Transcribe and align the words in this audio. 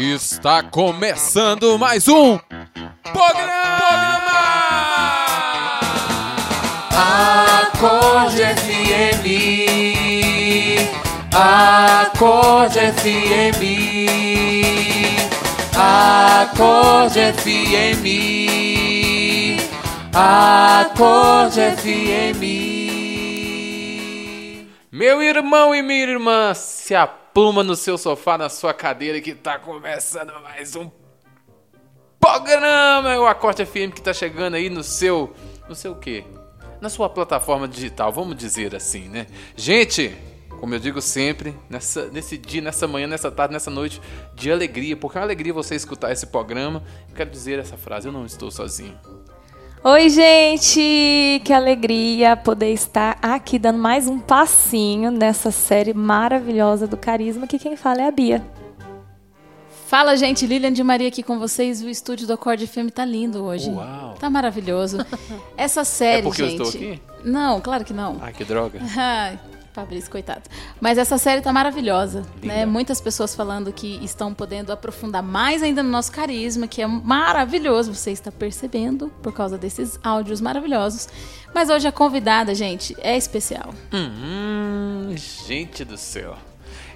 Está 0.00 0.62
começando 0.62 1.76
mais 1.76 2.06
um 2.06 2.38
programa! 3.02 3.58
Acorde 7.72 8.44
FM, 8.54 9.24
Acorde 11.34 12.78
FM, 12.78 13.60
Acorde 15.76 17.32
FM, 17.32 18.04
Acorde 20.14 21.60
FM. 21.76 22.42
Meu 24.92 25.20
irmão 25.20 25.74
e 25.74 25.82
minha 25.82 26.04
irmã, 26.04 26.54
se 26.88 26.94
apluma 26.94 27.62
no 27.62 27.76
seu 27.76 27.98
sofá, 27.98 28.38
na 28.38 28.48
sua 28.48 28.72
cadeira, 28.72 29.20
que 29.20 29.34
tá 29.34 29.58
começando 29.58 30.32
mais 30.42 30.74
um 30.74 30.90
programa. 32.18 33.12
É 33.12 33.18
o 33.18 33.26
Acorde 33.26 33.66
FM 33.66 33.92
que 33.94 34.00
tá 34.00 34.14
chegando 34.14 34.54
aí 34.54 34.70
no 34.70 34.82
seu. 34.82 35.34
No 35.68 35.74
seu 35.74 35.94
quê? 35.94 36.24
Na 36.80 36.88
sua 36.88 37.10
plataforma 37.10 37.68
digital, 37.68 38.10
vamos 38.10 38.36
dizer 38.36 38.74
assim, 38.74 39.06
né? 39.06 39.26
Gente, 39.54 40.16
como 40.58 40.74
eu 40.74 40.78
digo 40.78 41.02
sempre, 41.02 41.54
nessa, 41.68 42.06
nesse 42.06 42.38
dia, 42.38 42.62
nessa 42.62 42.88
manhã, 42.88 43.06
nessa 43.06 43.30
tarde, 43.30 43.52
nessa 43.52 43.70
noite 43.70 44.00
de 44.34 44.50
alegria, 44.50 44.96
porque 44.96 45.18
é 45.18 45.20
uma 45.20 45.26
alegria 45.26 45.52
você 45.52 45.74
escutar 45.74 46.10
esse 46.10 46.28
programa. 46.28 46.82
Eu 47.06 47.14
quero 47.14 47.28
dizer 47.28 47.58
essa 47.58 47.76
frase: 47.76 48.08
eu 48.08 48.12
não 48.12 48.24
estou 48.24 48.50
sozinho. 48.50 48.98
Oi, 49.84 50.08
gente! 50.10 51.40
Que 51.44 51.52
alegria 51.52 52.36
poder 52.36 52.72
estar 52.72 53.16
aqui 53.22 53.58
dando 53.58 53.78
mais 53.78 54.08
um 54.08 54.18
passinho 54.18 55.10
nessa 55.10 55.50
série 55.50 55.94
maravilhosa 55.94 56.86
do 56.86 56.96
Carisma, 56.96 57.46
que 57.46 57.58
quem 57.58 57.76
fala 57.76 58.02
é 58.02 58.08
a 58.08 58.10
Bia. 58.10 58.44
Fala, 59.86 60.16
gente, 60.16 60.46
Lilian 60.46 60.72
de 60.72 60.82
Maria 60.82 61.08
aqui 61.08 61.22
com 61.22 61.38
vocês. 61.38 61.82
O 61.82 61.88
estúdio 61.88 62.26
do 62.26 62.34
Acorde 62.34 62.66
FM 62.66 62.90
tá 62.92 63.04
lindo 63.04 63.42
hoje. 63.44 63.70
Uau. 63.70 64.14
Tá 64.20 64.28
maravilhoso. 64.28 64.98
Essa 65.56 65.82
série, 65.84 66.20
É 66.20 66.22
porque 66.22 66.44
gente. 66.46 66.58
eu 66.60 66.64
estou 66.66 66.80
aqui? 66.80 67.02
Não, 67.24 67.60
claro 67.60 67.84
que 67.84 67.94
não. 67.94 68.18
Ai, 68.20 68.32
que 68.32 68.44
droga. 68.44 68.80
Fabrício, 69.78 70.10
coitado. 70.10 70.42
Mas 70.80 70.98
essa 70.98 71.16
série 71.18 71.40
tá 71.40 71.52
maravilhosa, 71.52 72.24
Linda. 72.42 72.54
né? 72.54 72.66
Muitas 72.66 73.00
pessoas 73.00 73.32
falando 73.34 73.72
que 73.72 74.00
estão 74.04 74.34
podendo 74.34 74.72
aprofundar 74.72 75.22
mais 75.22 75.62
ainda 75.62 75.84
no 75.84 75.88
nosso 75.88 76.10
carisma, 76.10 76.66
que 76.66 76.82
é 76.82 76.86
maravilhoso, 76.86 77.94
você 77.94 78.10
está 78.10 78.32
percebendo 78.32 79.08
por 79.22 79.32
causa 79.32 79.56
desses 79.56 79.96
áudios 80.02 80.40
maravilhosos. 80.40 81.08
Mas 81.54 81.70
hoje 81.70 81.86
a 81.86 81.92
convidada, 81.92 82.54
gente, 82.56 82.96
é 83.00 83.16
especial. 83.16 83.72
Hum, 83.92 85.14
gente 85.16 85.84
do 85.84 85.96
céu. 85.96 86.34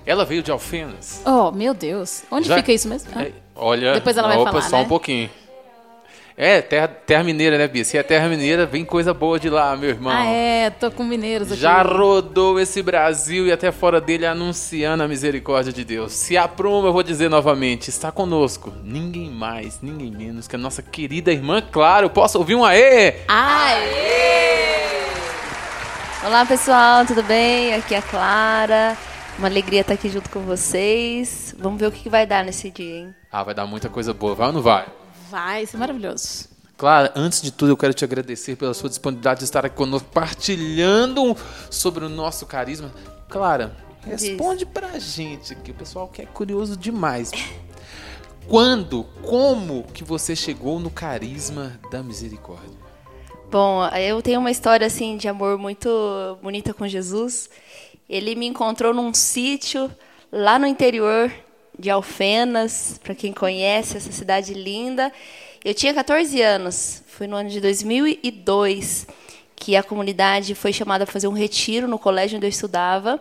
Ela 0.05 0.24
veio 0.24 0.42
de 0.42 0.50
Alfenas. 0.50 1.22
Oh, 1.24 1.52
meu 1.52 1.72
Deus. 1.72 2.24
Onde 2.33 2.48
Já- 2.48 2.56
fica 2.56 2.72
isso 2.72 2.89
mesmo? 2.89 3.11
Ah, 3.14 3.27
olha, 3.55 3.92
Depois 3.94 4.17
ela 4.17 4.27
vai 4.27 4.39
opa, 4.39 4.50
falar, 4.50 4.62
só 4.62 4.77
né? 4.78 4.83
um 4.83 4.89
pouquinho. 4.89 5.30
É, 6.36 6.62
terra, 6.62 6.88
terra 6.88 7.22
mineira, 7.22 7.58
né, 7.58 7.69
Bia? 7.69 7.84
Se 7.84 7.98
é 7.98 8.02
terra 8.02 8.28
mineira, 8.28 8.64
vem 8.64 8.84
coisa 8.84 9.12
boa 9.12 9.38
de 9.38 9.50
lá, 9.50 9.77
meu 9.77 9.91
irmão. 9.91 10.12
Ah, 10.12 10.25
é, 10.27 10.70
tô 10.70 10.91
com 10.91 11.05
mineiros 11.05 11.52
aqui. 11.52 11.61
Já 11.61 11.83
rodou 11.83 12.58
esse 12.58 12.83
Brasil 12.83 13.47
e 13.47 13.52
até 13.52 13.70
fora 13.70 14.00
dele 14.00 14.24
anunciando 14.24 15.02
a 15.02 15.08
misericórdia 15.08 15.72
de 15.72 15.84
Deus. 15.84 16.12
Se 16.12 16.36
apruma, 16.36 16.89
eu 16.89 16.92
vou 16.92 17.02
dizer 17.02 17.28
novamente, 17.28 17.89
está 17.89 18.11
conosco 18.11 18.72
ninguém 18.83 19.30
mais, 19.30 19.80
ninguém 19.83 20.11
menos 20.11 20.48
que 20.48 20.56
a 20.56 20.58
nossa 20.58 20.83
querida 20.83 21.30
irmã, 21.30 21.61
claro. 21.61 22.08
Posso 22.08 22.39
ouvir 22.39 22.55
um 22.55 22.64
aê? 22.64 23.17
Aê! 23.28 24.72
Olá 26.24 26.46
pessoal, 26.46 27.05
tudo 27.05 27.22
bem? 27.22 27.74
Aqui 27.74 27.94
é 27.94 27.98
a 27.98 28.02
Clara. 28.02 28.96
Uma 29.39 29.48
alegria 29.48 29.80
estar 29.80 29.94
aqui 29.94 30.08
junto 30.08 30.30
com 30.30 30.41
vocês. 30.41 31.55
Vamos 31.58 31.80
ver 31.80 31.86
o 31.86 31.92
que 31.92 32.05
que 32.05 32.08
vai 32.08 32.27
dar 32.27 32.44
nesse 32.44 32.70
dia, 32.70 32.96
hein? 32.96 33.14
Ah, 33.30 33.42
vai 33.42 33.55
dar 33.55 33.67
muita 33.67 33.89
coisa 33.89 34.14
boa, 34.14 34.34
vai 34.34 34.46
ou 34.46 34.52
não 34.52 34.62
vai? 34.62 34.86
Vai 35.33 35.64
ser 35.64 35.78
maravilhoso. 35.78 36.47
Clara, 36.77 37.11
antes 37.16 37.41
de 37.41 37.50
tudo, 37.50 37.72
eu 37.72 37.77
quero 37.77 37.94
te 37.94 38.05
agradecer 38.05 38.55
pela 38.55 38.75
sua 38.75 38.91
disponibilidade 38.91 39.39
de 39.39 39.45
estar 39.45 39.64
aqui 39.64 39.74
conosco, 39.74 40.06
partilhando 40.12 41.34
sobre 41.70 42.05
o 42.05 42.08
nosso 42.11 42.45
carisma. 42.45 42.92
Clara, 43.30 43.74
responde 44.05 44.67
pra 44.67 44.98
gente 44.98 45.55
aqui, 45.55 45.70
o 45.70 45.74
pessoal 45.74 46.06
que 46.06 46.20
é 46.20 46.27
curioso 46.27 46.77
demais. 46.77 47.30
Quando, 48.46 49.05
como 49.23 49.84
que 49.84 50.05
você 50.05 50.36
chegou 50.36 50.79
no 50.79 50.90
carisma 50.90 51.80
da 51.90 52.02
misericórdia? 52.02 52.77
Bom, 53.51 53.86
eu 53.89 54.20
tenho 54.20 54.39
uma 54.39 54.51
história 54.51 54.86
assim 54.86 55.17
de 55.17 55.29
amor 55.29 55.56
muito 55.56 55.89
bonita 56.42 56.74
com 56.74 56.86
Jesus. 56.86 57.48
Ele 58.06 58.35
me 58.35 58.45
encontrou 58.45 58.92
num 58.92 59.14
sítio 59.14 59.90
lá 60.30 60.58
no 60.58 60.67
interior 60.67 61.33
de 61.78 61.90
Alfenas, 61.90 63.00
para 63.02 63.14
quem 63.14 63.33
conhece 63.33 63.96
essa 63.96 64.12
cidade 64.12 64.55
linda. 64.55 65.12
Eu 65.64 65.74
tinha 65.74 65.94
14 65.94 66.40
anos, 66.40 67.02
foi 67.06 67.27
no 67.27 67.36
ano 67.36 67.48
de 67.48 67.60
2002 67.60 69.06
que 69.62 69.77
a 69.77 69.82
comunidade 69.82 70.56
foi 70.56 70.72
chamada 70.72 71.05
a 71.05 71.06
fazer 71.06 71.28
um 71.28 71.32
retiro 71.32 71.86
no 71.86 71.96
colégio 71.96 72.36
onde 72.36 72.46
eu 72.46 72.50
estudava. 72.50 73.20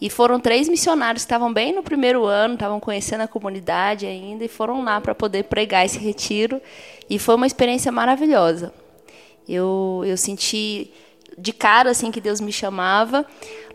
E 0.00 0.08
foram 0.08 0.40
três 0.40 0.66
missionários 0.66 1.22
que 1.22 1.26
estavam 1.26 1.52
bem 1.52 1.74
no 1.74 1.82
primeiro 1.82 2.24
ano, 2.24 2.54
estavam 2.54 2.80
conhecendo 2.80 3.20
a 3.20 3.28
comunidade 3.28 4.06
ainda, 4.06 4.42
e 4.42 4.48
foram 4.48 4.82
lá 4.82 5.02
para 5.02 5.14
poder 5.14 5.44
pregar 5.44 5.84
esse 5.84 5.98
retiro. 5.98 6.62
E 7.10 7.18
foi 7.18 7.34
uma 7.34 7.46
experiência 7.46 7.92
maravilhosa. 7.92 8.72
Eu, 9.46 10.02
eu 10.06 10.16
senti 10.16 10.90
de 11.38 11.52
cara 11.52 11.90
assim 11.90 12.10
que 12.10 12.20
Deus 12.20 12.40
me 12.40 12.52
chamava. 12.52 13.26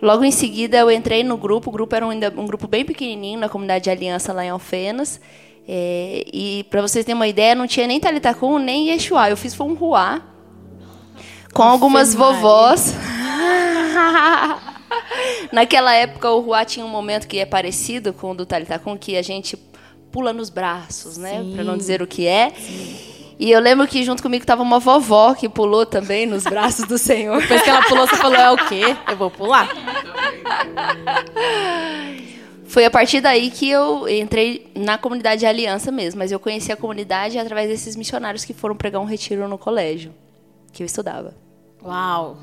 Logo 0.02 0.24
em 0.24 0.32
seguida 0.32 0.78
eu 0.78 0.92
entrei 0.92 1.24
no 1.24 1.38
grupo. 1.38 1.70
O 1.70 1.74
grupo 1.74 1.96
era 1.96 2.06
um, 2.06 2.12
um 2.12 2.46
grupo 2.46 2.68
bem 2.68 2.86
pequenininho 2.86 3.40
na 3.40 3.50
comunidade 3.50 3.86
de 3.86 3.90
Aliança 3.90 4.34
lá 4.34 4.46
em 4.46 4.50
Alfenas. 4.50 5.20
É, 5.68 6.24
e 6.32 6.66
para 6.70 6.82
vocês 6.82 7.04
terem 7.04 7.16
uma 7.16 7.28
ideia, 7.28 7.54
não 7.54 7.68
tinha 7.68 7.86
nem 7.86 8.00
Talitacum 8.00 8.58
nem 8.58 8.90
Yeshua. 8.90 9.30
Eu 9.30 9.38
fiz 9.38 9.54
foi 9.54 9.68
um 9.68 9.74
ruá 9.74 10.22
com 11.54 11.64
algumas 11.64 12.14
vovós. 12.14 12.94
Naquela 15.52 15.94
época 15.94 16.30
o 16.32 16.40
ruá 16.40 16.64
tinha 16.64 16.86
um 16.86 16.90
momento 16.90 17.28
que 17.28 17.40
é 17.40 17.46
parecido 17.46 18.14
com 18.14 18.32
o 18.32 18.36
do 18.36 18.46
Talitacum, 18.46 18.98
que 18.98 19.18
a 19.18 19.22
gente 19.22 19.58
pula 20.12 20.32
nos 20.32 20.50
braços, 20.50 21.18
né? 21.18 21.42
Sim. 21.42 21.54
Para 21.56 21.64
não 21.64 21.76
dizer 21.78 22.02
o 22.02 22.08
que 22.08 22.28
é. 22.28 22.54
E 23.40 23.52
eu 23.52 23.60
lembro 23.60 23.88
que 23.88 24.04
junto 24.04 24.24
comigo 24.24 24.46
tava 24.46 24.64
uma 24.64 24.80
vovó 24.80 25.36
que 25.36 25.48
pulou 25.48 25.86
também 25.86 26.26
nos 26.26 26.44
braços 26.44 26.88
do 26.88 26.98
Senhor. 26.98 27.40
Depois 27.40 27.62
que 27.62 27.70
ela 27.70 27.84
pulou, 27.84 28.08
você 28.08 28.16
falou, 28.16 28.38
é 28.38 28.52
o 28.52 28.58
quê? 28.58 28.96
Eu 29.08 29.16
vou 29.16 29.30
pular. 29.30 29.70
Foi 32.66 32.84
a 32.84 32.92
partir 32.92 33.22
daí 33.22 33.52
que 33.52 33.70
eu 33.70 34.10
entrei 34.10 34.72
na 34.76 34.98
comunidade 34.98 35.40
de 35.42 35.46
aliança 35.46 35.92
mesmo, 35.92 36.20
mas 36.20 36.32
eu 36.32 36.40
conheci 36.40 36.72
a 36.72 36.76
comunidade 36.76 37.38
através 37.38 37.70
desses 37.70 37.96
missionários 37.96 38.44
que 38.44 38.54
foram 38.54 38.76
pregar 38.76 39.02
um 39.02 39.06
retiro 39.06 39.48
no 39.48 39.58
colégio 39.58 40.14
que 40.74 40.84
eu 40.84 40.86
estudava. 40.86 41.36
Uau, 41.84 42.38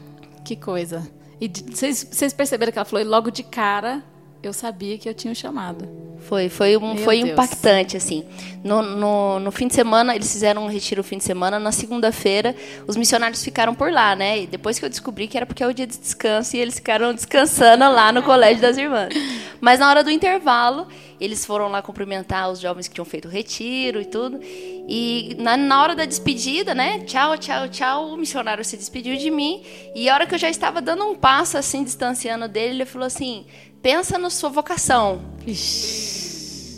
que 0.45 0.57
coisa. 0.57 1.07
E 1.41 1.49
vocês 1.49 2.33
perceberam 2.33 2.73
que 2.73 2.79
ela 2.79 2.85
falou, 2.85 3.05
e 3.05 3.09
logo 3.09 3.31
de 3.31 3.43
cara, 3.43 4.03
eu 4.49 4.53
sabia 4.53 4.99
que 4.99 5.09
eu 5.09 5.15
tinha 5.15 5.31
um 5.31 5.35
chamado. 5.35 6.05
Foi, 6.25 6.49
foi, 6.49 6.77
um, 6.77 6.95
Meu 6.95 7.05
foi 7.05 7.19
Deus. 7.19 7.31
impactante, 7.31 7.99
assim. 7.99 8.25
No, 8.63 8.81
no, 8.81 9.41
no 9.41 9.51
fim 9.51 9.69
de 9.69 9.75
semana, 9.75 10.15
eles 10.15 10.33
fizeram 10.33 10.65
um 10.65 10.69
retiro 10.69 11.01
no 11.01 11.05
fim 11.05 11.19
de 11.19 11.25
semana. 11.25 11.59
Na 11.59 11.71
segunda-feira, 11.71 12.57
os 12.87 12.97
missionários 12.97 13.45
ficaram 13.45 13.75
por 13.75 13.93
lá, 13.93 14.17
né? 14.17 14.41
E 14.41 14.47
depois 14.47 14.79
que 14.79 14.85
eu 14.87 14.89
descobri 14.89 15.29
que 15.29 15.37
era 15.37 15.45
porque 15.45 15.63
é 15.63 15.67
o 15.67 15.75
dia 15.75 15.87
de 15.87 15.99
descanso, 15.99 16.57
e 16.57 16.61
eles 16.61 16.77
ficaram 16.77 17.13
descansando 17.13 17.85
lá 17.85 18.11
no 18.11 18.23
Colégio 18.23 18.63
das 18.63 18.79
Irmãs. 18.79 19.13
Mas 19.61 19.81
na 19.81 19.89
hora 19.89 20.03
do 20.03 20.11
intervalo, 20.11 20.87
eles 21.21 21.45
foram 21.45 21.69
lá 21.69 21.83
cumprimentar 21.83 22.51
os 22.51 22.59
jovens 22.59 22.89
que 22.89 22.95
tinham 22.95 23.05
feito 23.05 23.29
o 23.29 23.31
retiro 23.31 24.01
e 24.01 24.07
tudo. 24.07 24.41
E 24.43 25.37
na, 25.39 25.59
na 25.59 25.83
hora 25.83 25.95
da 25.95 26.07
despedida, 26.07 26.75
né? 26.75 27.01
Tchau, 27.01 27.37
tchau, 27.37 27.69
tchau, 27.69 28.09
o 28.09 28.17
missionário 28.17 28.65
se 28.65 28.79
despediu 28.79 29.17
de 29.17 29.31
mim. 29.31 29.63
E 29.95 30.09
a 30.09 30.15
hora 30.15 30.27
que 30.27 30.35
eu 30.35 30.39
já 30.39 30.49
estava 30.49 30.81
dando 30.81 31.05
um 31.05 31.15
passo, 31.15 31.59
assim, 31.59 31.85
distanciando 31.85 32.49
dele, 32.49 32.77
ele 32.77 32.85
falou 32.87 33.07
assim: 33.07 33.45
pensa 33.85 34.17
na 34.17 34.31
sua 34.31 34.49
vocação. 34.49 35.21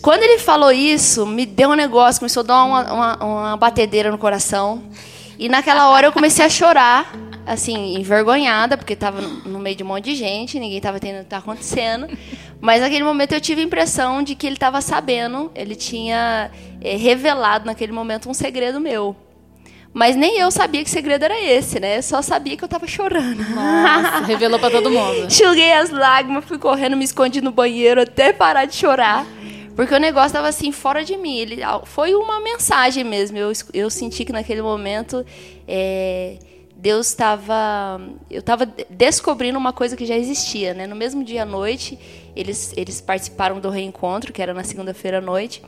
Quando 0.02 0.24
ele 0.24 0.40
falou 0.40 0.72
isso, 0.72 1.24
me 1.24 1.46
deu 1.46 1.70
um 1.70 1.74
negócio, 1.74 2.18
começou 2.18 2.40
a 2.40 2.46
dar 2.46 2.64
uma, 2.64 2.92
uma, 2.92 3.24
uma 3.24 3.56
batedeira 3.56 4.10
no 4.10 4.18
coração. 4.18 4.82
E 5.38 5.48
naquela 5.48 5.88
hora 5.88 6.08
eu 6.08 6.12
comecei 6.12 6.44
a 6.44 6.48
chorar, 6.48 7.14
assim, 7.46 7.94
envergonhada, 7.96 8.76
porque 8.76 8.94
estava 8.94 9.20
no 9.20 9.60
meio 9.60 9.76
de 9.76 9.84
um 9.84 9.86
monte 9.86 10.06
de 10.06 10.16
gente, 10.16 10.58
ninguém 10.58 10.78
estava 10.78 10.96
entendendo 10.96 11.18
o 11.18 11.22
que 11.22 11.26
estava 11.26 11.44
acontecendo. 11.44 12.08
Mas 12.60 12.80
naquele 12.80 13.04
momento 13.04 13.34
eu 13.34 13.40
tive 13.40 13.60
a 13.60 13.64
impressão 13.64 14.20
de 14.20 14.34
que 14.34 14.44
ele 14.44 14.56
estava 14.56 14.80
sabendo, 14.80 15.52
ele 15.54 15.76
tinha 15.76 16.50
eh, 16.80 16.96
revelado 16.96 17.66
naquele 17.66 17.92
momento 17.92 18.28
um 18.28 18.34
segredo 18.34 18.80
meu. 18.80 19.14
Mas 19.96 20.14
nem 20.14 20.38
eu 20.38 20.50
sabia 20.50 20.84
que 20.84 20.90
segredo 20.90 21.24
era 21.24 21.42
esse, 21.42 21.80
né? 21.80 21.96
Eu 21.96 22.02
só 22.02 22.20
sabia 22.20 22.54
que 22.54 22.62
eu 22.62 22.66
estava 22.66 22.86
chorando. 22.86 23.42
Nossa, 23.48 24.26
revelou 24.26 24.58
pra 24.58 24.70
todo 24.70 24.90
mundo. 24.90 25.24
Enxuguei 25.24 25.72
as 25.72 25.88
lágrimas, 25.88 26.44
fui 26.44 26.58
correndo, 26.58 26.98
me 26.98 27.04
escondi 27.06 27.40
no 27.40 27.50
banheiro 27.50 28.02
até 28.02 28.30
parar 28.30 28.66
de 28.66 28.74
chorar. 28.74 29.26
Porque 29.74 29.94
o 29.94 29.98
negócio 29.98 30.26
estava 30.26 30.48
assim, 30.48 30.70
fora 30.70 31.02
de 31.02 31.16
mim. 31.16 31.38
Ele, 31.38 31.62
foi 31.84 32.14
uma 32.14 32.40
mensagem 32.40 33.04
mesmo. 33.04 33.38
Eu, 33.38 33.50
eu 33.72 33.88
senti 33.88 34.22
que 34.22 34.34
naquele 34.34 34.60
momento 34.60 35.24
é, 35.66 36.36
Deus 36.76 37.06
estava. 37.06 37.98
Eu 38.30 38.40
estava 38.40 38.68
descobrindo 38.90 39.58
uma 39.58 39.72
coisa 39.72 39.96
que 39.96 40.04
já 40.04 40.14
existia. 40.14 40.74
Né? 40.74 40.86
No 40.86 40.94
mesmo 40.94 41.24
dia 41.24 41.44
à 41.44 41.46
noite, 41.46 41.98
eles, 42.36 42.74
eles 42.76 43.00
participaram 43.00 43.60
do 43.60 43.70
reencontro, 43.70 44.30
que 44.30 44.42
era 44.42 44.52
na 44.52 44.62
segunda-feira 44.62 45.18
à 45.18 45.22
noite. 45.22 45.62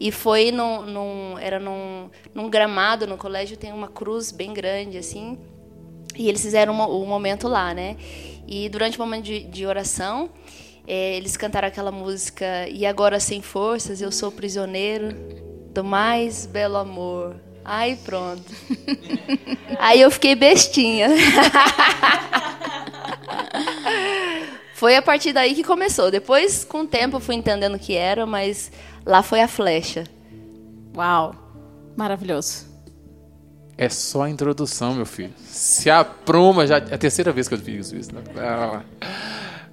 E 0.00 0.10
foi 0.10 0.50
num, 0.50 0.82
num 0.82 1.38
era 1.38 1.60
num, 1.60 2.08
num 2.34 2.48
gramado 2.48 3.06
no 3.06 3.18
colégio, 3.18 3.58
tem 3.58 3.70
uma 3.70 3.88
cruz 3.88 4.32
bem 4.32 4.54
grande, 4.54 4.96
assim. 4.96 5.38
E 6.16 6.26
eles 6.26 6.40
fizeram 6.40 6.72
um, 6.72 7.02
um 7.02 7.06
momento 7.06 7.46
lá, 7.46 7.74
né? 7.74 7.98
E 8.48 8.70
durante 8.70 8.96
o 8.96 9.00
momento 9.00 9.24
de, 9.24 9.44
de 9.44 9.66
oração, 9.66 10.30
é, 10.86 11.16
eles 11.16 11.36
cantaram 11.36 11.68
aquela 11.68 11.92
música 11.92 12.66
E 12.68 12.84
agora 12.86 13.20
sem 13.20 13.42
forças, 13.42 14.00
eu 14.00 14.10
sou 14.10 14.32
prisioneiro 14.32 15.14
do 15.72 15.84
mais 15.84 16.46
belo 16.46 16.78
amor. 16.78 17.36
Aí 17.64 17.96
pronto. 17.96 18.42
Aí 19.78 20.00
eu 20.00 20.10
fiquei 20.10 20.34
bestinha. 20.34 21.08
foi 24.74 24.96
a 24.96 25.02
partir 25.02 25.34
daí 25.34 25.54
que 25.54 25.62
começou. 25.62 26.10
Depois, 26.10 26.64
com 26.64 26.80
o 26.80 26.86
tempo, 26.86 27.16
eu 27.16 27.20
fui 27.20 27.34
entendendo 27.34 27.74
o 27.74 27.78
que 27.78 27.94
era, 27.94 28.24
mas 28.24 28.72
lá 29.10 29.22
foi 29.22 29.40
a 29.40 29.48
flecha. 29.48 30.04
Uau! 30.96 31.34
Maravilhoso. 31.96 32.70
É 33.76 33.88
só 33.88 34.22
a 34.22 34.30
introdução, 34.30 34.94
meu 34.94 35.06
filho. 35.06 35.32
Se 35.46 35.90
apruma 35.90 36.66
já. 36.66 36.78
É 36.78 36.94
a 36.94 36.98
terceira 36.98 37.32
vez 37.32 37.48
que 37.48 37.54
eu 37.54 37.58
fiz 37.58 37.92
isso. 37.92 38.14
Né? 38.14 38.22
Ah. 38.36 38.82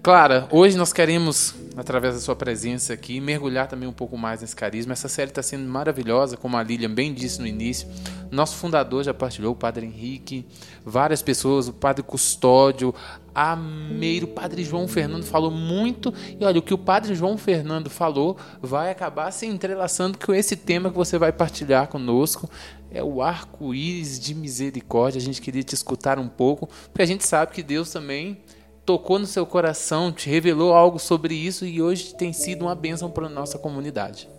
Clara, 0.01 0.47
hoje 0.51 0.77
nós 0.77 0.93
queremos, 0.93 1.53
através 1.75 2.13
da 2.13 2.21
sua 2.21 2.35
presença 2.35 2.93
aqui, 2.93 3.19
mergulhar 3.19 3.67
também 3.67 3.89
um 3.89 3.93
pouco 3.93 4.17
mais 4.17 4.39
nesse 4.39 4.55
carisma. 4.55 4.93
Essa 4.93 5.09
série 5.09 5.31
está 5.31 5.43
sendo 5.43 5.67
maravilhosa, 5.67 6.37
como 6.37 6.55
a 6.55 6.63
Lilian 6.63 6.93
bem 6.93 7.13
disse 7.13 7.41
no 7.41 7.47
início. 7.47 7.87
Nosso 8.31 8.55
fundador 8.55 9.03
já 9.03 9.13
partilhou, 9.13 9.51
o 9.51 9.55
Padre 9.55 9.85
Henrique, 9.85 10.45
várias 10.85 11.21
pessoas, 11.21 11.67
o 11.67 11.73
Padre 11.73 12.03
Custódio, 12.03 12.95
Ameiro, 13.35 14.25
o 14.25 14.29
Padre 14.29 14.63
João 14.63 14.87
Fernando 14.87 15.23
falou 15.23 15.51
muito. 15.51 16.13
E 16.39 16.43
olha, 16.43 16.57
o 16.57 16.63
que 16.63 16.73
o 16.73 16.77
Padre 16.77 17.13
João 17.13 17.37
Fernando 17.37 17.89
falou 17.89 18.35
vai 18.61 18.89
acabar 18.89 19.29
se 19.31 19.45
entrelaçando 19.45 20.17
com 20.17 20.33
esse 20.33 20.55
tema 20.55 20.89
que 20.89 20.95
você 20.95 21.19
vai 21.19 21.31
partilhar 21.31 21.87
conosco. 21.87 22.49
É 22.89 23.03
o 23.03 23.21
arco-íris 23.21 24.19
de 24.19 24.33
misericórdia. 24.33 25.19
A 25.19 25.21
gente 25.21 25.39
queria 25.39 25.61
te 25.61 25.75
escutar 25.75 26.17
um 26.17 26.27
pouco, 26.27 26.67
porque 26.91 27.03
a 27.03 27.05
gente 27.05 27.27
sabe 27.27 27.51
que 27.51 27.61
Deus 27.61 27.91
também 27.91 28.39
tocou 28.87 29.19
no 29.19 29.25
seu 29.25 29.45
coração, 29.45 30.13
te 30.13 30.29
revelou 30.29 30.73
algo 30.73 30.97
sobre 30.97 31.35
isso 31.35 31.65
e 31.65 31.81
hoje 31.81 32.15
tem 32.15 32.31
sido 32.31 32.61
uma 32.61 32.73
bênção 32.73 33.11
para 33.11 33.25
a 33.25 33.29
nossa 33.29 33.59
comunidade. 33.59 34.29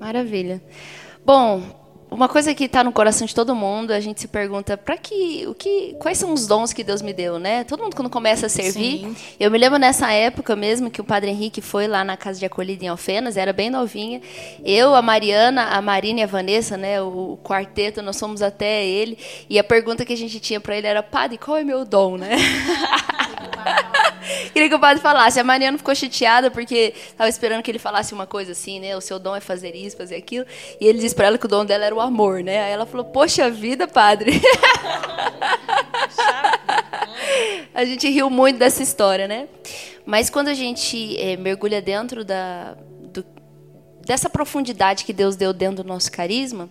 Maravilha. 0.00 0.62
Bom, 1.22 1.62
uma 2.10 2.26
coisa 2.26 2.54
que 2.54 2.64
está 2.64 2.82
no 2.82 2.90
coração 2.90 3.26
de 3.26 3.34
todo 3.34 3.54
mundo, 3.54 3.90
a 3.90 4.00
gente 4.00 4.18
se 4.22 4.26
pergunta 4.26 4.78
para 4.78 4.96
que, 4.96 5.46
o 5.46 5.52
que, 5.52 5.94
quais 5.98 6.16
são 6.16 6.32
os 6.32 6.46
dons 6.46 6.72
que 6.72 6.82
Deus 6.82 7.02
me 7.02 7.12
deu, 7.12 7.38
né? 7.38 7.64
Todo 7.64 7.82
mundo 7.82 7.94
quando 7.94 8.08
começa 8.08 8.46
a 8.46 8.48
servir, 8.48 9.00
Sim. 9.00 9.16
eu 9.38 9.50
me 9.50 9.58
lembro 9.58 9.78
nessa 9.78 10.10
época 10.10 10.56
mesmo 10.56 10.90
que 10.90 11.02
o 11.02 11.04
Padre 11.04 11.30
Henrique 11.30 11.60
foi 11.60 11.86
lá 11.86 12.02
na 12.02 12.16
casa 12.16 12.38
de 12.38 12.46
acolhida 12.46 12.86
em 12.86 12.88
Alfenas, 12.88 13.36
era 13.36 13.52
bem 13.52 13.68
novinha. 13.68 14.22
Eu, 14.64 14.94
a 14.94 15.02
Mariana, 15.02 15.64
a 15.64 15.82
Marina 15.82 16.20
e 16.20 16.22
a 16.22 16.26
Vanessa, 16.26 16.78
né? 16.78 17.02
O, 17.02 17.32
o 17.34 17.38
quarteto, 17.44 18.00
nós 18.00 18.18
fomos 18.18 18.40
até 18.40 18.86
ele 18.86 19.18
e 19.50 19.58
a 19.58 19.64
pergunta 19.64 20.02
que 20.06 20.14
a 20.14 20.16
gente 20.16 20.40
tinha 20.40 20.60
para 20.60 20.78
ele 20.78 20.86
era: 20.86 21.02
Padre, 21.02 21.36
qual 21.36 21.58
é 21.58 21.62
meu 21.62 21.84
dom, 21.84 22.16
né? 22.16 22.36
Queria 24.52 24.68
que 24.68 24.74
o 24.74 24.80
padre 24.80 25.02
falasse. 25.02 25.40
A 25.40 25.44
Mariana 25.44 25.78
ficou 25.78 25.94
chateada 25.94 26.50
porque 26.50 26.94
estava 26.96 27.28
esperando 27.28 27.62
que 27.62 27.70
ele 27.70 27.78
falasse 27.78 28.12
uma 28.12 28.26
coisa 28.26 28.52
assim, 28.52 28.80
né? 28.80 28.96
O 28.96 29.00
seu 29.00 29.18
dom 29.18 29.34
é 29.34 29.40
fazer 29.40 29.74
isso, 29.74 29.96
fazer 29.96 30.16
aquilo. 30.16 30.46
E 30.80 30.86
ele 30.86 30.98
disse 30.98 31.14
para 31.14 31.26
ela 31.26 31.38
que 31.38 31.46
o 31.46 31.48
dom 31.48 31.64
dela 31.64 31.84
era 31.84 31.94
o 31.94 32.00
amor, 32.00 32.42
né? 32.42 32.64
Aí 32.64 32.72
ela 32.72 32.86
falou: 32.86 33.06
Poxa 33.06 33.50
vida, 33.50 33.86
padre. 33.86 34.40
a 37.74 37.84
gente 37.84 38.08
riu 38.08 38.30
muito 38.30 38.58
dessa 38.58 38.82
história, 38.82 39.28
né? 39.28 39.48
Mas 40.04 40.30
quando 40.30 40.48
a 40.48 40.54
gente 40.54 41.18
é, 41.20 41.36
mergulha 41.36 41.82
dentro 41.82 42.24
da, 42.24 42.76
do, 43.12 43.24
dessa 44.04 44.30
profundidade 44.30 45.04
que 45.04 45.12
Deus 45.12 45.36
deu 45.36 45.52
dentro 45.52 45.82
do 45.82 45.88
nosso 45.88 46.10
carisma, 46.10 46.70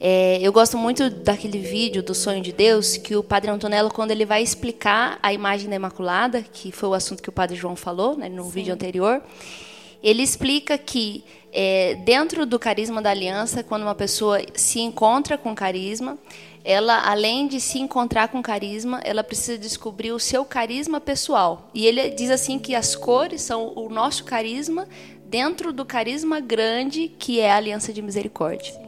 é, 0.00 0.38
eu 0.40 0.52
gosto 0.52 0.78
muito 0.78 1.10
daquele 1.10 1.58
vídeo 1.58 2.02
do 2.02 2.14
Sonho 2.14 2.40
de 2.40 2.52
Deus, 2.52 2.96
que 2.96 3.16
o 3.16 3.22
Padre 3.22 3.50
Antonello, 3.50 3.90
quando 3.90 4.12
ele 4.12 4.24
vai 4.24 4.42
explicar 4.42 5.18
a 5.20 5.32
imagem 5.32 5.68
da 5.68 5.74
Imaculada, 5.74 6.42
que 6.42 6.70
foi 6.70 6.88
o 6.88 6.94
assunto 6.94 7.20
que 7.22 7.28
o 7.28 7.32
Padre 7.32 7.56
João 7.56 7.74
falou 7.74 8.16
né, 8.16 8.28
no 8.28 8.44
Sim. 8.44 8.50
vídeo 8.50 8.74
anterior, 8.74 9.20
ele 10.00 10.22
explica 10.22 10.78
que 10.78 11.24
é, 11.52 11.96
dentro 12.04 12.46
do 12.46 12.58
carisma 12.58 13.02
da 13.02 13.10
aliança, 13.10 13.64
quando 13.64 13.82
uma 13.82 13.94
pessoa 13.94 14.40
se 14.54 14.78
encontra 14.80 15.36
com 15.36 15.52
carisma, 15.52 16.16
ela, 16.64 17.00
além 17.08 17.48
de 17.48 17.60
se 17.60 17.80
encontrar 17.80 18.28
com 18.28 18.40
carisma, 18.40 19.00
ela 19.02 19.24
precisa 19.24 19.58
descobrir 19.58 20.12
o 20.12 20.20
seu 20.20 20.44
carisma 20.44 21.00
pessoal. 21.00 21.70
E 21.74 21.86
ele 21.86 22.10
diz 22.10 22.30
assim 22.30 22.58
que 22.58 22.74
as 22.74 22.94
cores 22.94 23.42
são 23.42 23.72
o 23.74 23.88
nosso 23.88 24.24
carisma 24.24 24.86
dentro 25.24 25.72
do 25.72 25.84
carisma 25.84 26.38
grande 26.38 27.08
que 27.08 27.40
é 27.40 27.50
a 27.50 27.56
aliança 27.56 27.92
de 27.92 28.02
misericórdia. 28.02 28.87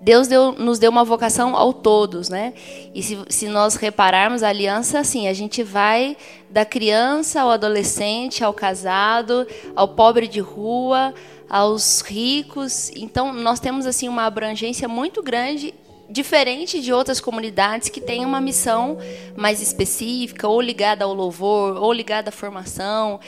Deus 0.00 0.28
deu, 0.28 0.52
nos 0.52 0.78
deu 0.78 0.90
uma 0.90 1.04
vocação 1.04 1.56
ao 1.56 1.72
todos, 1.72 2.28
né? 2.28 2.52
E 2.94 3.02
se, 3.02 3.18
se 3.28 3.48
nós 3.48 3.76
repararmos 3.76 4.42
a 4.42 4.48
aliança, 4.48 5.00
assim, 5.00 5.28
a 5.28 5.32
gente 5.32 5.62
vai 5.62 6.16
da 6.50 6.64
criança 6.64 7.40
ao 7.40 7.50
adolescente, 7.50 8.44
ao 8.44 8.52
casado, 8.52 9.46
ao 9.74 9.88
pobre 9.88 10.28
de 10.28 10.40
rua, 10.40 11.14
aos 11.48 12.02
ricos. 12.02 12.90
Então, 12.94 13.32
nós 13.32 13.60
temos 13.60 13.86
assim 13.86 14.08
uma 14.08 14.24
abrangência 14.24 14.88
muito 14.88 15.22
grande 15.22 15.74
diferente 16.08 16.80
de 16.80 16.92
outras 16.92 17.20
comunidades 17.20 17.88
que 17.88 18.00
têm 18.00 18.24
uma 18.24 18.40
missão 18.40 18.98
mais 19.36 19.60
específica, 19.60 20.46
ou 20.46 20.60
ligada 20.60 21.04
ao 21.04 21.12
louvor, 21.12 21.82
ou 21.82 21.92
ligada 21.92 22.28
à 22.28 22.32
formação. 22.32 23.18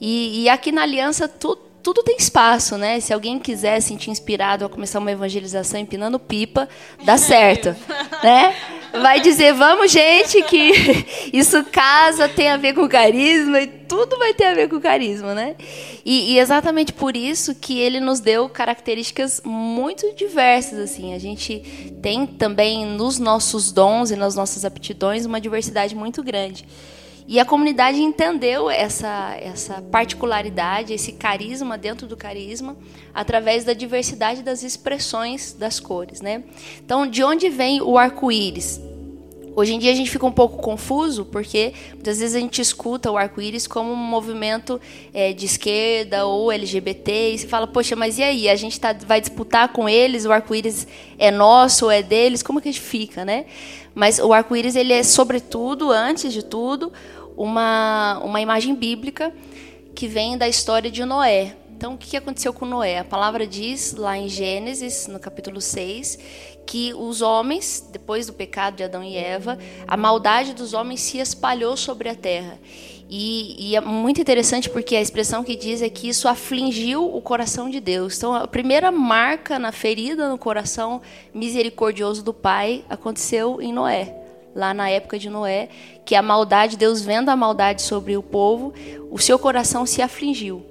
E, 0.00 0.42
e 0.42 0.48
aqui 0.48 0.72
na 0.72 0.82
Aliança, 0.82 1.28
tudo 1.28 1.73
tudo 1.84 2.02
tem 2.02 2.16
espaço, 2.16 2.78
né? 2.78 2.98
Se 2.98 3.12
alguém 3.12 3.38
quiser 3.38 3.78
sentir 3.80 4.10
inspirado 4.10 4.64
a 4.64 4.70
começar 4.70 4.98
uma 4.98 5.12
evangelização 5.12 5.78
empinando 5.78 6.18
pipa, 6.18 6.66
dá 7.04 7.18
certo, 7.18 7.76
né? 8.24 8.56
Vai 9.02 9.20
dizer, 9.20 9.52
vamos, 9.52 9.92
gente, 9.92 10.42
que 10.44 10.72
isso 11.30 11.62
casa, 11.64 12.26
tem 12.26 12.48
a 12.48 12.56
ver 12.56 12.72
com 12.72 12.88
carisma 12.88 13.60
e 13.60 13.66
tudo 13.66 14.16
vai 14.18 14.32
ter 14.32 14.46
a 14.46 14.54
ver 14.54 14.68
com 14.70 14.80
carisma, 14.80 15.34
né? 15.34 15.56
E, 16.06 16.32
e 16.32 16.38
exatamente 16.38 16.90
por 16.90 17.14
isso 17.14 17.54
que 17.54 17.78
ele 17.78 18.00
nos 18.00 18.18
deu 18.18 18.48
características 18.48 19.42
muito 19.44 20.10
diversas, 20.14 20.78
assim. 20.78 21.12
A 21.12 21.18
gente 21.18 21.92
tem 22.00 22.26
também 22.26 22.86
nos 22.86 23.18
nossos 23.18 23.70
dons 23.70 24.10
e 24.10 24.16
nas 24.16 24.34
nossas 24.34 24.64
aptidões 24.64 25.26
uma 25.26 25.40
diversidade 25.40 25.94
muito 25.94 26.22
grande. 26.22 26.64
E 27.26 27.40
a 27.40 27.44
comunidade 27.44 28.02
entendeu 28.02 28.68
essa, 28.68 29.34
essa 29.40 29.80
particularidade, 29.80 30.92
esse 30.92 31.12
carisma 31.12 31.78
dentro 31.78 32.06
do 32.06 32.16
carisma, 32.16 32.76
através 33.14 33.64
da 33.64 33.72
diversidade 33.72 34.42
das 34.42 34.62
expressões 34.62 35.54
das 35.54 35.80
cores. 35.80 36.20
Né? 36.20 36.44
Então, 36.84 37.06
de 37.06 37.24
onde 37.24 37.48
vem 37.48 37.80
o 37.80 37.96
arco-íris? 37.96 38.78
Hoje 39.56 39.72
em 39.72 39.78
dia 39.78 39.92
a 39.92 39.94
gente 39.94 40.10
fica 40.10 40.26
um 40.26 40.32
pouco 40.32 40.60
confuso, 40.60 41.24
porque 41.24 41.72
muitas 41.92 42.18
vezes 42.18 42.34
a 42.34 42.40
gente 42.40 42.60
escuta 42.60 43.08
o 43.08 43.16
arco-íris 43.16 43.68
como 43.68 43.92
um 43.92 43.96
movimento 43.96 44.80
é, 45.12 45.32
de 45.32 45.46
esquerda 45.46 46.26
ou 46.26 46.50
LGBT, 46.50 47.30
e 47.30 47.38
se 47.38 47.46
fala, 47.46 47.64
poxa, 47.64 47.94
mas 47.94 48.18
e 48.18 48.22
aí? 48.24 48.48
A 48.48 48.56
gente 48.56 48.80
tá, 48.80 48.92
vai 48.92 49.20
disputar 49.20 49.68
com 49.68 49.88
eles, 49.88 50.24
o 50.24 50.32
arco-íris 50.32 50.88
é 51.16 51.30
nosso 51.30 51.84
ou 51.84 51.90
é 51.90 52.02
deles? 52.02 52.42
Como 52.42 52.60
que 52.60 52.68
a 52.68 52.72
gente 52.72 52.82
fica, 52.82 53.24
né? 53.24 53.44
Mas 53.94 54.18
o 54.18 54.32
arco-íris, 54.32 54.74
ele 54.74 54.92
é, 54.92 55.04
sobretudo, 55.04 55.92
antes 55.92 56.32
de 56.32 56.44
tudo, 56.44 56.92
uma, 57.36 58.20
uma 58.22 58.40
imagem 58.40 58.74
bíblica 58.74 59.32
que 59.94 60.08
vem 60.08 60.36
da 60.36 60.48
história 60.48 60.90
de 60.90 61.04
Noé. 61.04 61.56
Então, 61.76 61.94
o 61.94 61.98
que 61.98 62.16
aconteceu 62.16 62.52
com 62.52 62.64
Noé? 62.64 63.00
A 63.00 63.04
palavra 63.04 63.46
diz 63.46 63.94
lá 63.94 64.16
em 64.16 64.28
Gênesis, 64.28 65.06
no 65.06 65.18
capítulo 65.18 65.60
6, 65.60 66.18
que 66.64 66.94
os 66.94 67.20
homens, 67.20 67.86
depois 67.92 68.26
do 68.26 68.32
pecado 68.32 68.76
de 68.76 68.84
Adão 68.84 69.02
e 69.02 69.16
Eva, 69.16 69.58
a 69.86 69.96
maldade 69.96 70.54
dos 70.54 70.72
homens 70.72 71.00
se 71.00 71.18
espalhou 71.18 71.76
sobre 71.76 72.08
a 72.08 72.14
terra. 72.14 72.58
E, 73.10 73.70
e, 73.70 73.76
é 73.76 73.80
muito 73.80 74.20
interessante 74.20 74.70
porque 74.70 74.96
a 74.96 75.00
expressão 75.00 75.44
que 75.44 75.56
diz 75.56 75.82
é 75.82 75.90
que 75.90 76.08
isso 76.08 76.26
afligiu 76.26 77.04
o 77.04 77.20
coração 77.20 77.68
de 77.68 77.80
Deus. 77.80 78.16
Então, 78.16 78.34
a 78.34 78.48
primeira 78.48 78.90
marca 78.90 79.58
na 79.58 79.70
ferida 79.70 80.28
no 80.28 80.38
coração 80.38 81.02
misericordioso 81.34 82.22
do 82.24 82.32
Pai 82.32 82.82
aconteceu 82.88 83.60
em 83.60 83.72
Noé 83.72 84.23
lá 84.54 84.72
na 84.72 84.88
época 84.88 85.18
de 85.18 85.28
Noé, 85.28 85.68
que 86.04 86.14
a 86.14 86.22
maldade, 86.22 86.76
Deus 86.76 87.02
vendo 87.02 87.28
a 87.28 87.36
maldade 87.36 87.82
sobre 87.82 88.16
o 88.16 88.22
povo, 88.22 88.72
o 89.10 89.18
seu 89.18 89.38
coração 89.38 89.84
se 89.84 90.00
afligiu. 90.00 90.64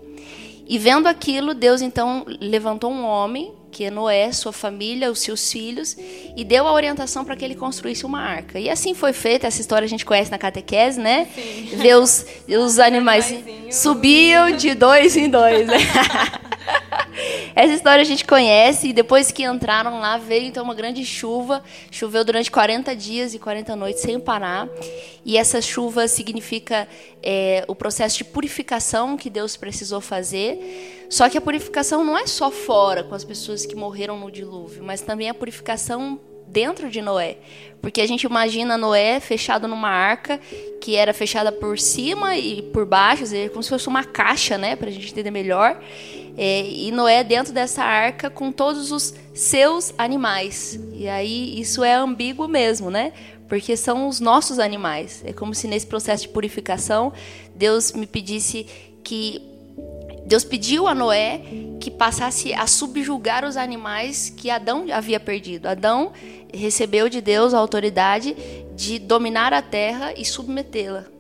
E 0.67 0.77
vendo 0.77 1.07
aquilo, 1.07 1.53
Deus 1.53 1.81
então 1.81 2.25
levantou 2.39 2.91
um 2.91 3.03
homem, 3.03 3.51
que 3.69 3.85
é 3.85 3.91
Noé, 3.91 4.31
sua 4.31 4.53
família, 4.53 5.11
os 5.11 5.19
seus 5.19 5.51
filhos, 5.51 5.97
e 6.37 6.43
deu 6.43 6.67
a 6.67 6.71
orientação 6.71 7.25
para 7.25 7.35
que 7.35 7.43
ele 7.43 7.55
construísse 7.55 8.05
uma 8.05 8.21
arca. 8.21 8.59
E 8.59 8.69
assim 8.69 8.93
foi 8.93 9.11
feita, 9.11 9.47
essa 9.47 9.59
história 9.59 9.85
a 9.85 9.89
gente 9.89 10.05
conhece 10.05 10.31
na 10.31 10.37
catequese, 10.37 10.99
né? 10.99 11.27
Sim. 11.35 11.93
Os, 11.95 12.25
os 12.47 12.79
animais 12.79 13.33
subiam 13.71 14.51
de 14.51 14.73
dois 14.75 15.17
em 15.17 15.29
dois. 15.29 15.67
Né? 15.67 15.77
Essa 17.55 17.73
história 17.73 18.01
a 18.01 18.05
gente 18.05 18.25
conhece 18.25 18.89
e 18.89 18.93
depois 18.93 19.31
que 19.31 19.43
entraram 19.43 19.99
lá 19.99 20.17
veio 20.17 20.45
então 20.45 20.63
uma 20.63 20.73
grande 20.73 21.05
chuva. 21.05 21.63
Choveu 21.91 22.23
durante 22.23 22.49
40 22.49 22.95
dias 22.95 23.33
e 23.33 23.39
40 23.39 23.75
noites 23.75 24.01
sem 24.01 24.19
parar. 24.19 24.67
E 25.25 25.37
essa 25.37 25.61
chuva 25.61 26.07
significa 26.07 26.87
é, 27.21 27.63
o 27.67 27.75
processo 27.75 28.17
de 28.17 28.23
purificação 28.23 29.15
que 29.15 29.29
Deus 29.29 29.55
precisou 29.55 30.01
fazer. 30.01 31.05
Só 31.09 31.29
que 31.29 31.37
a 31.37 31.41
purificação 31.41 32.03
não 32.03 32.17
é 32.17 32.25
só 32.25 32.49
fora 32.49 33.03
com 33.03 33.13
as 33.13 33.23
pessoas 33.23 33.65
que 33.65 33.75
morreram 33.75 34.19
no 34.19 34.31
dilúvio, 34.31 34.83
mas 34.83 35.01
também 35.01 35.29
a 35.29 35.33
purificação 35.33 36.19
dentro 36.47 36.89
de 36.89 37.01
Noé. 37.01 37.37
Porque 37.81 37.99
a 37.99 38.07
gente 38.07 38.23
imagina 38.23 38.77
Noé 38.77 39.19
fechado 39.19 39.67
numa 39.67 39.89
arca 39.89 40.39
que 40.79 40.95
era 40.95 41.13
fechada 41.13 41.51
por 41.51 41.79
cima 41.79 42.37
e 42.37 42.61
por 42.61 42.85
baixo, 42.85 43.23
como 43.51 43.63
se 43.63 43.69
fosse 43.69 43.87
uma 43.87 44.03
caixa, 44.03 44.57
né, 44.57 44.75
para 44.75 44.87
a 44.87 44.91
gente 44.91 45.11
entender 45.11 45.31
melhor. 45.31 45.81
É, 46.35 46.67
e 46.67 46.91
Noé 46.91 47.23
dentro 47.23 47.53
dessa 47.53 47.83
arca 47.83 48.29
com 48.29 48.51
todos 48.51 48.91
os 48.91 49.13
seus 49.33 49.93
animais. 49.97 50.79
E 50.93 51.07
aí 51.07 51.59
isso 51.59 51.83
é 51.83 51.93
ambíguo 51.93 52.47
mesmo, 52.47 52.89
né? 52.89 53.13
Porque 53.47 53.77
são 53.77 54.07
os 54.07 54.19
nossos 54.19 54.57
animais. 54.57 55.23
É 55.25 55.31
como 55.31 55.53
se 55.53 55.67
nesse 55.67 55.85
processo 55.85 56.23
de 56.23 56.29
purificação 56.29 57.13
Deus 57.55 57.91
me 57.91 58.07
pedisse 58.07 58.65
que 59.03 59.41
Deus 60.25 60.43
pediu 60.43 60.87
a 60.87 60.95
Noé 60.95 61.41
que 61.79 61.91
passasse 61.91 62.53
a 62.53 62.65
subjugar 62.65 63.45
os 63.45 63.57
animais 63.57 64.33
que 64.35 64.49
Adão 64.49 64.85
havia 64.91 65.19
perdido. 65.19 65.67
Adão 65.67 66.13
recebeu 66.53 67.09
de 67.09 67.19
Deus 67.19 67.53
a 67.53 67.59
autoridade 67.59 68.35
de 68.75 68.99
dominar 68.99 69.53
a 69.53 69.61
terra 69.61 70.13
e 70.15 70.25
submetê-la. 70.25 71.12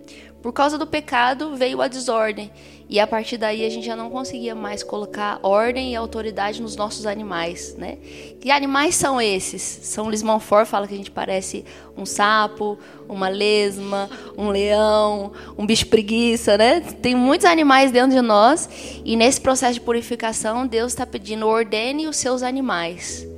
Por 0.43 0.51
causa 0.51 0.77
do 0.77 0.85
pecado 0.85 1.55
veio 1.55 1.81
a 1.81 1.87
desordem. 1.87 2.51
E 2.89 2.99
a 2.99 3.07
partir 3.07 3.37
daí 3.37 3.65
a 3.65 3.69
gente 3.69 3.85
já 3.85 3.95
não 3.95 4.09
conseguia 4.09 4.53
mais 4.53 4.83
colocar 4.83 5.39
ordem 5.41 5.93
e 5.93 5.95
autoridade 5.95 6.61
nos 6.61 6.75
nossos 6.75 7.05
animais, 7.05 7.75
né? 7.77 7.97
Que 8.41 8.51
animais 8.51 8.93
são 8.93 9.21
esses? 9.21 9.61
São 9.61 10.09
Lismonfort 10.09 10.67
fala 10.67 10.85
que 10.85 10.93
a 10.93 10.97
gente 10.97 11.09
parece 11.09 11.63
um 11.97 12.05
sapo, 12.05 12.77
uma 13.07 13.29
lesma, 13.29 14.09
um 14.37 14.49
leão, 14.49 15.31
um 15.57 15.65
bicho 15.65 15.87
preguiça, 15.87 16.57
né? 16.57 16.81
Tem 16.81 17.15
muitos 17.15 17.45
animais 17.45 17.89
dentro 17.89 18.11
de 18.11 18.21
nós 18.21 18.69
e 19.05 19.15
nesse 19.15 19.39
processo 19.39 19.75
de 19.75 19.81
purificação 19.81 20.67
Deus 20.67 20.91
está 20.91 21.05
pedindo 21.05 21.47
ordene 21.47 22.05
os 22.05 22.17
seus 22.17 22.43
animais. 22.43 23.32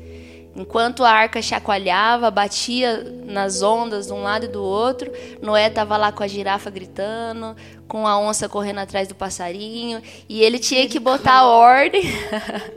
Enquanto 0.56 1.04
a 1.04 1.12
arca 1.12 1.42
chacoalhava, 1.42 2.32
batia 2.32 3.04
nas 3.26 3.62
ondas 3.62 4.08
de 4.08 4.14
um 4.14 4.24
lado 4.24 4.46
e 4.46 4.48
do 4.48 4.64
outro, 4.64 5.12
Noé 5.42 5.68
estava 5.68 5.98
lá 5.98 6.14
com 6.14 6.24
a 6.24 6.28
girafa 6.28 6.70
gritando, 6.70 7.58
com 7.90 8.08
a 8.08 8.18
onça 8.18 8.48
correndo 8.48 8.80
atrás 8.80 9.10
do 9.10 9.16
passarinho, 9.16 10.02
e 10.30 10.42
ele 10.42 10.58
tinha 10.58 10.88
que 10.88 10.98
botar 10.98 11.46
ordem 11.46 12.04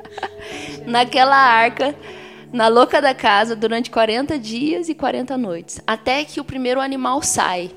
naquela 0.87 1.37
arca, 1.37 1.95
na 2.53 2.67
louca 2.67 3.01
da 3.01 3.15
casa, 3.15 3.55
durante 3.55 3.93
40 3.93 4.37
dias 4.41 4.89
e 4.89 4.95
40 4.95 5.39
noites, 5.39 5.81
até 5.87 6.25
que 6.25 6.41
o 6.41 6.45
primeiro 6.45 6.81
animal 6.81 7.23
sai. 7.23 7.71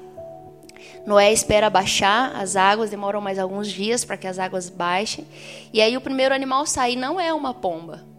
Noé 1.06 1.32
espera 1.32 1.70
baixar 1.70 2.36
as 2.36 2.56
águas, 2.56 2.90
demoram 2.90 3.22
mais 3.22 3.38
alguns 3.38 3.68
dias 3.68 4.04
para 4.04 4.18
que 4.18 4.26
as 4.26 4.40
águas 4.40 4.68
baixem, 4.68 5.28
e 5.72 5.80
aí 5.80 5.96
o 5.96 6.02
primeiro 6.02 6.34
animal 6.34 6.66
sai, 6.66 6.96
não 6.96 7.20
é 7.20 7.32
uma 7.32 7.54
pomba 7.54 8.10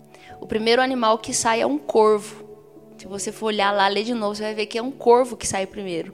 o 0.43 0.47
primeiro 0.47 0.83
animal 0.83 1.19
que 1.19 1.33
sai 1.33 1.61
é 1.61 1.67
um 1.67 1.79
corvo. 1.79 2.43
Se 2.99 3.07
você 3.07 3.31
for 3.31 3.47
olhar 3.47 3.73
lá, 3.73 3.87
ler 3.87 4.03
de 4.03 4.13
novo, 4.13 4.35
você 4.35 4.43
vai 4.43 4.55
ver 4.55 4.67
que 4.67 4.77
é 4.77 4.83
um 4.83 4.91
corvo 4.91 5.37
que 5.37 5.47
sai 5.47 5.67
primeiro. 5.67 6.13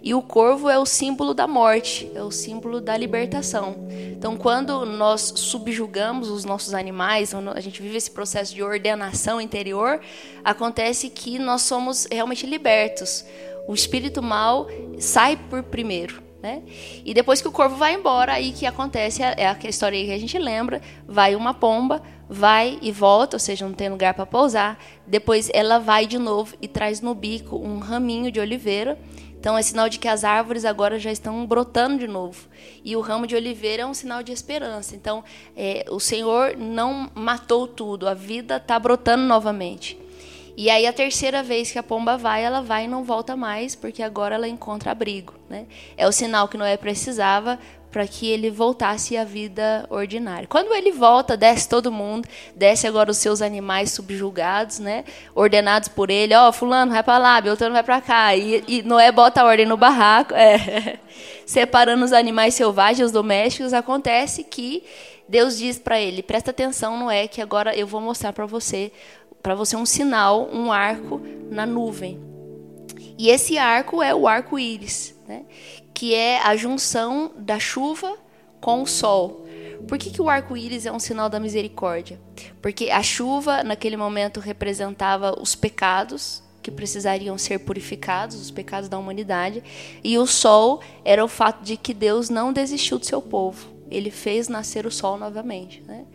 E 0.00 0.14
o 0.14 0.22
corvo 0.22 0.68
é 0.68 0.78
o 0.78 0.86
símbolo 0.86 1.34
da 1.34 1.48
morte, 1.48 2.10
é 2.14 2.22
o 2.22 2.30
símbolo 2.30 2.80
da 2.80 2.96
libertação. 2.96 3.86
Então, 4.12 4.36
quando 4.36 4.86
nós 4.86 5.32
subjugamos 5.36 6.28
os 6.28 6.44
nossos 6.44 6.72
animais, 6.72 7.34
a 7.34 7.60
gente 7.60 7.82
vive 7.82 7.96
esse 7.96 8.10
processo 8.10 8.54
de 8.54 8.62
ordenação 8.62 9.40
interior, 9.40 10.00
acontece 10.44 11.10
que 11.10 11.38
nós 11.38 11.62
somos 11.62 12.06
realmente 12.10 12.46
libertos. 12.46 13.24
O 13.66 13.74
espírito 13.74 14.22
mal 14.22 14.68
sai 14.98 15.36
por 15.36 15.64
primeiro. 15.64 16.22
Né? 16.44 16.62
E 17.04 17.14
depois 17.14 17.40
que 17.40 17.48
o 17.48 17.52
corvo 17.52 17.74
vai 17.74 17.94
embora, 17.94 18.34
aí 18.34 18.52
que 18.52 18.66
acontece 18.66 19.22
é 19.22 19.48
a 19.48 19.58
história 19.66 20.04
que 20.04 20.12
a 20.12 20.18
gente 20.18 20.38
lembra, 20.38 20.82
vai 21.08 21.34
uma 21.34 21.54
pomba, 21.54 22.02
vai 22.28 22.78
e 22.80 22.90
volta, 22.90 23.36
ou 23.36 23.40
seja, 23.40 23.66
não 23.66 23.74
tem 23.74 23.88
lugar 23.88 24.14
para 24.14 24.26
pousar. 24.26 24.78
Depois 25.06 25.50
ela 25.52 25.78
vai 25.78 26.06
de 26.06 26.18
novo 26.18 26.56
e 26.60 26.68
traz 26.68 27.00
no 27.00 27.14
bico 27.14 27.56
um 27.56 27.78
raminho 27.78 28.30
de 28.30 28.40
oliveira. 28.40 28.98
Então 29.38 29.58
é 29.58 29.62
sinal 29.62 29.90
de 29.90 29.98
que 29.98 30.08
as 30.08 30.24
árvores 30.24 30.64
agora 30.64 30.98
já 30.98 31.12
estão 31.12 31.44
brotando 31.44 31.98
de 31.98 32.08
novo. 32.08 32.48
E 32.82 32.96
o 32.96 33.00
ramo 33.00 33.26
de 33.26 33.36
oliveira 33.36 33.82
é 33.82 33.86
um 33.86 33.92
sinal 33.92 34.22
de 34.22 34.32
esperança. 34.32 34.96
Então 34.96 35.22
é, 35.54 35.84
o 35.90 36.00
Senhor 36.00 36.56
não 36.56 37.10
matou 37.14 37.66
tudo, 37.68 38.08
a 38.08 38.14
vida 38.14 38.56
está 38.56 38.78
brotando 38.78 39.24
novamente. 39.24 39.98
E 40.56 40.70
aí 40.70 40.86
a 40.86 40.92
terceira 40.92 41.42
vez 41.42 41.72
que 41.72 41.78
a 41.78 41.82
pomba 41.82 42.16
vai, 42.16 42.44
ela 42.44 42.62
vai 42.62 42.84
e 42.84 42.88
não 42.88 43.02
volta 43.02 43.36
mais, 43.36 43.74
porque 43.74 44.02
agora 44.02 44.36
ela 44.36 44.48
encontra 44.48 44.92
abrigo. 44.92 45.34
Né? 45.48 45.66
É 45.96 46.06
o 46.06 46.12
sinal 46.12 46.46
que 46.46 46.56
Noé 46.56 46.76
precisava 46.76 47.58
para 47.94 48.08
que 48.08 48.26
ele 48.26 48.50
voltasse 48.50 49.16
à 49.16 49.22
vida 49.22 49.86
ordinária. 49.88 50.48
Quando 50.48 50.74
ele 50.74 50.90
volta, 50.90 51.36
desce 51.36 51.68
todo 51.68 51.92
mundo, 51.92 52.28
desce 52.56 52.88
agora 52.88 53.08
os 53.08 53.18
seus 53.18 53.40
animais 53.40 53.92
subjugados, 53.92 54.80
né? 54.80 55.04
ordenados 55.32 55.86
por 55.86 56.10
ele. 56.10 56.34
Ó, 56.34 56.48
oh, 56.48 56.52
fulano 56.52 56.90
vai 56.90 57.04
para 57.04 57.18
lá, 57.18 57.40
Beltrano 57.40 57.72
vai 57.72 57.84
para 57.84 58.00
cá. 58.00 58.34
E, 58.34 58.64
e, 58.66 58.82
Noé 58.82 59.12
bota 59.12 59.42
a 59.42 59.44
ordem 59.44 59.64
no 59.64 59.76
barraco, 59.76 60.34
é, 60.34 60.98
separando 61.46 62.04
os 62.04 62.12
animais 62.12 62.54
selvagens, 62.54 63.06
os 63.06 63.12
domésticos. 63.12 63.72
Acontece 63.72 64.42
que 64.42 64.82
Deus 65.28 65.56
diz 65.56 65.78
para 65.78 66.00
ele: 66.00 66.20
presta 66.20 66.50
atenção, 66.50 66.98
Noé, 66.98 67.28
que 67.28 67.40
agora 67.40 67.76
eu 67.76 67.86
vou 67.86 68.00
mostrar 68.00 68.32
para 68.32 68.44
você, 68.44 68.90
para 69.40 69.54
você 69.54 69.76
um 69.76 69.86
sinal, 69.86 70.50
um 70.52 70.72
arco 70.72 71.20
na 71.48 71.64
nuvem. 71.64 72.20
E 73.16 73.28
esse 73.28 73.56
arco 73.56 74.02
é 74.02 74.12
o 74.12 74.26
arco-íris, 74.26 75.14
né? 75.28 75.44
Que 75.94 76.12
é 76.12 76.42
a 76.42 76.56
junção 76.56 77.32
da 77.36 77.58
chuva 77.58 78.18
com 78.60 78.82
o 78.82 78.86
sol. 78.86 79.46
Por 79.86 79.98
que, 79.98 80.10
que 80.10 80.20
o 80.20 80.28
arco-íris 80.28 80.86
é 80.86 80.92
um 80.92 80.98
sinal 80.98 81.28
da 81.28 81.38
misericórdia? 81.38 82.20
Porque 82.60 82.90
a 82.90 83.02
chuva, 83.02 83.62
naquele 83.62 83.96
momento, 83.96 84.40
representava 84.40 85.40
os 85.40 85.54
pecados 85.54 86.42
que 86.62 86.70
precisariam 86.70 87.36
ser 87.36 87.58
purificados, 87.58 88.40
os 88.40 88.50
pecados 88.50 88.88
da 88.88 88.98
humanidade, 88.98 89.62
e 90.02 90.16
o 90.16 90.26
sol 90.26 90.80
era 91.04 91.22
o 91.22 91.28
fato 91.28 91.62
de 91.62 91.76
que 91.76 91.92
Deus 91.92 92.30
não 92.30 92.54
desistiu 92.54 92.98
do 92.98 93.04
seu 93.04 93.20
povo. 93.20 93.68
Ele 93.90 94.10
fez 94.10 94.48
nascer 94.48 94.86
o 94.86 94.90
sol 94.90 95.18
novamente. 95.18 95.82
Né? 95.86 96.06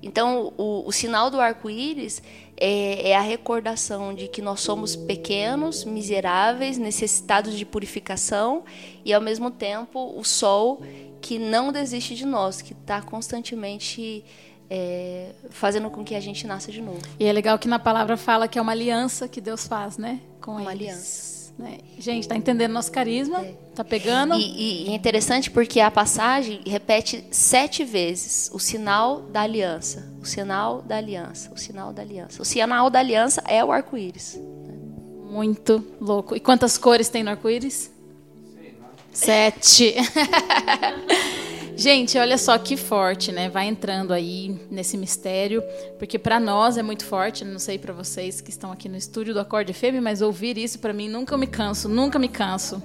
Então, 0.00 0.52
o, 0.56 0.86
o 0.86 0.92
sinal 0.92 1.30
do 1.30 1.40
arco-íris 1.40 2.22
é, 2.60 3.10
é, 3.10 3.16
a 3.16 3.20
recordação 3.20 4.12
de 4.12 4.26
que 4.26 4.42
nós 4.42 4.60
somos 4.60 4.96
pequenos, 4.96 5.84
miseráveis, 5.84 6.76
necessitados 6.76 7.56
de 7.56 7.64
purificação 7.64 8.64
e, 9.04 9.12
ao 9.12 9.20
mesmo 9.20 9.50
tempo, 9.50 10.12
o 10.18 10.24
sol 10.24 10.82
que 11.20 11.38
não 11.38 11.70
desiste 11.70 12.14
de 12.14 12.26
nós, 12.26 12.60
que 12.60 12.72
está 12.72 13.00
constantemente 13.00 14.24
é, 14.68 15.30
fazendo 15.50 15.88
com 15.88 16.04
que 16.04 16.14
a 16.14 16.20
gente 16.20 16.46
nasça 16.46 16.72
de 16.72 16.82
novo. 16.82 17.00
E 17.18 17.24
é 17.24 17.32
legal 17.32 17.58
que 17.58 17.68
na 17.68 17.78
palavra 17.78 18.16
fala 18.16 18.48
que 18.48 18.58
é 18.58 18.62
uma 18.62 18.72
aliança 18.72 19.28
que 19.28 19.40
Deus 19.40 19.66
faz, 19.66 19.96
né? 19.96 20.20
Com 20.40 20.52
uma 20.52 20.72
eles. 20.72 20.88
aliança. 20.88 21.37
Né? 21.58 21.78
Gente, 21.98 22.22
está 22.22 22.36
entendendo 22.36 22.72
nosso 22.72 22.92
carisma? 22.92 23.40
É. 23.40 23.52
Tá 23.74 23.84
pegando? 23.84 24.34
E, 24.34 24.86
e 24.86 24.90
é 24.90 24.94
interessante 24.94 25.50
porque 25.50 25.80
a 25.80 25.90
passagem 25.90 26.60
repete 26.64 27.24
sete 27.32 27.84
vezes 27.84 28.48
o 28.52 28.58
sinal 28.60 29.22
da 29.22 29.42
aliança, 29.42 30.12
o 30.20 30.24
sinal 30.24 30.82
da 30.82 30.96
aliança, 30.96 31.52
o 31.52 31.58
sinal 31.58 31.92
da 31.92 32.02
aliança. 32.02 32.40
O 32.40 32.44
sinal 32.44 32.88
da 32.88 33.00
aliança 33.00 33.42
é 33.46 33.64
o 33.64 33.72
arco-íris. 33.72 34.40
Muito 35.30 35.84
louco. 36.00 36.36
E 36.36 36.40
quantas 36.40 36.78
cores 36.78 37.08
tem 37.08 37.24
no 37.24 37.30
arco-íris? 37.30 37.90
Sete. 39.12 39.96
Gente, 41.78 42.18
olha 42.18 42.36
só 42.36 42.58
que 42.58 42.76
forte, 42.76 43.30
né? 43.30 43.48
Vai 43.48 43.68
entrando 43.68 44.12
aí 44.12 44.60
nesse 44.68 44.96
mistério, 44.96 45.62
porque 45.96 46.18
para 46.18 46.40
nós 46.40 46.76
é 46.76 46.82
muito 46.82 47.04
forte. 47.04 47.44
Não 47.44 47.60
sei 47.60 47.78
para 47.78 47.94
vocês 47.94 48.40
que 48.40 48.50
estão 48.50 48.72
aqui 48.72 48.88
no 48.88 48.96
estúdio 48.96 49.32
do 49.32 49.38
Acorde 49.38 49.72
Fêmea, 49.72 50.02
mas 50.02 50.20
ouvir 50.20 50.58
isso 50.58 50.80
para 50.80 50.92
mim 50.92 51.08
nunca 51.08 51.36
me 51.36 51.46
canso, 51.46 51.88
nunca 51.88 52.18
me 52.18 52.26
canso. 52.26 52.82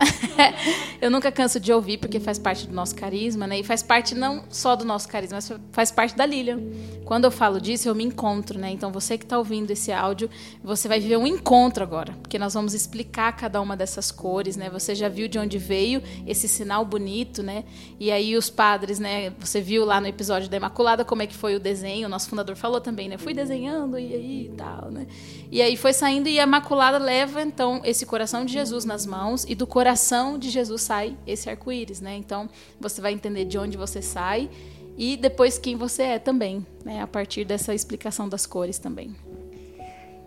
eu 1.00 1.10
nunca 1.10 1.30
canso 1.30 1.60
de 1.60 1.72
ouvir, 1.72 1.98
porque 1.98 2.18
faz 2.18 2.38
parte 2.38 2.66
do 2.66 2.74
nosso 2.74 2.94
carisma, 2.94 3.46
né? 3.46 3.60
E 3.60 3.64
faz 3.64 3.82
parte 3.82 4.14
não 4.14 4.44
só 4.48 4.74
do 4.74 4.84
nosso 4.84 5.08
carisma, 5.08 5.36
mas 5.36 5.52
faz 5.72 5.90
parte 5.90 6.16
da 6.16 6.24
Lilian. 6.24 6.60
Quando 7.04 7.24
eu 7.24 7.30
falo 7.30 7.60
disso, 7.60 7.88
eu 7.88 7.94
me 7.94 8.04
encontro, 8.04 8.58
né? 8.58 8.70
Então 8.70 8.90
você 8.90 9.18
que 9.18 9.24
está 9.24 9.36
ouvindo 9.36 9.70
esse 9.70 9.92
áudio, 9.92 10.30
você 10.62 10.88
vai 10.88 11.00
viver 11.00 11.16
um 11.16 11.26
encontro 11.26 11.82
agora, 11.82 12.14
porque 12.22 12.38
nós 12.38 12.54
vamos 12.54 12.72
explicar 12.72 13.32
cada 13.32 13.60
uma 13.60 13.76
dessas 13.76 14.10
cores, 14.10 14.56
né? 14.56 14.70
Você 14.70 14.94
já 14.94 15.08
viu 15.08 15.28
de 15.28 15.38
onde 15.38 15.58
veio 15.58 16.02
esse 16.26 16.48
sinal 16.48 16.84
bonito, 16.84 17.42
né? 17.42 17.64
E 17.98 18.10
aí 18.10 18.36
os 18.36 18.48
padres, 18.48 18.98
né? 18.98 19.32
Você 19.38 19.60
viu 19.60 19.84
lá 19.84 20.00
no 20.00 20.06
episódio 20.06 20.48
da 20.48 20.56
Imaculada 20.56 21.04
como 21.04 21.22
é 21.22 21.26
que 21.26 21.34
foi 21.34 21.54
o 21.54 21.60
desenho, 21.60 22.06
o 22.06 22.10
nosso 22.10 22.28
fundador 22.28 22.56
falou 22.56 22.80
também, 22.80 23.08
né? 23.08 23.18
Fui 23.18 23.34
desenhando 23.34 23.98
e 23.98 24.14
aí 24.14 24.46
e 24.46 24.56
tal, 24.56 24.90
né? 24.90 25.06
E 25.50 25.60
aí 25.60 25.76
foi 25.76 25.92
saindo 25.92 26.28
e 26.28 26.38
a 26.38 26.44
Imaculada 26.44 26.98
leva 26.98 27.42
então 27.42 27.80
esse 27.84 28.06
coração 28.06 28.44
de 28.44 28.52
Jesus 28.52 28.84
nas 28.84 29.04
mãos 29.04 29.44
e 29.48 29.54
do 29.54 29.66
coração 29.66 29.89
de 30.38 30.50
Jesus 30.50 30.82
sai 30.82 31.16
esse 31.26 31.48
arco-íris, 31.48 32.00
né? 32.00 32.16
Então 32.16 32.48
você 32.78 33.00
vai 33.00 33.12
entender 33.12 33.44
de 33.44 33.58
onde 33.58 33.76
você 33.76 34.00
sai 34.02 34.50
e 34.96 35.16
depois 35.16 35.58
quem 35.58 35.76
você 35.76 36.02
é 36.02 36.18
também, 36.18 36.66
né? 36.84 37.00
A 37.02 37.06
partir 37.06 37.44
dessa 37.44 37.74
explicação 37.74 38.28
das 38.28 38.46
cores 38.46 38.78
também. 38.78 39.14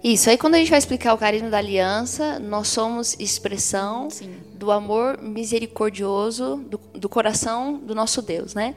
Isso, 0.04 0.30
aí 0.30 0.38
quando 0.38 0.56
a 0.56 0.58
gente 0.58 0.70
vai 0.70 0.80
explicar 0.80 1.14
o 1.14 1.18
carisma 1.18 1.50
da 1.50 1.60
aliança, 1.60 2.38
nós 2.38 2.68
somos 2.68 3.18
expressão 3.20 4.10
Sim. 4.10 4.36
do 4.54 4.70
amor 4.70 5.22
misericordioso 5.22 6.58
do, 6.58 6.78
do 6.94 7.08
coração 7.08 7.78
do 7.78 7.96
nosso 7.96 8.22
Deus, 8.22 8.54
né? 8.54 8.76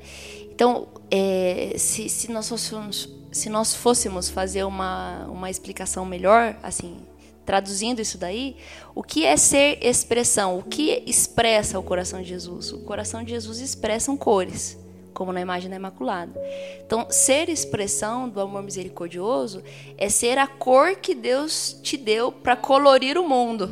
Então, 0.57 0.87
é, 1.11 1.75
se, 1.76 2.09
se, 2.09 2.31
nós 2.31 2.49
fôssemos, 2.49 3.09
se 3.33 3.50
nós 3.50 3.75
fôssemos 3.75 4.31
fazer 4.31 4.62
uma, 4.62 5.26
uma 5.26 5.50
explicação 5.50 6.07
melhor, 6.07 6.57
assim, 6.62 6.97
traduzindo 7.47 8.03
isso 8.03 8.19
daí, 8.19 8.57
o 8.95 9.03
que 9.03 9.25
é 9.25 9.37
ser 9.37 9.79
expressão? 9.81 10.59
O 10.59 10.62
que 10.62 11.03
expressa 11.07 11.79
o 11.79 11.83
coração 11.83 12.21
de 12.21 12.29
Jesus? 12.29 12.73
O 12.73 12.81
coração 12.81 13.23
de 13.23 13.31
Jesus 13.31 13.61
expressam 13.61 14.17
cores, 14.17 14.76
como 15.15 15.33
na 15.33 15.41
imagem 15.41 15.71
da 15.71 15.76
Imaculada. 15.76 16.38
Então, 16.85 17.07
ser 17.09 17.49
expressão 17.49 18.29
do 18.29 18.41
amor 18.41 18.62
misericordioso 18.62 19.62
é 19.97 20.09
ser 20.09 20.37
a 20.37 20.47
cor 20.47 20.97
que 20.97 21.15
Deus 21.15 21.79
te 21.83 21.97
deu 21.97 22.33
para 22.33 22.57
colorir 22.57 23.17
o 23.17 23.26
mundo. 23.26 23.71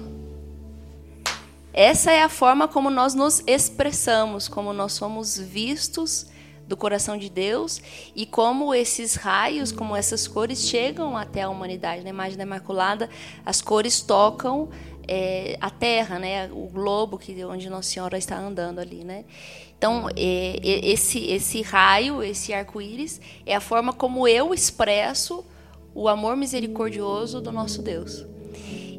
Essa 1.73 2.12
é 2.12 2.23
a 2.23 2.28
forma 2.28 2.69
como 2.69 2.88
nós 2.88 3.14
nos 3.14 3.43
expressamos, 3.49 4.47
como 4.47 4.73
nós 4.73 4.93
somos 4.93 5.37
vistos 5.37 6.33
do 6.66 6.76
coração 6.76 7.16
de 7.16 7.28
Deus 7.28 7.80
e 8.14 8.25
como 8.26 8.75
esses 8.75 9.14
raios, 9.14 9.71
como 9.71 9.94
essas 9.94 10.26
cores 10.26 10.61
chegam 10.68 11.16
até 11.16 11.42
a 11.42 11.49
humanidade. 11.49 12.02
Na 12.02 12.11
imagem 12.11 12.37
da 12.37 12.44
Imaculada, 12.44 13.09
as 13.44 13.61
cores 13.61 14.00
tocam 14.00 14.71
é, 15.06 15.56
a 15.61 15.71
Terra, 15.71 16.18
né, 16.18 16.50
o 16.52 16.66
globo 16.66 17.18
que 17.18 17.44
onde 17.44 17.68
Nossa 17.68 17.90
Senhora 17.90 18.16
está 18.16 18.38
andando 18.38 18.78
ali, 18.78 19.04
né. 19.04 19.25
Então 19.76 20.09
é, 20.16 20.59
esse 20.62 21.18
esse 21.26 21.61
raio, 21.62 22.23
esse 22.23 22.54
arco-íris 22.54 23.21
é 23.44 23.54
a 23.54 23.61
forma 23.61 23.92
como 23.92 24.26
eu 24.26 24.54
expresso 24.54 25.44
o 25.94 26.09
amor 26.09 26.37
misericordioso 26.37 27.40
do 27.40 27.52
nosso 27.52 27.83
Deus. 27.83 28.26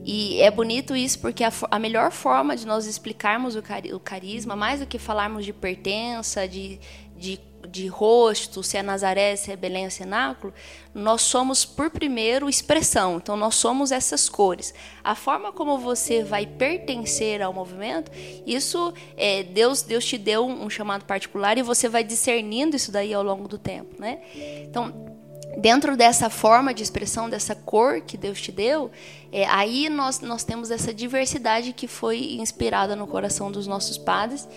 E 0.07 0.39
é 0.39 0.51
bonito 0.51 0.95
isso 0.95 1.17
porque 1.17 1.43
a, 1.43 1.51
a 1.71 1.79
melhor 1.79 2.11
forma 2.11 2.55
de 2.55 2.67
nós 2.67 2.85
explicarmos 2.85 3.55
o, 3.55 3.61
cari 3.61 3.91
o 3.91 3.99
carisma, 3.99 4.55
mais 4.55 4.79
do 4.79 4.85
que 4.85 4.99
falarmos 4.99 5.43
de 5.43 5.51
pertença, 5.51 6.47
de, 6.47 6.79
de 7.17 7.39
de 7.67 7.87
rosto, 7.87 8.63
se 8.63 8.77
é 8.77 8.83
Nazaré, 8.83 9.35
se 9.35 9.51
é 9.51 9.55
Belém, 9.55 9.89
se 9.89 10.01
é 10.01 10.05
Cenáculo, 10.05 10.53
nós 10.93 11.21
somos, 11.23 11.65
por 11.65 11.89
primeiro, 11.89 12.47
expressão. 12.49 13.17
Então, 13.17 13.35
nós 13.35 13.55
somos 13.55 13.91
essas 13.91 14.29
cores. 14.29 14.73
A 15.03 15.15
forma 15.15 15.51
como 15.51 15.77
você 15.77 16.23
vai 16.23 16.45
pertencer 16.45 17.41
ao 17.41 17.51
movimento, 17.51 18.11
isso, 18.45 18.93
é, 19.17 19.43
Deus, 19.43 19.81
Deus 19.81 20.05
te 20.05 20.17
deu 20.17 20.45
um 20.45 20.69
chamado 20.69 21.03
particular 21.05 21.57
e 21.57 21.61
você 21.61 21.89
vai 21.89 22.03
discernindo 22.03 22.75
isso 22.75 22.91
daí 22.91 23.13
ao 23.13 23.23
longo 23.23 23.47
do 23.47 23.57
tempo, 23.57 23.99
né? 23.99 24.19
Então, 24.63 25.15
dentro 25.57 25.95
dessa 25.97 26.29
forma 26.29 26.73
de 26.73 26.83
expressão, 26.83 27.29
dessa 27.29 27.55
cor 27.55 28.01
que 28.01 28.17
Deus 28.17 28.41
te 28.41 28.51
deu, 28.51 28.91
é, 29.31 29.45
aí 29.45 29.89
nós, 29.89 30.19
nós 30.19 30.43
temos 30.43 30.71
essa 30.71 30.93
diversidade 30.93 31.73
que 31.73 31.87
foi 31.87 32.35
inspirada 32.35 32.95
no 32.95 33.07
coração 33.07 33.51
dos 33.51 33.67
nossos 33.67 33.97
padres 33.97 34.47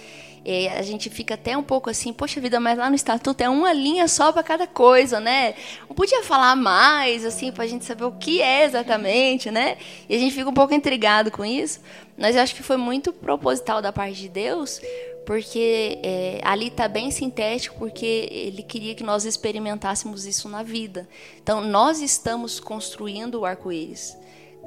a 0.76 0.82
gente 0.82 1.10
fica 1.10 1.34
até 1.34 1.56
um 1.56 1.62
pouco 1.62 1.90
assim, 1.90 2.12
poxa 2.12 2.40
vida, 2.40 2.58
mas 2.58 2.78
lá 2.78 2.88
no 2.88 2.96
estatuto 2.96 3.42
é 3.42 3.48
uma 3.48 3.72
linha 3.72 4.08
só 4.08 4.32
para 4.32 4.42
cada 4.42 4.66
coisa, 4.66 5.20
né? 5.20 5.54
Não 5.88 5.94
podia 5.94 6.22
falar 6.22 6.56
mais, 6.56 7.24
assim, 7.24 7.52
para 7.52 7.64
a 7.64 7.66
gente 7.66 7.84
saber 7.84 8.04
o 8.04 8.12
que 8.12 8.40
é 8.40 8.64
exatamente, 8.64 9.50
né? 9.50 9.76
E 10.08 10.16
a 10.16 10.18
gente 10.18 10.34
fica 10.34 10.48
um 10.48 10.54
pouco 10.54 10.72
intrigado 10.74 11.30
com 11.30 11.44
isso, 11.44 11.80
mas 12.16 12.36
eu 12.36 12.42
acho 12.42 12.54
que 12.54 12.62
foi 12.62 12.76
muito 12.76 13.12
proposital 13.12 13.82
da 13.82 13.92
parte 13.92 14.16
de 14.16 14.28
Deus, 14.28 14.80
porque 15.26 15.98
é, 16.02 16.40
ali 16.42 16.68
está 16.68 16.88
bem 16.88 17.10
sintético, 17.10 17.76
porque 17.78 18.28
ele 18.30 18.62
queria 18.62 18.94
que 18.94 19.04
nós 19.04 19.26
experimentássemos 19.26 20.24
isso 20.24 20.48
na 20.48 20.62
vida. 20.62 21.06
Então, 21.42 21.60
nós 21.60 22.00
estamos 22.00 22.58
construindo 22.58 23.40
o 23.40 23.44
arco-íris. 23.44 24.16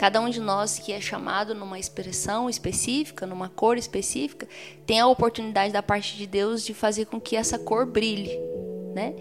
Cada 0.01 0.20
um 0.20 0.31
de 0.31 0.39
nós 0.39 0.79
que 0.79 0.91
é 0.91 1.00
chamado 1.00 1.53
numa 1.53 1.77
expressão 1.77 2.50
específica, 2.50 3.27
numa 3.27 3.50
cor 3.50 3.77
específica, 3.77 4.48
tem 4.84 5.00
a 5.00 5.05
oportunidade 5.05 5.72
da 5.72 5.84
parte 5.84 6.17
de 6.17 6.25
Deus 6.25 6.65
de 6.65 6.74
fazer 6.74 7.05
com 7.05 7.22
que 7.22 7.36
essa 7.36 7.60
cor 7.60 7.86
brilhe, 7.86 8.36
né? 8.96 9.13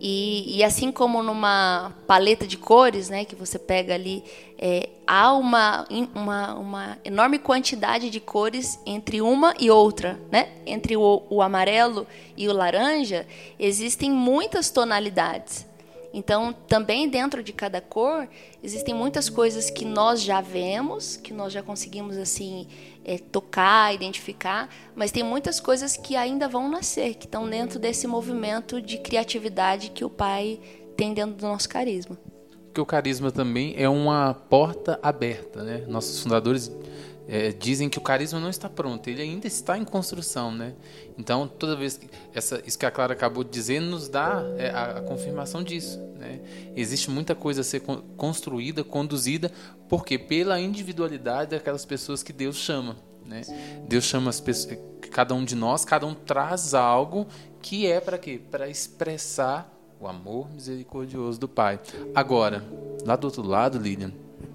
E, 0.00 0.56
e 0.56 0.64
assim 0.64 0.90
como 0.90 1.22
numa 1.22 1.92
paleta 2.08 2.44
de 2.44 2.58
cores, 2.58 3.08
né, 3.08 3.24
que 3.24 3.36
você 3.36 3.56
pega 3.56 3.94
ali, 3.94 4.24
é, 4.58 4.88
há 5.06 5.32
uma, 5.32 5.86
uma, 6.12 6.54
uma, 6.54 6.98
enorme 7.04 7.38
quantidade 7.38 8.10
de 8.10 8.18
cores 8.18 8.80
entre 8.84 9.22
uma 9.22 9.54
e 9.60 9.70
outra, 9.70 10.20
né? 10.28 10.48
Entre 10.66 10.96
o, 10.96 11.22
o 11.30 11.40
amarelo 11.40 12.04
e 12.36 12.48
o 12.48 12.52
laranja, 12.52 13.28
existem 13.60 14.10
muitas 14.10 14.70
tonalidades. 14.70 15.69
Então, 16.12 16.52
também 16.52 17.08
dentro 17.08 17.42
de 17.42 17.52
cada 17.52 17.80
cor, 17.80 18.28
existem 18.62 18.92
muitas 18.92 19.28
coisas 19.28 19.70
que 19.70 19.84
nós 19.84 20.20
já 20.20 20.40
vemos, 20.40 21.16
que 21.16 21.32
nós 21.32 21.52
já 21.52 21.62
conseguimos 21.62 22.16
assim 22.16 22.66
é, 23.04 23.16
tocar, 23.16 23.94
identificar, 23.94 24.68
mas 24.94 25.12
tem 25.12 25.22
muitas 25.22 25.60
coisas 25.60 25.96
que 25.96 26.16
ainda 26.16 26.48
vão 26.48 26.68
nascer, 26.68 27.14
que 27.14 27.26
estão 27.26 27.48
dentro 27.48 27.78
desse 27.78 28.06
movimento 28.08 28.82
de 28.82 28.98
criatividade 28.98 29.90
que 29.90 30.04
o 30.04 30.10
Pai 30.10 30.58
tem 30.96 31.14
dentro 31.14 31.36
do 31.36 31.46
nosso 31.46 31.68
carisma. 31.68 32.18
Porque 32.66 32.80
o 32.80 32.86
carisma 32.86 33.30
também 33.32 33.74
é 33.76 33.88
uma 33.88 34.34
porta 34.34 34.98
aberta, 35.02 35.62
né? 35.62 35.84
Nossos 35.88 36.22
fundadores 36.22 36.70
é, 37.30 37.52
dizem 37.52 37.88
que 37.88 37.96
o 37.96 38.00
carisma 38.00 38.40
não 38.40 38.50
está 38.50 38.68
pronto, 38.68 39.08
ele 39.08 39.22
ainda 39.22 39.46
está 39.46 39.78
em 39.78 39.84
construção, 39.84 40.50
né? 40.50 40.74
Então, 41.16 41.46
toda 41.46 41.76
vez 41.76 41.96
que 41.96 42.10
essa, 42.34 42.60
isso 42.66 42.76
que 42.76 42.84
a 42.84 42.90
Clara 42.90 43.12
acabou 43.12 43.44
de 43.44 43.50
dizer 43.50 43.80
nos 43.80 44.08
dá 44.08 44.42
é, 44.58 44.70
a, 44.70 44.98
a, 44.98 45.02
confirmação 45.02 45.62
disso, 45.62 46.00
né? 46.18 46.40
Existe 46.74 47.08
muita 47.08 47.36
coisa 47.36 47.60
a 47.60 47.64
ser 47.64 47.82
construída, 48.16 48.82
conduzida, 48.82 49.52
porque 49.88 50.18
pela 50.18 50.60
individualidade 50.60 51.52
daquelas 51.52 51.84
pessoas 51.84 52.20
que 52.20 52.32
Deus 52.32 52.56
chama, 52.56 52.96
né? 53.24 53.42
Deus 53.86 54.04
chama 54.04 54.28
as 54.28 54.40
pessoas, 54.40 54.76
cada 55.12 55.32
um 55.32 55.44
de 55.44 55.54
nós, 55.54 55.84
cada 55.84 56.04
um 56.04 56.14
traz 56.14 56.74
algo 56.74 57.28
que 57.62 57.86
é 57.86 58.00
para 58.00 58.18
quê? 58.18 58.40
Para 58.50 58.68
expressar 58.68 59.72
o 60.00 60.08
amor 60.08 60.50
misericordioso 60.50 61.38
do 61.38 61.46
Pai. 61.48 61.78
Agora, 62.12 62.64
lá 63.04 63.14
do 63.14 63.26
outro 63.26 63.42
lado, 63.42 63.78
Lilian, 63.78 64.12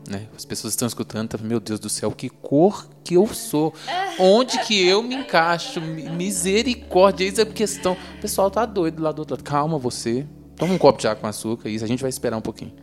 né? 0.09 0.27
As 0.35 0.45
pessoas 0.45 0.73
estão 0.73 0.87
escutando, 0.87 1.29
tá, 1.29 1.37
meu 1.37 1.59
Deus 1.59 1.79
do 1.79 1.89
céu, 1.89 2.11
que 2.11 2.29
cor 2.29 2.87
que 3.03 3.15
eu 3.15 3.27
sou. 3.27 3.73
Onde 4.19 4.59
que 4.59 4.85
eu 4.85 5.01
me 5.01 5.15
encaixo? 5.15 5.81
Misericórdia, 5.81 7.25
isso 7.25 7.41
é 7.41 7.45
questão. 7.45 7.97
O 8.17 8.21
pessoal 8.21 8.51
tá 8.51 8.65
doido 8.65 9.01
lá 9.01 9.11
do 9.11 9.19
outro 9.19 9.35
lado. 9.35 9.43
Calma 9.43 9.77
você. 9.77 10.25
Toma 10.55 10.73
um 10.73 10.77
copo 10.77 10.99
de 10.99 11.07
água 11.07 11.21
com 11.21 11.27
açúcar, 11.27 11.69
isso 11.69 11.83
a 11.83 11.87
gente 11.87 12.01
vai 12.01 12.09
esperar 12.09 12.37
um 12.37 12.41
pouquinho. 12.41 12.73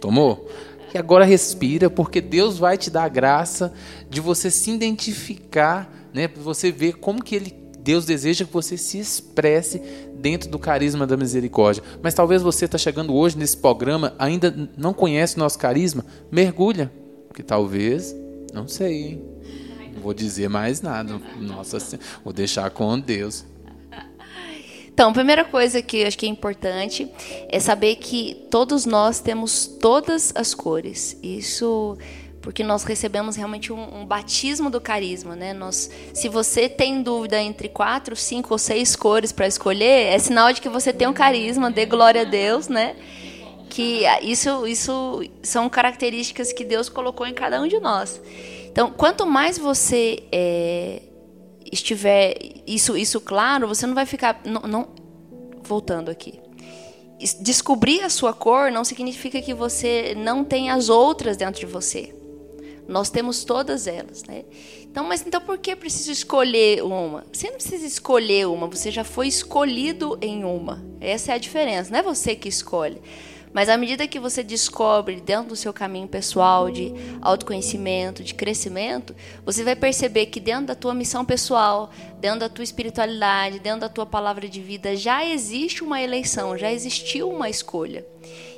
Tomou? 0.00 0.48
E 0.94 0.98
agora 0.98 1.24
respira, 1.24 1.90
porque 1.90 2.20
Deus 2.20 2.56
vai 2.56 2.78
te 2.78 2.88
dar 2.88 3.04
a 3.04 3.08
graça 3.08 3.72
de 4.08 4.20
você 4.20 4.48
se 4.48 4.70
identificar, 4.70 5.90
né? 6.12 6.28
Para 6.28 6.40
você 6.40 6.70
ver 6.70 6.98
como 6.98 7.22
que 7.22 7.34
ele 7.34 7.63
Deus 7.84 8.06
deseja 8.06 8.46
que 8.46 8.52
você 8.52 8.78
se 8.78 8.98
expresse 8.98 9.78
dentro 10.14 10.48
do 10.48 10.58
carisma 10.58 11.06
da 11.06 11.18
misericórdia. 11.18 11.82
Mas 12.02 12.14
talvez 12.14 12.40
você 12.40 12.64
está 12.64 12.78
chegando 12.78 13.14
hoje 13.14 13.36
nesse 13.36 13.58
programa, 13.58 14.14
ainda 14.18 14.70
não 14.74 14.94
conhece 14.94 15.36
o 15.36 15.38
nosso 15.38 15.58
carisma, 15.58 16.02
mergulha. 16.32 16.90
Porque 17.28 17.42
talvez, 17.42 18.16
não 18.54 18.66
sei, 18.66 19.02
hein? 19.02 19.22
Não 19.94 20.00
vou 20.00 20.14
dizer 20.14 20.48
mais 20.48 20.80
nada. 20.80 21.20
Nossa, 21.38 21.78
vou 22.24 22.32
deixar 22.32 22.70
com 22.70 22.98
Deus. 22.98 23.44
Então, 24.94 25.10
a 25.10 25.12
primeira 25.12 25.44
coisa 25.44 25.82
que 25.82 26.04
acho 26.04 26.16
que 26.16 26.24
é 26.24 26.28
importante 26.28 27.10
é 27.48 27.60
saber 27.60 27.96
que 27.96 28.46
todos 28.50 28.86
nós 28.86 29.20
temos 29.20 29.66
todas 29.66 30.32
as 30.34 30.54
cores. 30.54 31.18
Isso 31.22 31.98
porque 32.44 32.62
nós 32.62 32.84
recebemos 32.84 33.36
realmente 33.36 33.72
um, 33.72 34.00
um, 34.00 34.04
batismo 34.04 34.68
do 34.68 34.78
carisma, 34.78 35.34
né? 35.34 35.54
Nós, 35.54 35.90
se 36.12 36.28
você 36.28 36.68
tem 36.68 37.02
dúvida 37.02 37.40
entre 37.40 37.70
quatro, 37.70 38.14
cinco 38.14 38.52
ou 38.52 38.58
seis 38.58 38.94
cores 38.94 39.32
para 39.32 39.46
escolher, 39.46 40.12
é 40.12 40.18
sinal 40.18 40.52
de 40.52 40.60
que 40.60 40.68
você 40.68 40.92
tem 40.92 41.08
um 41.08 41.14
carisma, 41.14 41.70
dê 41.70 41.86
glória 41.86 42.20
a 42.20 42.24
Deus, 42.24 42.68
né? 42.68 42.96
Que 43.70 44.02
isso, 44.20 44.66
isso 44.66 45.22
são 45.42 45.70
características 45.70 46.52
que 46.52 46.66
Deus 46.66 46.90
colocou 46.90 47.26
em 47.26 47.32
cada 47.32 47.58
um 47.62 47.66
de 47.66 47.80
nós. 47.80 48.20
Então, 48.70 48.90
quanto 48.90 49.24
mais 49.24 49.56
você 49.56 50.22
é, 50.30 51.00
estiver 51.72 52.36
isso, 52.66 52.94
isso 52.94 53.22
claro, 53.22 53.66
você 53.66 53.86
não 53.86 53.94
vai 53.94 54.04
ficar, 54.04 54.42
não, 54.44 54.60
não 54.60 54.88
voltando 55.62 56.10
aqui 56.10 56.44
descobrir 57.40 58.02
a 58.02 58.10
sua 58.10 58.34
cor 58.34 58.70
não 58.70 58.84
significa 58.84 59.40
que 59.40 59.54
você 59.54 60.14
não 60.14 60.44
tem 60.44 60.68
as 60.68 60.90
outras 60.90 61.38
dentro 61.38 61.60
de 61.60 61.64
você. 61.64 62.12
Nós 62.86 63.10
temos 63.10 63.44
todas 63.44 63.86
elas, 63.86 64.22
né? 64.24 64.44
Então, 64.82 65.04
mas 65.04 65.24
então 65.26 65.40
por 65.40 65.58
que 65.58 65.74
preciso 65.74 66.12
escolher 66.12 66.82
uma? 66.82 67.24
Você 67.32 67.48
não 67.48 67.56
precisa 67.56 67.86
escolher 67.86 68.46
uma, 68.46 68.66
você 68.66 68.90
já 68.90 69.04
foi 69.04 69.26
escolhido 69.26 70.18
em 70.20 70.44
uma. 70.44 70.84
Essa 71.00 71.32
é 71.32 71.34
a 71.34 71.38
diferença, 71.38 71.90
não 71.90 71.98
é 71.98 72.02
você 72.02 72.36
que 72.36 72.48
escolhe. 72.48 73.00
Mas 73.54 73.68
à 73.68 73.76
medida 73.76 74.08
que 74.08 74.18
você 74.18 74.42
descobre 74.42 75.20
dentro 75.20 75.50
do 75.50 75.56
seu 75.56 75.72
caminho 75.72 76.08
pessoal 76.08 76.68
de 76.68 76.92
autoconhecimento, 77.22 78.24
de 78.24 78.34
crescimento, 78.34 79.14
você 79.46 79.62
vai 79.62 79.76
perceber 79.76 80.26
que 80.26 80.40
dentro 80.40 80.66
da 80.66 80.74
tua 80.74 80.92
missão 80.92 81.24
pessoal, 81.24 81.88
dentro 82.18 82.40
da 82.40 82.48
tua 82.48 82.64
espiritualidade, 82.64 83.60
dentro 83.60 83.82
da 83.82 83.88
tua 83.88 84.04
palavra 84.04 84.48
de 84.48 84.60
vida, 84.60 84.96
já 84.96 85.24
existe 85.24 85.84
uma 85.84 86.02
eleição, 86.02 86.58
já 86.58 86.72
existiu 86.72 87.30
uma 87.30 87.48
escolha. 87.48 88.04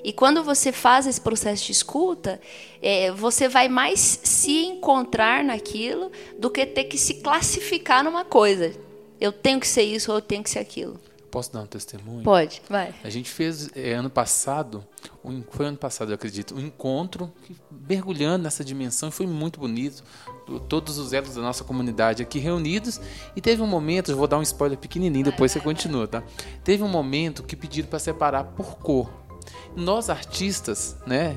E 0.07 0.13
quando 0.13 0.45
você 0.45 0.71
faz 0.71 1.05
esse 1.05 1.21
processo 1.21 1.65
de 1.65 1.73
escuta, 1.73 2.41
é, 2.81 3.11
você 3.11 3.49
vai 3.49 3.69
mais 3.69 4.21
se 4.23 4.65
encontrar 4.65 5.43
naquilo 5.43 6.13
do 6.39 6.49
que 6.49 6.65
ter 6.65 6.85
que 6.85 6.97
se 6.97 7.15
classificar 7.15 8.05
numa 8.05 8.25
coisa. 8.25 8.73
Eu 9.21 9.33
tenho 9.33 9.59
que 9.59 9.67
ser 9.67 9.83
isso 9.83 10.13
ou 10.13 10.19
eu 10.19 10.23
tenho 10.23 10.45
que 10.45 10.51
ser 10.51 10.61
aquilo. 10.61 10.97
Posso 11.29 11.53
dar 11.53 11.63
um 11.63 11.67
testemunho? 11.67 12.23
Pode, 12.23 12.63
vai. 12.71 12.95
A 13.03 13.11
gente 13.11 13.29
fez 13.29 13.69
é, 13.75 13.95
ano 13.95 14.09
passado, 14.09 14.87
um, 15.25 15.43
foi 15.51 15.67
ano 15.67 15.77
passado, 15.77 16.13
eu 16.13 16.15
acredito, 16.15 16.55
um 16.55 16.61
encontro 16.61 17.33
que, 17.43 17.57
mergulhando 17.89 18.45
nessa 18.45 18.65
dimensão, 18.65 19.11
foi 19.11 19.27
muito 19.27 19.59
bonito. 19.59 20.05
Todos 20.69 20.99
os 20.99 21.13
elos 21.13 21.35
da 21.35 21.43
nossa 21.43 21.65
comunidade 21.65 22.23
aqui 22.23 22.39
reunidos. 22.39 23.01
E 23.35 23.41
teve 23.41 23.61
um 23.61 23.67
momento, 23.67 24.13
eu 24.13 24.17
vou 24.17 24.29
dar 24.29 24.39
um 24.39 24.43
spoiler 24.43 24.79
pequenininho, 24.79 25.25
depois 25.25 25.51
você 25.51 25.59
continua, 25.59 26.07
tá? 26.07 26.23
Teve 26.63 26.85
um 26.85 26.89
momento 26.89 27.43
que 27.43 27.57
pediram 27.57 27.89
para 27.89 27.99
separar 27.99 28.45
por 28.45 28.77
cor. 28.77 29.26
Nós 29.75 30.09
artistas, 30.09 30.97
né? 31.07 31.37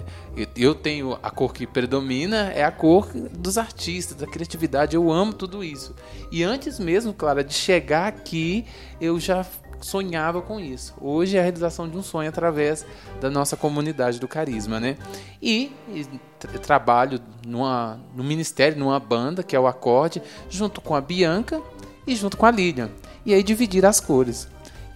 Eu 0.55 0.73
tenho 0.73 1.17
a 1.21 1.29
cor 1.29 1.53
que 1.53 1.67
predomina, 1.67 2.51
é 2.53 2.63
a 2.63 2.71
cor 2.71 3.07
dos 3.13 3.57
artistas, 3.57 4.15
da 4.17 4.27
criatividade. 4.27 4.95
Eu 4.95 5.11
amo 5.11 5.33
tudo 5.33 5.63
isso. 5.63 5.93
E 6.31 6.43
antes 6.43 6.79
mesmo, 6.79 7.13
Clara, 7.13 7.43
de 7.43 7.53
chegar 7.53 8.07
aqui, 8.07 8.65
eu 9.01 9.19
já 9.19 9.45
sonhava 9.81 10.41
com 10.41 10.59
isso. 10.59 10.93
Hoje 10.99 11.37
é 11.37 11.39
a 11.39 11.43
realização 11.43 11.87
de 11.87 11.97
um 11.97 12.03
sonho 12.03 12.29
através 12.29 12.85
da 13.19 13.29
nossa 13.29 13.55
comunidade 13.55 14.19
do 14.19 14.27
Carisma, 14.27 14.79
né? 14.79 14.97
E, 15.41 15.71
e 15.89 16.05
trabalho 16.61 17.19
numa, 17.45 17.99
no 18.15 18.23
ministério, 18.23 18.77
numa 18.77 18.99
banda, 18.99 19.43
que 19.43 19.55
é 19.55 19.59
o 19.59 19.67
Acorde, 19.67 20.21
junto 20.49 20.81
com 20.81 20.95
a 20.95 21.01
Bianca 21.01 21.61
e 22.05 22.15
junto 22.15 22.37
com 22.37 22.45
a 22.45 22.51
Lilian. 22.51 22.89
E 23.25 23.33
aí 23.33 23.43
dividir 23.43 23.85
as 23.85 23.99
cores. 23.99 24.47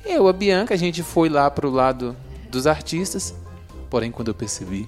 Eu, 0.05 0.27
a 0.27 0.33
Bianca, 0.33 0.73
a 0.73 0.77
gente 0.77 1.01
foi 1.01 1.29
lá 1.29 1.49
pro 1.49 1.69
lado 1.69 2.15
dos 2.53 2.67
artistas, 2.67 3.33
porém 3.89 4.11
quando 4.11 4.29
eu 4.29 4.33
percebi, 4.33 4.87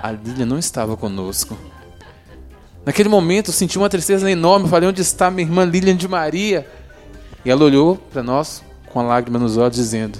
a 0.00 0.12
Lilian 0.12 0.46
não 0.46 0.58
estava 0.58 0.96
conosco. 0.96 1.56
Naquele 2.84 3.08
momento 3.08 3.48
eu 3.48 3.54
senti 3.54 3.78
uma 3.78 3.88
tristeza 3.88 4.30
enorme. 4.30 4.68
Falei: 4.68 4.88
onde 4.88 5.00
está 5.00 5.30
minha 5.30 5.48
irmã 5.48 5.64
Lilian 5.64 5.96
de 5.96 6.06
Maria? 6.06 6.68
E 7.42 7.50
ela 7.50 7.64
olhou 7.64 7.96
para 7.96 8.22
nós 8.22 8.62
com 8.92 9.00
a 9.00 9.02
lágrima 9.02 9.38
nos 9.38 9.56
olhos, 9.56 9.76
dizendo: 9.76 10.18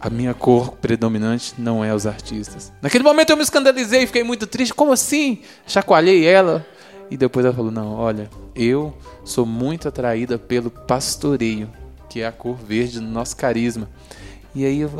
A 0.00 0.08
minha 0.08 0.32
cor 0.32 0.76
predominante 0.76 1.54
não 1.58 1.84
é 1.84 1.92
os 1.92 2.06
artistas. 2.06 2.72
Naquele 2.80 3.02
momento 3.02 3.30
eu 3.30 3.36
me 3.36 3.42
escandalizei 3.42 4.06
fiquei 4.06 4.22
muito 4.22 4.46
triste. 4.46 4.72
Como 4.72 4.92
assim? 4.92 5.42
Chacoalhei 5.66 6.24
ela. 6.24 6.64
E 7.10 7.16
depois 7.16 7.44
ela 7.44 7.54
falou: 7.54 7.72
Não, 7.72 7.94
olha, 7.94 8.30
eu 8.54 8.96
sou 9.24 9.44
muito 9.44 9.88
atraída 9.88 10.38
pelo 10.38 10.70
pastoreio, 10.70 11.68
que 12.14 12.20
é 12.20 12.26
a 12.28 12.30
cor 12.30 12.54
verde 12.54 13.00
do 13.00 13.06
nosso 13.06 13.36
carisma. 13.36 13.88
E 14.54 14.64
aí 14.64 14.78
eu, 14.78 14.90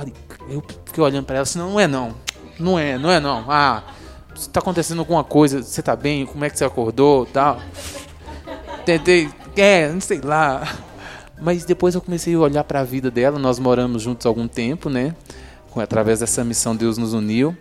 eu 0.49 0.61
fiquei 0.85 1.01
olhando 1.01 1.25
para 1.25 1.37
ela 1.37 1.43
assim: 1.45 1.61
Não 1.61 1.79
é 1.79 1.87
não. 1.87 2.13
Não 2.59 2.77
é, 2.77 2.99
não 2.99 3.09
é 3.09 3.21
não. 3.21 3.45
Ah, 3.49 3.85
está 4.35 4.59
acontecendo 4.59 4.99
alguma 4.99 5.23
coisa, 5.23 5.63
você 5.63 5.79
está 5.79 5.95
bem? 5.95 6.27
Como 6.27 6.45
é 6.45 6.51
que 6.51 6.59
você 6.59 6.65
acordou? 6.65 7.25
Tal. 7.27 7.61
Tentei 8.85 9.31
é, 9.57 9.89
não 9.93 10.01
sei 10.01 10.21
lá. 10.21 10.67
Mas 11.41 11.65
depois 11.65 11.95
eu 11.95 12.01
comecei 12.01 12.35
a 12.35 12.39
olhar 12.41 12.65
para 12.65 12.81
a 12.81 12.85
vida 12.85 13.13
dela. 13.13 13.39
Nós 13.39 13.61
moramos 13.61 14.03
juntos 14.03 14.27
há 14.27 14.29
algum 14.29 14.49
tempo, 14.49 14.91
né? 14.91 15.15
Através 15.77 16.19
dessa 16.19 16.43
missão, 16.43 16.75
Deus 16.75 16.99
nos 16.99 17.13
uniu. 17.13 17.57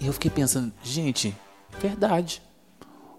E 0.00 0.06
eu 0.06 0.14
fiquei 0.14 0.30
pensando, 0.30 0.72
gente, 0.82 1.36
verdade. 1.78 2.40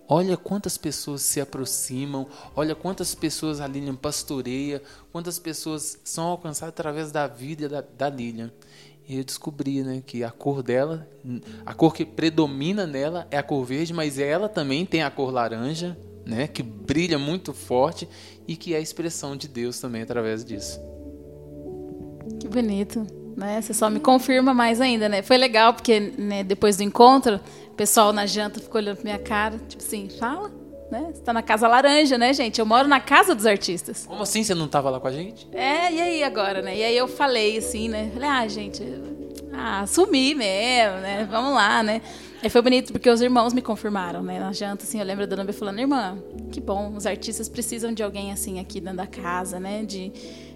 Olha 0.08 0.36
quantas 0.36 0.78
pessoas 0.78 1.22
se 1.22 1.40
aproximam, 1.40 2.28
olha 2.56 2.76
quantas 2.76 3.16
pessoas 3.16 3.62
a 3.62 3.68
Lilian 3.68 3.96
pastoreia, 3.96 4.82
quantas 5.12 5.40
pessoas 5.40 5.98
são 6.04 6.26
alcançadas 6.26 6.74
através 6.74 7.12
da 7.12 7.26
vida 7.26 7.70
da, 7.70 7.82
da 7.82 8.10
Lilian. 8.10 8.52
E 9.08 9.18
eu 9.18 9.24
descobri 9.24 9.82
né, 9.84 10.02
que 10.06 10.24
a 10.24 10.32
cor 10.32 10.62
dela, 10.62 11.08
a 11.66 11.74
cor 11.74 11.94
que 11.94 12.06
predomina 12.06 12.86
nela 12.86 13.28
é 13.32 13.38
a 13.38 13.44
cor 13.44 13.66
verde, 13.66 13.94
mas 13.94 14.18
ela 14.18 14.48
também 14.48 14.86
tem 14.86 15.04
a 15.04 15.12
cor 15.12 15.32
laranja, 15.32 15.98
né, 16.26 16.48
que 16.48 16.64
brilha 16.64 17.20
muito 17.20 17.54
forte 17.54 18.08
e 18.48 18.56
que 18.56 18.74
é 18.74 18.78
a 18.78 18.82
expressão 18.82 19.36
de 19.36 19.48
Deus 19.48 19.80
também 19.80 20.02
através 20.02 20.44
disso. 20.44 20.80
Que 22.40 22.48
bonito, 22.48 23.06
né? 23.36 23.62
Você 23.62 23.74
só 23.74 23.90
me 23.90 24.00
confirma 24.00 24.54
mais 24.54 24.80
ainda, 24.82 25.10
né? 25.10 25.22
Foi 25.22 25.38
legal 25.38 25.74
porque 25.74 26.14
né, 26.18 26.44
depois 26.44 26.78
do 26.78 26.84
encontro, 26.84 27.40
o 27.68 27.76
pessoal 27.76 28.14
na 28.14 28.26
janta 28.26 28.60
ficou 28.60 28.80
olhando 28.80 28.98
pra 28.98 29.04
minha 29.04 29.20
cara, 29.20 29.60
tipo 29.68 29.84
assim, 29.84 30.10
fala, 30.10 30.52
né? 30.92 31.12
Você 31.14 31.22
tá 31.22 31.34
na 31.34 31.42
Casa 31.42 31.68
Laranja, 31.68 32.18
né, 32.18 32.34
gente? 32.34 32.60
Eu 32.60 32.66
moro 32.66 32.88
na 32.88 33.00
Casa 33.00 33.34
dos 33.34 33.46
Artistas. 33.46 34.06
Como 34.06 34.22
assim 34.22 34.44
você 34.44 34.54
não 34.54 34.68
tava 34.68 34.90
lá 34.90 35.00
com 35.00 35.08
a 35.08 35.12
gente? 35.12 35.48
É, 35.52 35.92
e 35.92 36.02
aí 36.02 36.24
agora, 36.24 36.62
né? 36.62 36.78
E 36.78 36.84
aí 36.84 36.96
eu 36.96 37.08
falei 37.08 37.58
assim, 37.58 37.90
né? 37.90 38.12
Falei, 38.14 38.30
ah, 38.30 38.48
gente, 38.48 38.84
ah, 39.52 39.86
sumi 39.88 40.36
mesmo, 40.36 41.00
né? 41.00 41.28
Vamos 41.30 41.54
lá, 41.54 41.82
né? 41.82 42.02
E 42.44 42.50
foi 42.50 42.62
bonito 42.62 42.92
porque 42.92 43.10
os 43.10 43.22
irmãos 43.22 43.54
me 43.54 43.62
confirmaram, 43.62 44.22
né? 44.22 44.38
Na 44.40 44.52
janta, 44.52 44.84
assim, 44.84 45.00
eu 45.00 45.06
lembro 45.06 45.26
da 45.26 45.42
B 45.44 45.54
falando, 45.54 45.80
irmã, 45.80 46.18
que 46.52 46.60
bom, 46.60 46.94
os 46.96 47.06
artistas 47.06 47.48
precisam 47.48 47.94
de 47.94 48.04
alguém 48.04 48.34
assim 48.34 48.60
aqui 48.60 48.82
dentro 48.82 48.98
da 48.98 49.08
casa, 49.08 49.60
né? 49.60 49.84
De, 49.84 50.12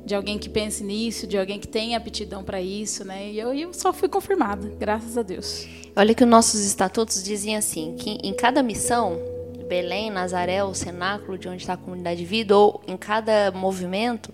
de 0.08 0.16
alguém 0.16 0.40
que 0.40 0.50
pense 0.50 0.84
nisso, 0.84 1.28
de 1.28 1.38
alguém 1.38 1.60
que 1.60 1.68
tenha 1.68 1.98
aptidão 1.98 2.42
para 2.42 2.62
isso, 2.62 3.04
né? 3.04 3.30
E 3.30 3.38
eu, 3.38 3.54
eu 3.54 3.74
só 3.74 3.92
fui 3.92 4.08
confirmada, 4.08 4.72
graças 4.80 5.18
a 5.18 5.22
Deus. 5.22 5.68
Olha 5.94 6.16
que 6.16 6.24
os 6.24 6.30
nossos 6.30 6.62
estatutos 6.62 7.22
diziam 7.22 7.58
assim, 7.58 7.94
que 8.00 8.12
em 8.24 8.34
cada 8.34 8.64
missão, 8.64 9.20
Belém, 9.68 10.10
Nazaré, 10.10 10.64
o 10.64 10.74
cenáculo 10.74 11.38
de 11.38 11.50
onde 11.50 11.62
está 11.62 11.74
a 11.74 11.78
comunidade 11.78 12.22
de 12.22 12.26
vida, 12.26 12.58
ou 12.58 12.82
em 12.88 12.96
cada 12.96 13.52
movimento, 13.52 14.34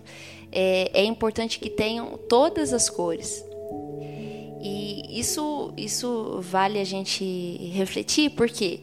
é, 0.51 0.91
é 0.93 1.03
importante 1.03 1.59
que 1.59 1.71
tenham 1.71 2.19
todas 2.29 2.71
as 2.71 2.88
cores. 2.88 3.43
E 4.62 5.19
isso, 5.19 5.73
isso 5.75 6.39
vale 6.39 6.79
a 6.79 6.83
gente 6.83 7.25
refletir, 7.73 8.29
porque 8.29 8.81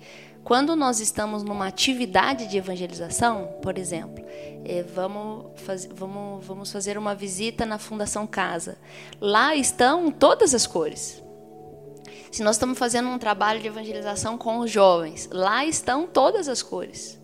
quando 0.50 0.74
nós 0.74 0.98
estamos 0.98 1.44
numa 1.44 1.68
atividade 1.68 2.48
de 2.48 2.56
evangelização, 2.56 3.56
por 3.62 3.78
exemplo, 3.78 4.24
é, 4.64 4.82
vamos, 4.82 5.46
faz, 5.60 5.86
vamos, 5.86 6.44
vamos 6.44 6.72
fazer 6.72 6.98
uma 6.98 7.14
visita 7.14 7.64
na 7.64 7.78
Fundação 7.78 8.26
Casa. 8.26 8.76
Lá 9.20 9.54
estão 9.54 10.10
todas 10.10 10.52
as 10.52 10.66
cores. 10.66 11.22
Se 12.32 12.42
nós 12.42 12.56
estamos 12.56 12.76
fazendo 12.76 13.10
um 13.10 13.16
trabalho 13.16 13.60
de 13.60 13.68
evangelização 13.68 14.36
com 14.36 14.58
os 14.58 14.68
jovens, 14.72 15.28
lá 15.30 15.64
estão 15.64 16.08
todas 16.08 16.48
as 16.48 16.64
cores 16.64 17.19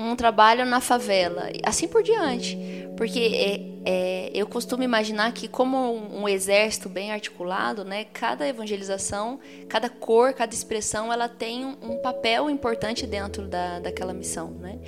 um 0.00 0.16
trabalho 0.16 0.64
na 0.64 0.80
favela, 0.80 1.48
assim 1.62 1.86
por 1.86 2.02
diante. 2.02 2.58
Porque 2.96 3.18
é, 3.18 3.70
é, 3.84 4.30
eu 4.34 4.46
costumo 4.46 4.82
imaginar 4.82 5.32
que, 5.32 5.48
como 5.48 5.76
um, 5.76 6.22
um, 6.22 6.28
exército 6.28 6.88
bem 6.88 7.12
articulado, 7.12 7.84
né, 7.84 8.04
cada 8.04 8.46
evangelização, 8.46 9.40
cada 9.68 9.88
cor, 9.88 10.32
cada 10.34 10.52
expressão, 10.52 11.12
ela 11.12 11.28
tem 11.28 11.64
um, 11.64 11.76
um 11.82 11.96
papel 11.96 12.50
importante 12.50 13.06
dentro 13.06 13.46
da, 13.46 13.78
daquela 13.78 14.12
missão. 14.12 14.50
Né? 14.50 14.78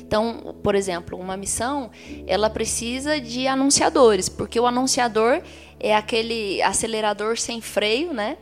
Então, 0.00 0.54
por 0.62 0.74
exemplo, 0.74 1.18
uma 1.18 1.36
missão, 1.36 1.90
ela 2.26 2.50
precisa 2.50 3.18
de 3.20 3.46
anunciadores, 3.46 4.28
porque 4.28 4.60
o 4.60 4.66
anunciador 4.66 5.40
é 5.80 5.94
aquele 5.94 6.60
acelerador 6.62 7.38
sem 7.38 7.60
freio, 7.60 8.12
né? 8.12 8.36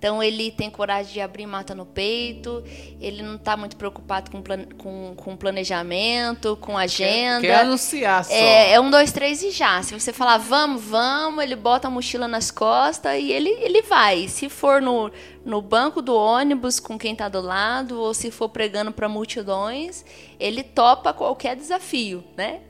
Então 0.00 0.22
ele 0.22 0.50
tem 0.50 0.70
coragem 0.70 1.12
de 1.12 1.20
abrir 1.20 1.44
mata 1.44 1.74
no 1.74 1.84
peito, 1.84 2.64
ele 2.98 3.22
não 3.22 3.34
está 3.34 3.54
muito 3.54 3.76
preocupado 3.76 4.30
com, 4.30 4.40
plan 4.40 4.64
com, 4.78 5.12
com 5.14 5.36
planejamento, 5.36 6.56
com 6.56 6.78
agenda. 6.78 7.42
Quer, 7.42 7.48
quer 7.48 7.60
anunciar 7.60 8.24
só. 8.24 8.32
É, 8.32 8.72
é, 8.72 8.80
um, 8.80 8.90
dois, 8.90 9.12
três 9.12 9.42
e 9.42 9.50
já. 9.50 9.82
Se 9.82 9.92
você 9.92 10.10
falar 10.10 10.38
vamos, 10.38 10.82
vamos, 10.82 11.44
ele 11.44 11.54
bota 11.54 11.88
a 11.88 11.90
mochila 11.90 12.26
nas 12.26 12.50
costas 12.50 13.20
e 13.20 13.30
ele, 13.30 13.50
ele 13.60 13.82
vai. 13.82 14.26
Se 14.26 14.48
for 14.48 14.80
no, 14.80 15.12
no 15.44 15.60
banco 15.60 16.00
do 16.00 16.16
ônibus 16.16 16.80
com 16.80 16.98
quem 16.98 17.12
está 17.12 17.28
do 17.28 17.42
lado, 17.42 18.00
ou 18.00 18.14
se 18.14 18.30
for 18.30 18.48
pregando 18.48 18.92
para 18.92 19.06
multidões, 19.06 20.02
ele 20.38 20.62
topa 20.62 21.12
qualquer 21.12 21.54
desafio, 21.54 22.24
né? 22.38 22.60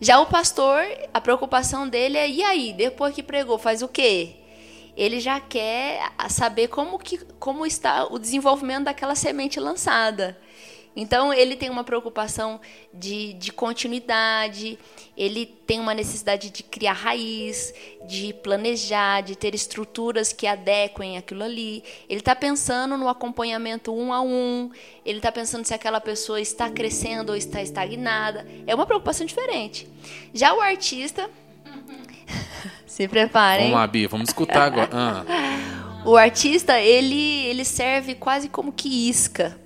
Já 0.00 0.20
o 0.20 0.26
pastor, 0.26 0.84
a 1.12 1.20
preocupação 1.20 1.88
dele 1.88 2.16
é, 2.16 2.30
e 2.30 2.44
aí, 2.44 2.72
depois 2.72 3.12
que 3.12 3.24
pregou, 3.24 3.58
faz 3.58 3.82
o 3.82 3.88
quê? 3.88 4.36
Ele 4.96 5.20
já 5.20 5.40
quer 5.40 6.12
saber 6.28 6.68
como, 6.68 6.98
que, 6.98 7.18
como 7.38 7.64
está 7.66 8.06
o 8.06 8.18
desenvolvimento 8.18 8.84
daquela 8.84 9.14
semente 9.14 9.58
lançada. 9.58 10.38
Então, 10.94 11.32
ele 11.32 11.54
tem 11.54 11.70
uma 11.70 11.84
preocupação 11.84 12.60
de, 12.92 13.32
de 13.34 13.52
continuidade, 13.52 14.76
ele 15.16 15.46
tem 15.46 15.78
uma 15.78 15.94
necessidade 15.94 16.50
de 16.50 16.64
criar 16.64 16.94
raiz, 16.94 17.72
de 18.08 18.34
planejar, 18.34 19.20
de 19.20 19.36
ter 19.36 19.54
estruturas 19.54 20.32
que 20.32 20.48
adequem 20.48 21.16
aquilo 21.16 21.44
ali. 21.44 21.84
Ele 22.08 22.18
está 22.18 22.34
pensando 22.34 22.96
no 22.96 23.08
acompanhamento 23.08 23.94
um 23.94 24.12
a 24.12 24.20
um, 24.20 24.70
ele 25.06 25.18
está 25.18 25.30
pensando 25.30 25.64
se 25.64 25.72
aquela 25.72 26.00
pessoa 26.00 26.40
está 26.40 26.68
crescendo 26.68 27.30
ou 27.30 27.36
está 27.36 27.62
estagnada. 27.62 28.44
É 28.66 28.74
uma 28.74 28.84
preocupação 28.84 29.24
diferente. 29.24 29.86
Já 30.34 30.52
o 30.54 30.60
artista 30.60 31.30
Se 32.90 33.06
preparem. 33.06 33.66
Vamos 33.66 33.78
lá, 33.78 33.86
Bia, 33.86 34.08
vamos 34.08 34.28
escutar 34.28 34.62
agora. 34.62 34.90
Ah. 34.92 36.02
O 36.04 36.16
artista, 36.16 36.80
ele, 36.80 37.44
ele 37.44 37.64
serve 37.64 38.14
quase 38.14 38.48
como 38.48 38.72
que 38.72 39.08
isca, 39.08 39.56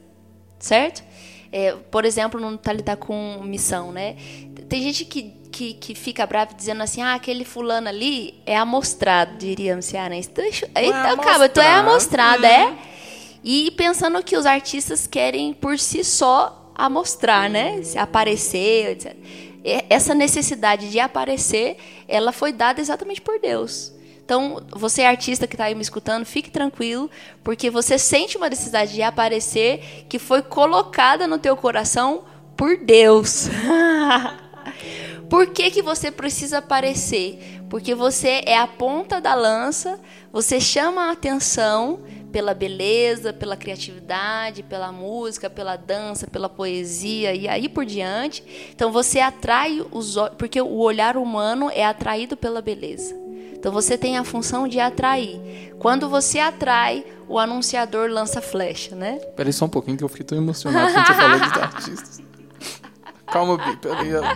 certo? 0.58 1.02
É, 1.52 1.72
por 1.90 2.04
exemplo, 2.04 2.40
no 2.40 2.58
Talita 2.58 2.96
com 2.96 3.40
missão, 3.44 3.92
né? 3.92 4.16
Tem 4.68 4.82
gente 4.82 5.04
que, 5.04 5.30
que, 5.50 5.74
que 5.74 5.94
fica 5.94 6.26
brava 6.26 6.52
dizendo 6.54 6.82
assim, 6.82 7.00
ah, 7.00 7.14
aquele 7.14 7.44
fulano 7.44 7.88
ali 7.88 8.42
é 8.44 8.56
amostrado, 8.56 9.38
diríamos 9.38 9.84
cearense. 9.84 10.28
Então, 10.30 10.44
é 10.74 10.86
então 10.86 11.12
acaba, 11.12 11.48
tu 11.48 11.60
é 11.60 11.72
amostrado, 11.72 12.44
é? 12.44 12.76
E 13.44 13.70
pensando 13.70 14.22
que 14.24 14.36
os 14.36 14.44
artistas 14.44 15.06
querem 15.06 15.54
por 15.54 15.78
si 15.78 16.02
só 16.02 16.72
amostrar, 16.74 17.48
né? 17.48 17.80
Se 17.82 17.96
aparecer, 17.96 18.90
etc. 18.90 19.16
Essa 19.64 20.14
necessidade 20.14 20.90
de 20.90 21.00
aparecer, 21.00 21.78
ela 22.06 22.32
foi 22.32 22.52
dada 22.52 22.80
exatamente 22.80 23.20
por 23.20 23.40
Deus. 23.40 23.92
Então, 24.24 24.62
você 24.70 25.02
é 25.02 25.06
artista 25.06 25.46
que 25.46 25.54
está 25.54 25.64
aí 25.64 25.74
me 25.74 25.82
escutando, 25.82 26.24
fique 26.24 26.50
tranquilo, 26.50 27.10
porque 27.42 27.70
você 27.70 27.98
sente 27.98 28.36
uma 28.36 28.48
necessidade 28.48 28.92
de 28.92 29.02
aparecer 29.02 30.06
que 30.08 30.18
foi 30.18 30.40
colocada 30.42 31.26
no 31.26 31.38
teu 31.38 31.56
coração 31.56 32.24
por 32.56 32.76
Deus. 32.78 33.48
por 35.28 35.48
que, 35.48 35.70
que 35.70 35.82
você 35.82 36.10
precisa 36.10 36.58
aparecer? 36.58 37.62
Porque 37.68 37.94
você 37.94 38.42
é 38.46 38.56
a 38.56 38.66
ponta 38.66 39.20
da 39.20 39.34
lança, 39.34 40.00
você 40.32 40.58
chama 40.58 41.08
a 41.08 41.12
atenção 41.12 42.00
pela 42.34 42.52
beleza, 42.52 43.32
pela 43.32 43.56
criatividade, 43.56 44.64
pela 44.64 44.90
música, 44.90 45.48
pela 45.48 45.76
dança, 45.76 46.26
pela 46.26 46.48
poesia 46.48 47.32
e 47.32 47.46
aí 47.46 47.68
por 47.68 47.86
diante. 47.86 48.42
Então 48.74 48.90
você 48.90 49.20
atrai 49.20 49.80
os 49.92 50.16
olhos, 50.16 50.34
porque 50.36 50.60
o 50.60 50.78
olhar 50.78 51.16
humano 51.16 51.70
é 51.72 51.86
atraído 51.86 52.36
pela 52.36 52.60
beleza. 52.60 53.14
Então 53.52 53.70
você 53.70 53.96
tem 53.96 54.18
a 54.18 54.24
função 54.24 54.66
de 54.66 54.80
atrair. 54.80 55.72
Quando 55.78 56.08
você 56.08 56.40
atrai, 56.40 57.06
o 57.28 57.38
anunciador 57.38 58.10
lança 58.10 58.40
flecha, 58.42 58.96
né? 58.96 59.20
Peraí 59.36 59.52
só 59.52 59.66
um 59.66 59.68
pouquinho 59.68 59.96
que 59.96 60.02
eu 60.02 60.08
fiquei 60.08 60.26
tão 60.26 60.36
emocionado 60.36 60.92
quando 60.92 61.06
você 61.06 61.14
falou 61.14 61.38
dos 61.38 61.52
artistas. 61.62 62.33
Calma, 63.34 63.56
Bi. 63.56 63.76
Obrigado. 63.90 64.28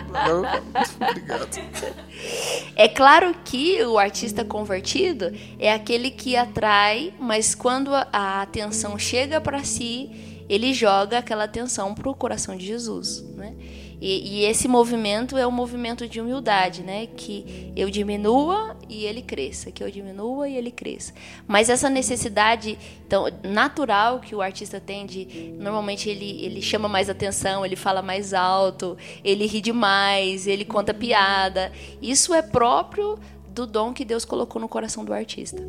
É 2.75 2.89
claro 2.89 3.33
que 3.45 3.81
o 3.85 3.97
artista 3.97 4.43
convertido 4.43 5.31
é 5.57 5.71
aquele 5.71 6.11
que 6.11 6.35
atrai, 6.35 7.13
mas 7.17 7.55
quando 7.55 7.91
a 7.95 8.41
atenção 8.41 8.99
chega 8.99 9.39
para 9.39 9.63
si, 9.63 10.43
ele 10.49 10.73
joga 10.73 11.19
aquela 11.19 11.45
atenção 11.45 11.95
para 11.95 12.09
o 12.09 12.13
coração 12.13 12.57
de 12.57 12.65
Jesus, 12.65 13.21
né? 13.37 13.55
E, 14.01 14.39
e, 14.39 14.45
esse 14.45 14.67
movimento 14.67 15.37
é 15.37 15.45
um 15.45 15.51
movimento 15.51 16.07
de 16.07 16.21
humildade, 16.21 16.83
né? 16.83 17.05
Que 17.07 17.73
eu 17.75 17.89
diminua 17.89 18.77
e 18.87 19.03
ele 19.03 19.21
cresça, 19.21 19.71
que 19.71 19.83
eu 19.83 19.91
diminua 19.91 20.47
e 20.47 20.55
ele 20.55 20.71
cresça. 20.71 21.13
Mas 21.45 21.69
essa 21.69 21.89
necessidade 21.89 22.77
então, 23.05 23.25
natural 23.43 24.19
que 24.19 24.33
o 24.33 24.41
artista 24.41 24.79
tem 24.79 25.05
de. 25.05 25.53
Normalmente 25.57 26.09
ele, 26.09 26.43
ele 26.43 26.61
chama 26.61 26.87
mais 26.87 27.09
atenção, 27.09 27.65
ele 27.65 27.75
fala 27.75 28.01
mais 28.01 28.33
alto, 28.33 28.97
ele 29.23 29.45
ri 29.45 29.59
demais, 29.59 30.47
ele 30.47 30.63
conta 30.63 30.93
piada. 30.93 31.71
Isso 32.01 32.33
é 32.33 32.41
próprio 32.41 33.19
do 33.49 33.67
dom 33.67 33.93
que 33.93 34.05
Deus 34.05 34.23
colocou 34.23 34.61
no 34.61 34.69
coração 34.69 35.03
do 35.03 35.13
artista. 35.13 35.61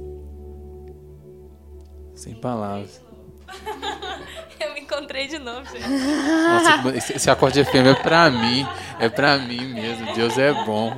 Sem 2.15 2.35
palavras. 2.35 3.10
Eu 4.61 4.75
me 4.75 4.81
encontrei 4.81 5.27
de 5.27 5.39
novo, 5.39 5.65
gente. 5.73 5.89
Nossa, 5.89 6.97
esse, 6.97 7.17
esse 7.17 7.31
acorde 7.31 7.65
FM 7.65 7.87
é 7.87 7.95
pra 7.95 8.31
mim. 8.31 8.67
É 8.99 9.09
pra 9.09 9.39
mim 9.39 9.73
mesmo. 9.73 10.13
Deus 10.15 10.37
é 10.37 10.53
bom. 10.53 10.97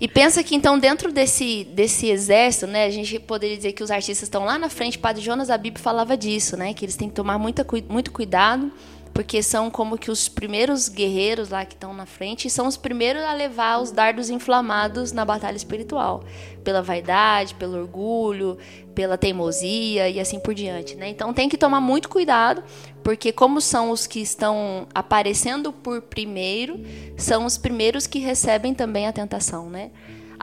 E 0.00 0.08
pensa 0.08 0.42
que 0.42 0.54
então 0.54 0.78
dentro 0.78 1.12
desse, 1.12 1.64
desse 1.64 2.08
exército, 2.08 2.66
né, 2.66 2.86
a 2.86 2.90
gente 2.90 3.18
poderia 3.20 3.56
dizer 3.56 3.72
que 3.72 3.82
os 3.82 3.90
artistas 3.90 4.24
estão 4.24 4.44
lá 4.44 4.58
na 4.58 4.68
frente. 4.68 4.98
Padre 4.98 5.22
Jonas 5.22 5.50
Abib 5.50 5.78
falava 5.78 6.16
disso, 6.16 6.56
né, 6.56 6.74
que 6.74 6.84
eles 6.84 6.96
têm 6.96 7.08
que 7.08 7.14
tomar 7.14 7.38
muita, 7.38 7.64
muito 7.88 8.10
cuidado 8.10 8.70
porque 9.12 9.42
são 9.42 9.70
como 9.70 9.98
que 9.98 10.10
os 10.10 10.28
primeiros 10.28 10.88
guerreiros 10.88 11.50
lá 11.50 11.64
que 11.64 11.74
estão 11.74 11.92
na 11.92 12.06
frente 12.06 12.48
são 12.48 12.66
os 12.66 12.76
primeiros 12.76 13.22
a 13.22 13.34
levar 13.34 13.80
os 13.80 13.90
dardos 13.90 14.30
inflamados 14.30 15.12
na 15.12 15.24
batalha 15.24 15.56
espiritual, 15.56 16.24
pela 16.64 16.82
vaidade, 16.82 17.54
pelo 17.54 17.78
orgulho, 17.78 18.56
pela 18.94 19.18
teimosia 19.18 20.08
e 20.08 20.18
assim 20.18 20.38
por 20.40 20.54
diante, 20.54 20.94
né? 20.96 21.08
Então 21.08 21.32
tem 21.32 21.48
que 21.48 21.58
tomar 21.58 21.80
muito 21.80 22.08
cuidado, 22.08 22.62
porque 23.02 23.32
como 23.32 23.60
são 23.60 23.90
os 23.90 24.06
que 24.06 24.20
estão 24.20 24.86
aparecendo 24.94 25.72
por 25.72 26.00
primeiro, 26.02 26.80
são 27.16 27.44
os 27.44 27.58
primeiros 27.58 28.06
que 28.06 28.18
recebem 28.18 28.74
também 28.74 29.06
a 29.06 29.12
tentação, 29.12 29.68
né? 29.68 29.90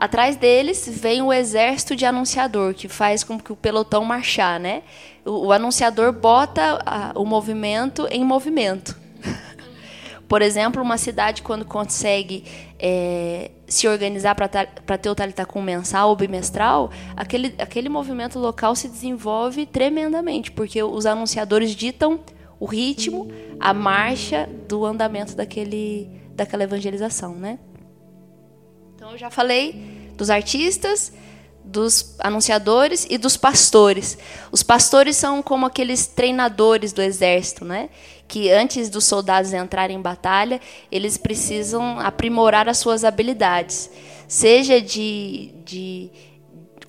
Atrás 0.00 0.34
deles 0.34 0.88
vem 0.90 1.20
o 1.20 1.30
exército 1.30 1.94
de 1.94 2.06
anunciador, 2.06 2.72
que 2.72 2.88
faz 2.88 3.22
com 3.22 3.38
que 3.38 3.52
o 3.52 3.56
pelotão 3.56 4.02
marchar, 4.02 4.58
né? 4.58 4.82
O, 5.26 5.48
o 5.48 5.52
anunciador 5.52 6.10
bota 6.10 6.82
a, 6.86 7.12
o 7.14 7.26
movimento 7.26 8.08
em 8.10 8.24
movimento. 8.24 8.98
Por 10.26 10.40
exemplo, 10.40 10.80
uma 10.80 10.96
cidade, 10.96 11.42
quando 11.42 11.66
consegue 11.66 12.44
é, 12.78 13.50
se 13.66 13.86
organizar 13.86 14.34
para 14.34 14.96
ter 14.96 15.10
o 15.10 15.14
Talitacum 15.14 15.60
mensal 15.60 16.08
ou 16.08 16.16
bimestral, 16.16 16.90
aquele, 17.14 17.54
aquele 17.58 17.90
movimento 17.90 18.38
local 18.38 18.74
se 18.74 18.88
desenvolve 18.88 19.66
tremendamente, 19.66 20.50
porque 20.50 20.82
os 20.82 21.04
anunciadores 21.04 21.76
ditam 21.76 22.20
o 22.58 22.64
ritmo, 22.64 23.30
a 23.60 23.74
marcha 23.74 24.48
do 24.66 24.86
andamento 24.86 25.36
daquele, 25.36 26.08
daquela 26.34 26.64
evangelização. 26.64 27.34
Né? 27.34 27.58
Então, 29.00 29.12
eu 29.12 29.16
já 29.16 29.30
falei 29.30 30.12
dos 30.14 30.28
artistas, 30.28 31.10
dos 31.64 32.16
anunciadores 32.18 33.06
e 33.08 33.16
dos 33.16 33.34
pastores. 33.34 34.18
Os 34.52 34.62
pastores 34.62 35.16
são 35.16 35.42
como 35.42 35.64
aqueles 35.64 36.06
treinadores 36.06 36.92
do 36.92 37.00
exército, 37.00 37.64
né? 37.64 37.88
Que 38.28 38.50
antes 38.50 38.90
dos 38.90 39.06
soldados 39.06 39.54
entrarem 39.54 39.96
em 39.96 40.02
batalha, 40.02 40.60
eles 40.92 41.16
precisam 41.16 41.98
aprimorar 41.98 42.68
as 42.68 42.76
suas 42.76 43.02
habilidades, 43.02 43.90
seja 44.28 44.82
de, 44.82 45.50
de 45.64 46.10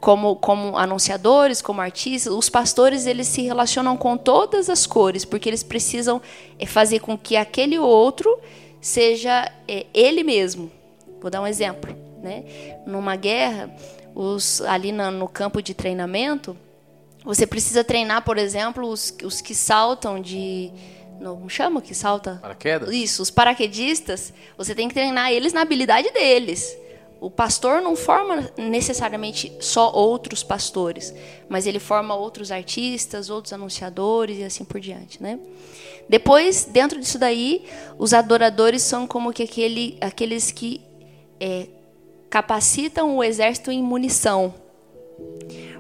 como, 0.02 0.36
como 0.36 0.78
anunciadores, 0.78 1.62
como 1.62 1.80
artistas, 1.80 2.34
os 2.34 2.50
pastores 2.50 3.06
eles 3.06 3.28
se 3.28 3.42
relacionam 3.42 3.96
com 3.96 4.18
todas 4.18 4.70
as 4.70 4.86
cores, 4.86 5.24
porque 5.24 5.48
eles 5.48 5.64
precisam 5.64 6.22
eh, 6.60 6.66
fazer 6.66 7.00
com 7.00 7.18
que 7.18 7.38
aquele 7.38 7.80
outro 7.80 8.38
seja 8.82 9.50
é, 9.66 9.86
ele 9.94 10.26
mesmo. 10.26 10.81
Vou 11.22 11.30
dar 11.30 11.42
um 11.42 11.48
exemplo. 11.48 11.96
Né? 12.22 12.44
Numa 12.86 13.16
guerra, 13.16 13.74
os, 14.14 14.62
ali 14.62 14.92
no, 14.92 15.10
no 15.12 15.28
campo 15.28 15.62
de 15.62 15.74
treinamento, 15.74 16.58
você 17.24 17.46
precisa 17.46 17.84
treinar, 17.84 18.24
por 18.24 18.38
exemplo, 18.38 18.88
os, 18.88 19.16
os 19.24 19.40
que 19.42 19.54
saltam 19.54 20.20
de. 20.20 20.72
Não 21.20 21.48
chama 21.48 21.82
que 21.82 21.94
salta? 21.94 22.40
Paraquedas? 22.42 22.92
Isso, 22.92 23.22
os 23.22 23.30
paraquedistas, 23.30 24.34
você 24.58 24.74
tem 24.74 24.88
que 24.88 24.96
treinar 24.96 25.32
eles 25.32 25.54
na 25.54 25.62
habilidade 25.62 26.12
deles. 26.12 26.76
O 27.20 27.30
pastor 27.30 27.80
não 27.84 27.96
forma 27.96 28.50
necessariamente 28.58 29.56
só 29.60 29.92
outros 29.94 30.42
pastores, 30.42 31.14
mas 31.48 31.68
ele 31.68 31.78
forma 31.78 32.16
outros 32.16 32.52
artistas, 32.52 33.30
outros 33.30 33.54
anunciadores 33.54 34.40
e 34.40 34.44
assim 34.44 34.66
por 34.66 34.80
diante, 34.80 35.22
né? 35.22 35.38
Depois, 36.10 36.66
dentro 36.66 37.00
disso 37.00 37.20
daí, 37.20 37.64
os 38.00 38.12
adoradores 38.12 38.82
são 38.82 39.06
como 39.06 39.32
que 39.32 39.44
aquele, 39.44 40.00
aqueles 40.02 40.52
que 40.52 40.82
é, 41.42 41.68
capacitam 42.30 43.18
o 43.18 43.24
exército 43.24 43.72
em 43.72 43.82
munição. 43.82 44.54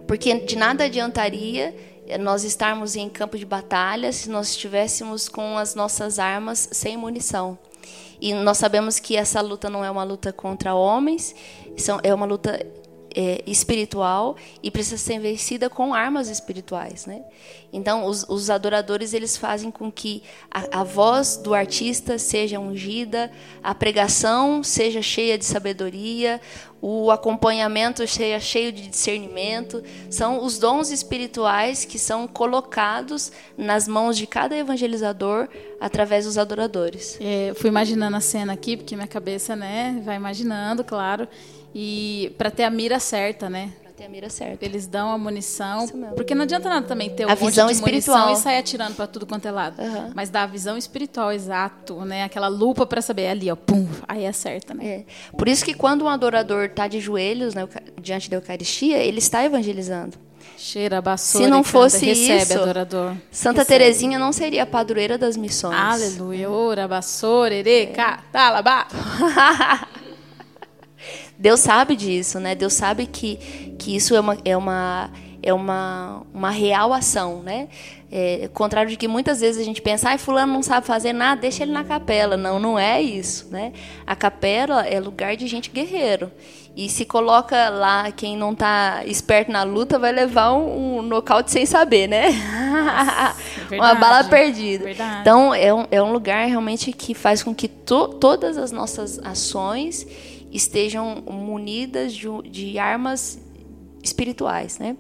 Porque 0.08 0.34
de 0.39 0.56
nada 0.56 0.86
adiantaria 0.86 1.74
nós 2.19 2.43
estarmos 2.43 2.95
em 2.95 3.08
campo 3.08 3.38
de 3.38 3.45
batalha 3.45 4.12
se 4.12 4.30
nós 4.30 4.50
estivéssemos 4.50 5.30
com 5.30 5.58
as 5.58 5.76
nossas 5.76 6.17
armas 6.17 6.67
sem 6.71 6.97
munição. 6.97 7.58
E 8.19 8.34
nós 8.34 8.58
sabemos 8.58 9.00
que 9.00 9.15
essa 9.15 9.39
luta 9.39 9.69
não 9.69 9.86
é 9.86 9.89
uma 9.89 10.04
luta 10.04 10.34
contra 10.34 10.74
homens, 10.74 11.36
é 12.04 12.13
uma 12.13 12.26
luta 12.26 12.60
é, 13.15 13.43
espiritual 13.45 14.36
e 14.62 14.71
precisa 14.71 14.97
ser 14.97 15.19
vencida 15.19 15.69
com 15.69 15.93
armas 15.93 16.30
espirituais, 16.30 17.06
né? 17.06 17.24
Então, 17.74 18.06
os, 18.06 18.26
os 18.28 18.50
adoradores 18.50 19.13
eles 19.13 19.38
fazem 19.38 19.71
com 19.71 19.91
que 19.91 20.24
a, 20.50 20.82
a, 20.82 20.84
voz 20.84 21.38
do 21.38 21.54
artista 21.54 22.17
seja 22.17 22.60
ungida, 22.60 23.32
a 23.63 23.74
pregação 23.74 24.62
seja 24.62 25.02
cheia 25.02 25.38
de 25.38 25.45
sabedoria, 25.45 26.41
o 26.82 27.12
acompanhamento 27.12 28.06
seja 28.08 28.39
cheio 28.39 28.71
de 28.71 28.88
discernimento. 28.88 29.84
São 30.10 30.43
os 30.43 30.58
dons 30.58 30.89
espirituais 30.89 31.86
que 31.86 32.00
são 32.00 32.28
colocados 32.28 33.32
nas 33.58 33.88
mãos 33.88 34.17
de 34.17 34.26
cada 34.26 34.58
evangelizador 34.58 35.47
através 35.80 36.26
dos 36.26 36.38
adoradores. 36.38 37.17
É, 37.21 37.54
fui 37.56 37.69
imaginando 37.69 38.17
a 38.17 38.21
cena 38.21 38.54
aqui, 38.54 38.76
porque 38.76 38.95
minha 38.95 39.08
cabeça, 39.08 39.56
né, 39.56 40.02
vai 40.04 40.15
imaginando, 40.15 40.84
claro. 40.84 41.28
E 41.74 42.34
para 42.38 42.52
ter 42.52 42.64
a 42.64 42.70
mira 42.70 43.00
certa, 43.00 43.50
né? 43.50 43.72
ter 44.02 44.06
a 44.06 44.10
mira 44.10 44.30
certa. 44.30 44.66
Eles 44.66 44.88
dão 44.88 45.12
a 45.12 45.18
munição. 45.18 45.88
Porque 46.16 46.34
não 46.34 46.44
adianta 46.44 46.68
nada 46.68 46.88
também 46.88 47.10
ter 47.10 47.26
um 47.26 47.30
A 47.30 47.36
monte 47.36 47.46
visão 47.46 47.68
de 47.68 47.74
espiritual. 47.74 48.18
munição 48.26 48.40
e 48.40 48.44
sair 48.44 48.58
atirando 48.58 48.96
pra 48.96 49.06
tudo 49.06 49.28
quanto 49.28 49.48
é 49.48 49.52
lado. 49.52 49.80
Aham. 49.80 50.12
Mas 50.16 50.30
dá 50.30 50.44
a 50.44 50.48
visão 50.48 50.76
espiritual, 50.76 51.32
exato, 51.32 52.04
né? 52.04 52.24
Aquela 52.24 52.48
lupa 52.48 52.86
pra 52.86 53.02
saber 53.02 53.28
ali, 53.28 53.52
ó, 53.52 53.56
pum, 53.56 53.88
aí 54.08 54.26
acerta, 54.26 54.74
né? 54.74 54.86
É. 54.86 55.04
Por 55.38 55.48
isso 55.48 55.64
que 55.64 55.74
quando 55.74 56.04
um 56.04 56.10
adorador 56.10 56.66
está 56.66 56.88
de 56.88 57.00
joelhos 57.00 57.54
né, 57.54 57.68
diante 58.02 58.30
da 58.30 58.38
Eucaristia, 58.38 58.98
ele 58.98 59.20
está 59.20 59.44
evangelizando. 59.44 60.18
Cheira 60.58 60.98
a 61.00 61.02
vassoura 61.02 61.46
Se 61.46 61.52
não 61.52 61.60
canta, 61.60 61.70
fosse 61.70 62.06
recebe, 62.06 62.44
isso, 62.44 62.60
adorador. 62.60 63.16
Santa 63.32 63.66
Teresinha 63.66 64.18
não 64.18 64.32
seria 64.32 64.64
a 64.64 64.66
padroeira 64.66 65.18
das 65.18 65.36
missões. 65.38 65.76
Aleluia, 65.76 66.50
ora, 66.50 66.88
vassoura, 66.88 67.54
ere, 67.54 67.88
cá, 67.88 68.24
talabá. 68.32 68.88
Deus 71.41 71.60
sabe 71.60 71.95
disso, 71.95 72.39
né? 72.39 72.54
Deus 72.54 72.73
sabe 72.73 73.08
que, 73.08 73.38
que 73.80 73.95
isso 73.95 74.15
é 74.15 74.19
uma, 74.19 74.38
é 74.45 74.56
uma, 74.56 75.10
é 75.41 75.51
uma, 75.51 76.21
uma 76.32 76.51
real 76.51 76.93
ação, 76.93 77.41
né? 77.41 77.67
É, 78.12 78.47
contrário 78.54 78.91
de 78.91 78.95
que 78.97 79.08
muitas 79.08 79.39
vezes 79.41 79.60
a 79.60 79.65
gente 79.65 79.82
pensa, 79.82 80.10
ai, 80.10 80.19
fulano 80.19 80.54
não 80.54 80.62
sabe 80.62 80.86
fazer 80.86 81.13
nada, 81.13 81.41
deixa 81.41 81.63
ele 81.63 81.71
na 81.71 81.84
capela. 81.84 82.38
Não, 82.38 82.60
não 82.60 82.77
é 82.77 83.01
isso, 83.01 83.47
né? 83.49 83.71
A 84.06 84.15
capela 84.15 84.86
é 84.86 84.99
lugar 84.99 85.36
de 85.36 85.47
gente 85.47 85.71
guerreiro. 85.71 86.32
E 86.75 86.88
se 86.88 87.06
coloca 87.06 87.69
lá 87.69 88.12
quem 88.12 88.38
não 88.38 88.54
tá 88.54 89.01
esperto 89.06 89.51
na 89.51 89.63
luta, 89.63 89.97
vai 89.97 90.12
levar 90.12 90.54
um, 90.54 90.99
um 90.99 91.01
nocaute 91.01 91.49
sem 91.49 91.65
saber, 91.65 92.08
né? 92.08 92.30
uma 92.30 93.34
verdade. 93.67 93.99
bala 93.99 94.23
perdida. 94.25 94.84
Verdade. 94.86 95.21
Então, 95.21 95.54
é 95.56 95.73
um, 95.73 95.88
é 95.89 96.01
um 96.04 96.12
lugar 96.13 96.47
realmente 96.47 96.91
que 96.91 97.13
faz 97.15 97.41
com 97.41 97.54
que 97.56 97.67
to- 97.67 98.10
todas 98.10 98.58
as 98.58 98.71
nossas 98.71 99.17
ações 99.19 100.06
estejam 100.52 101.24
munidas 101.28 102.14
de, 102.14 102.28
de 102.50 102.78
armas 102.78 103.40
espirituais, 104.04 104.78
né? 104.80 104.98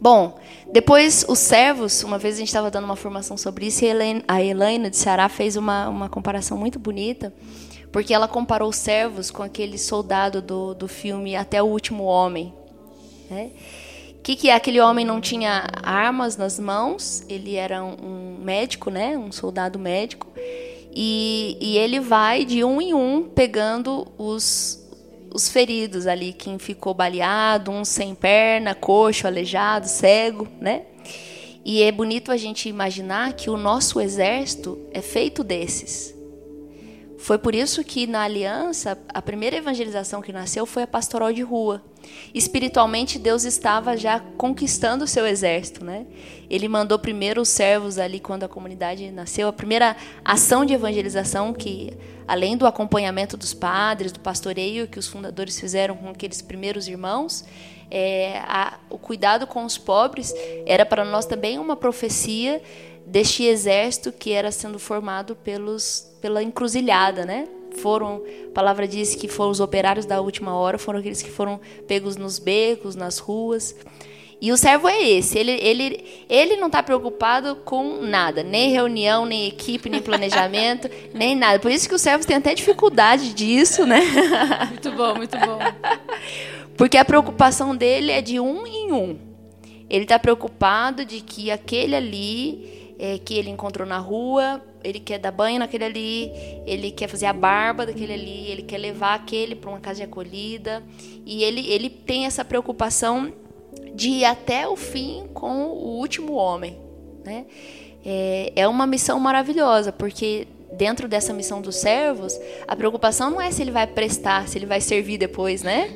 Bom, 0.00 0.36
depois 0.72 1.24
os 1.28 1.38
servos, 1.38 2.02
uma 2.02 2.18
vez 2.18 2.34
a 2.34 2.38
gente 2.38 2.48
estava 2.48 2.72
dando 2.72 2.84
uma 2.84 2.96
formação 2.96 3.36
sobre 3.36 3.66
isso, 3.66 3.84
e 3.84 3.88
a 4.26 4.42
Elaine, 4.42 4.90
de 4.90 4.96
Ceará 4.96 5.28
fez 5.28 5.54
uma, 5.54 5.88
uma 5.88 6.08
comparação 6.08 6.58
muito 6.58 6.76
bonita, 6.76 7.32
porque 7.92 8.12
ela 8.12 8.26
comparou 8.26 8.70
os 8.70 8.76
servos 8.76 9.30
com 9.30 9.44
aquele 9.44 9.78
soldado 9.78 10.42
do, 10.42 10.74
do 10.74 10.88
filme 10.88 11.36
Até 11.36 11.62
o 11.62 11.66
Último 11.66 12.02
Homem. 12.02 12.52
Né? 13.30 13.50
Que, 14.24 14.34
que 14.34 14.48
é? 14.48 14.54
Aquele 14.54 14.80
homem 14.80 15.04
não 15.04 15.20
tinha 15.20 15.68
armas 15.82 16.36
nas 16.36 16.58
mãos, 16.58 17.24
ele 17.28 17.54
era 17.54 17.84
um 17.84 18.38
médico, 18.42 18.90
né? 18.90 19.16
um 19.16 19.30
soldado 19.30 19.78
médico, 19.78 20.26
e, 20.94 21.56
e 21.60 21.78
ele 21.78 22.00
vai 22.00 22.44
de 22.44 22.62
um 22.62 22.80
em 22.80 22.92
um 22.92 23.22
pegando 23.22 24.06
os, 24.18 24.78
os 25.32 25.48
feridos 25.48 26.06
ali, 26.06 26.32
quem 26.32 26.58
ficou 26.58 26.92
baleado, 26.92 27.70
um 27.70 27.84
sem 27.84 28.14
perna, 28.14 28.74
coxo, 28.74 29.26
aleijado, 29.26 29.88
cego, 29.88 30.46
né? 30.60 30.82
E 31.64 31.82
é 31.82 31.92
bonito 31.92 32.32
a 32.32 32.36
gente 32.36 32.68
imaginar 32.68 33.34
que 33.34 33.48
o 33.48 33.56
nosso 33.56 34.00
exército 34.00 34.78
é 34.90 35.00
feito 35.00 35.44
desses. 35.44 36.14
Foi 37.18 37.38
por 37.38 37.54
isso 37.54 37.84
que 37.84 38.06
na 38.06 38.22
aliança, 38.22 38.98
a 39.08 39.22
primeira 39.22 39.56
evangelização 39.56 40.20
que 40.20 40.32
nasceu 40.32 40.66
foi 40.66 40.82
a 40.82 40.88
pastoral 40.88 41.32
de 41.32 41.42
rua. 41.42 41.80
Espiritualmente, 42.34 43.18
Deus 43.18 43.44
estava 43.44 43.96
já 43.96 44.20
conquistando 44.36 45.04
o 45.04 45.08
seu 45.08 45.26
exército, 45.26 45.84
né? 45.84 46.06
Ele 46.48 46.68
mandou 46.68 46.98
primeiro 46.98 47.40
os 47.42 47.48
servos 47.48 47.98
ali 47.98 48.20
quando 48.20 48.44
a 48.44 48.48
comunidade 48.48 49.10
nasceu. 49.10 49.48
A 49.48 49.52
primeira 49.52 49.96
ação 50.24 50.64
de 50.64 50.74
evangelização 50.74 51.52
que, 51.52 51.92
além 52.26 52.56
do 52.56 52.66
acompanhamento 52.66 53.36
dos 53.36 53.52
padres, 53.54 54.12
do 54.12 54.20
pastoreio 54.20 54.86
que 54.88 54.98
os 54.98 55.08
fundadores 55.08 55.58
fizeram 55.58 55.96
com 55.96 56.08
aqueles 56.08 56.40
primeiros 56.42 56.88
irmãos, 56.88 57.44
é, 57.90 58.38
a- 58.46 58.78
o 58.88 58.98
cuidado 58.98 59.46
com 59.46 59.64
os 59.64 59.76
pobres 59.76 60.34
era 60.66 60.84
para 60.86 61.04
nós 61.04 61.26
também 61.26 61.58
uma 61.58 61.76
profecia 61.76 62.62
deste 63.06 63.44
exército 63.44 64.12
que 64.12 64.32
era 64.32 64.50
sendo 64.50 64.78
formado 64.78 65.34
pelos 65.36 66.08
pela 66.20 66.40
encruzilhada, 66.42 67.26
né? 67.26 67.48
Foram, 67.76 68.22
a 68.48 68.52
palavra 68.52 68.86
diz 68.86 69.14
que 69.14 69.28
foram 69.28 69.50
os 69.50 69.60
operários 69.60 70.06
da 70.06 70.20
última 70.20 70.54
hora, 70.54 70.78
foram 70.78 70.98
aqueles 70.98 71.22
que 71.22 71.30
foram 71.30 71.60
pegos 71.86 72.16
nos 72.16 72.38
becos, 72.38 72.94
nas 72.94 73.18
ruas. 73.18 73.74
E 74.40 74.50
o 74.50 74.56
servo 74.56 74.88
é 74.88 75.00
esse, 75.00 75.38
ele, 75.38 75.52
ele, 75.52 76.04
ele 76.28 76.56
não 76.56 76.66
está 76.66 76.82
preocupado 76.82 77.54
com 77.64 78.02
nada, 78.02 78.42
nem 78.42 78.72
reunião, 78.72 79.24
nem 79.24 79.46
equipe, 79.46 79.88
nem 79.88 80.02
planejamento, 80.02 80.90
nem 81.14 81.36
nada. 81.36 81.60
Por 81.60 81.70
isso 81.70 81.88
que 81.88 81.94
os 81.94 82.02
servos 82.02 82.26
têm 82.26 82.38
até 82.38 82.52
dificuldade 82.52 83.32
disso, 83.34 83.86
né? 83.86 84.00
Muito 84.68 84.90
bom, 84.90 85.14
muito 85.14 85.38
bom. 85.38 85.58
Porque 86.76 86.98
a 86.98 87.04
preocupação 87.04 87.76
dele 87.76 88.10
é 88.10 88.20
de 88.20 88.40
um 88.40 88.66
em 88.66 88.90
um. 88.90 89.16
Ele 89.88 90.02
está 90.02 90.18
preocupado 90.18 91.04
de 91.04 91.20
que 91.20 91.50
aquele 91.50 91.94
ali 91.94 92.94
é, 92.98 93.18
que 93.18 93.34
ele 93.34 93.50
encontrou 93.50 93.86
na 93.86 93.98
rua, 93.98 94.60
ele 94.84 95.00
quer 95.00 95.18
dar 95.18 95.30
banho 95.30 95.58
naquele 95.58 95.84
ali, 95.84 96.32
ele 96.66 96.90
quer 96.90 97.08
fazer 97.08 97.26
a 97.26 97.32
barba 97.32 97.86
daquele 97.86 98.12
ali, 98.12 98.50
ele 98.50 98.62
quer 98.62 98.78
levar 98.78 99.14
aquele 99.14 99.54
para 99.54 99.70
uma 99.70 99.80
casa 99.80 99.96
de 99.96 100.02
acolhida. 100.02 100.82
E 101.24 101.42
ele, 101.44 101.66
ele 101.68 101.90
tem 101.90 102.26
essa 102.26 102.44
preocupação 102.44 103.32
de 103.94 104.08
ir 104.08 104.24
até 104.24 104.66
o 104.66 104.76
fim 104.76 105.28
com 105.32 105.66
o 105.66 105.98
último 105.98 106.34
homem. 106.34 106.78
Né? 107.24 107.46
É, 108.04 108.52
é 108.56 108.68
uma 108.68 108.86
missão 108.86 109.18
maravilhosa, 109.20 109.92
porque 109.92 110.46
dentro 110.72 111.06
dessa 111.06 111.32
missão 111.32 111.60
dos 111.60 111.76
servos, 111.76 112.38
a 112.66 112.74
preocupação 112.74 113.30
não 113.30 113.40
é 113.40 113.50
se 113.50 113.62
ele 113.62 113.70
vai 113.70 113.86
prestar, 113.86 114.48
se 114.48 114.58
ele 114.58 114.66
vai 114.66 114.80
servir 114.80 115.18
depois, 115.18 115.62
né? 115.62 115.90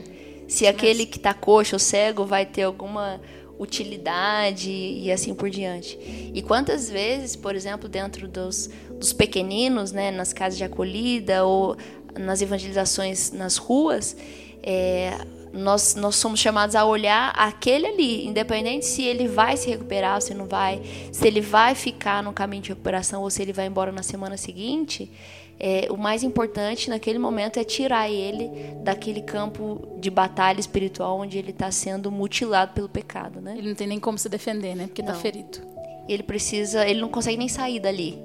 Se 0.47 0.67
aquele 0.67 1.07
que 1.07 1.17
está 1.17 1.35
coxo 1.35 1.75
ou 1.75 1.79
cego 1.79 2.25
vai 2.25 2.47
ter 2.47 2.63
alguma 2.63 3.21
utilidade 3.59 4.71
e 4.71 5.11
assim 5.11 5.35
por 5.35 5.49
diante. 5.51 5.99
E 6.35 6.43
quantas 6.43 6.91
vezes, 6.91 7.37
por 7.37 7.55
exemplo, 7.55 7.89
dentro 7.89 8.29
dos, 8.29 8.69
dos 8.99 9.13
pequeninos, 9.13 9.93
né, 9.93 10.11
nas 10.11 10.33
casas 10.33 10.59
de 10.59 10.65
acolhida 10.65 11.45
ou 11.45 11.77
nas 12.19 12.43
evangelizações 12.43 13.31
nas 13.31 13.57
ruas, 13.57 14.17
é, 14.63 15.19
nós, 15.53 15.95
nós 15.95 16.17
somos 16.17 16.39
chamados 16.39 16.77
a 16.77 16.85
olhar 16.85 17.33
aquele 17.37 17.87
ali, 17.87 18.27
independente 18.27 18.85
se 18.85 19.03
ele 19.03 19.27
vai 19.27 19.57
se 19.57 19.69
recuperar 19.71 20.17
ou 20.17 20.21
se 20.21 20.35
não 20.35 20.47
vai, 20.47 20.83
se 21.11 21.27
ele 21.27 21.41
vai 21.41 21.75
ficar 21.75 22.23
no 22.23 22.33
caminho 22.33 22.63
de 22.63 22.69
recuperação 22.71 23.23
ou 23.23 23.31
se 23.31 23.43
ele 23.43 23.53
vai 23.53 23.67
embora 23.67 23.91
na 23.91 24.03
semana 24.03 24.37
seguinte. 24.37 25.11
É, 25.59 25.89
o 25.91 25.97
mais 25.97 26.23
importante 26.23 26.91
naquele 26.91 27.19
momento 27.19 27.59
é 27.59 27.65
tirar 27.65 28.11
ele 28.11 28.51
daquele 28.83 29.23
campo 29.23 29.89
de 29.99 30.11
batalha 30.11 30.61
espiritual 30.61 31.19
onde 31.19 31.39
ele 31.39 31.51
está 31.51 31.71
sendo 31.71 32.13
mutilado 32.13 32.73
pelo 32.73 32.89
pecado, 32.89 33.41
né? 33.41 33.55
Ele 33.57 33.69
não 33.69 33.75
tem 33.75 33.87
nem 33.87 33.99
como 33.99 34.19
se 34.19 34.29
defender, 34.29 34.75
né? 34.75 34.87
Porque 34.87 35.03
tá 35.03 35.13
Não. 35.13 35.21
ferido. 35.21 35.59
Ele 36.07 36.23
precisa, 36.23 36.87
ele 36.87 37.01
não 37.01 37.09
consegue 37.09 37.39
nem 37.39 37.49
sair 37.49 37.81
dali. 37.81 38.19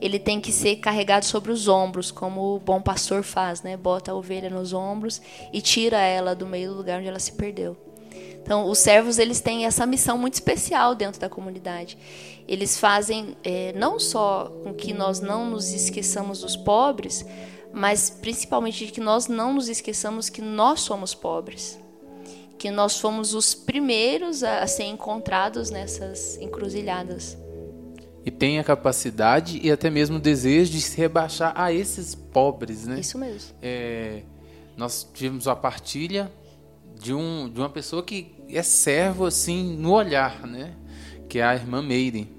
Ele 0.00 0.18
tem 0.18 0.40
que 0.40 0.50
ser 0.50 0.76
carregado 0.76 1.24
sobre 1.24 1.52
os 1.52 1.68
ombros, 1.68 2.10
como 2.10 2.56
o 2.56 2.58
bom 2.58 2.80
pastor 2.80 3.22
faz, 3.22 3.62
né? 3.62 3.76
Bota 3.76 4.12
a 4.12 4.14
ovelha 4.14 4.48
nos 4.48 4.72
ombros 4.72 5.20
e 5.52 5.60
tira 5.60 6.00
ela 6.00 6.34
do 6.34 6.46
meio 6.46 6.70
do 6.70 6.76
lugar 6.76 6.98
onde 6.98 7.08
ela 7.08 7.18
se 7.18 7.32
perdeu. 7.32 7.76
Então, 8.42 8.66
os 8.66 8.78
servos 8.78 9.18
eles 9.18 9.40
têm 9.42 9.66
essa 9.66 9.84
missão 9.84 10.16
muito 10.16 10.34
especial 10.34 10.94
dentro 10.94 11.20
da 11.20 11.28
comunidade. 11.28 11.98
Eles 12.48 12.78
fazem 12.78 13.36
é, 13.44 13.74
não 13.74 14.00
só 14.00 14.50
com 14.64 14.72
que 14.72 14.94
nós 14.94 15.20
não 15.20 15.50
nos 15.50 15.70
esqueçamos 15.70 16.40
dos 16.40 16.56
pobres, 16.56 17.24
mas 17.72 18.08
principalmente 18.08 18.86
de 18.86 18.92
que 18.92 19.00
nós 19.00 19.28
não 19.28 19.52
nos 19.52 19.68
esqueçamos 19.68 20.30
que 20.30 20.40
nós 20.40 20.80
somos 20.80 21.14
pobres, 21.14 21.78
que 22.58 22.70
nós 22.70 22.98
fomos 22.98 23.34
os 23.34 23.54
primeiros 23.54 24.42
a, 24.42 24.60
a 24.60 24.66
ser 24.66 24.84
encontrados 24.84 25.70
nessas 25.70 26.38
encruzilhadas. 26.38 27.36
E 28.24 28.30
tem 28.30 28.58
a 28.58 28.64
capacidade 28.64 29.60
e 29.62 29.70
até 29.70 29.90
mesmo 29.90 30.16
o 30.16 30.20
desejo 30.20 30.72
de 30.72 30.80
se 30.80 30.96
rebaixar 30.96 31.52
a 31.54 31.70
esses 31.70 32.14
pobres, 32.14 32.86
né? 32.86 32.98
Isso 32.98 33.18
mesmo. 33.18 33.54
É, 33.60 34.22
nós 34.76 35.06
tivemos 35.12 35.46
uma 35.46 35.56
partilha 35.56 36.32
de, 36.98 37.12
um, 37.12 37.48
de 37.48 37.60
uma 37.60 37.68
pessoa 37.68 38.02
que 38.02 38.34
é 38.48 38.62
servo 38.62 39.26
assim 39.26 39.76
no 39.76 39.92
olhar, 39.92 40.46
né? 40.46 40.74
Que 41.28 41.38
é 41.38 41.44
a 41.44 41.54
irmã 41.54 41.82
Meire. 41.82 42.37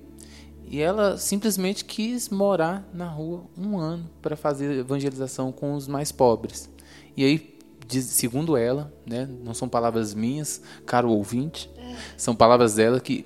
E 0.70 0.80
ela 0.80 1.18
simplesmente 1.18 1.84
quis 1.84 2.30
morar 2.30 2.88
na 2.94 3.08
rua 3.08 3.44
um 3.58 3.80
ano 3.80 4.08
para 4.22 4.38
fazer 4.38 4.72
evangelização 4.78 5.52
com 5.52 5.74
os 5.74 5.88
mais 5.88 6.12
pobres. 6.12 6.70
E 7.18 7.26
aí, 7.26 7.58
segundo 8.04 8.56
ela, 8.56 8.94
né, 9.04 9.28
não 9.44 9.56
são 9.56 9.68
palavras 9.68 10.14
minhas, 10.14 10.62
caro 10.86 11.10
ouvinte, 11.10 11.72
são 12.16 12.36
palavras 12.36 12.76
dela 12.76 13.00
que 13.00 13.26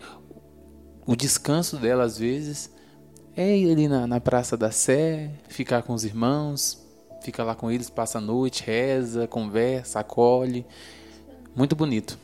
o 1.05 1.17
descanso 1.17 1.75
dela 1.75 2.05
às 2.05 2.17
vezes 2.17 2.71
é 3.35 3.57
ir 3.57 3.69
ali 3.73 3.89
na, 3.89 4.07
na 4.07 4.21
Praça 4.21 4.55
da 4.55 4.71
Sé, 4.71 5.29
ficar 5.49 5.83
com 5.83 5.93
os 5.93 6.05
irmãos, 6.05 6.81
fica 7.21 7.43
lá 7.43 7.55
com 7.55 7.69
eles, 7.69 7.89
passa 7.89 8.19
a 8.19 8.21
noite, 8.21 8.63
reza, 8.63 9.27
conversa, 9.27 9.99
acolhe. 9.99 10.65
Muito 11.53 11.75
bonito. 11.75 12.17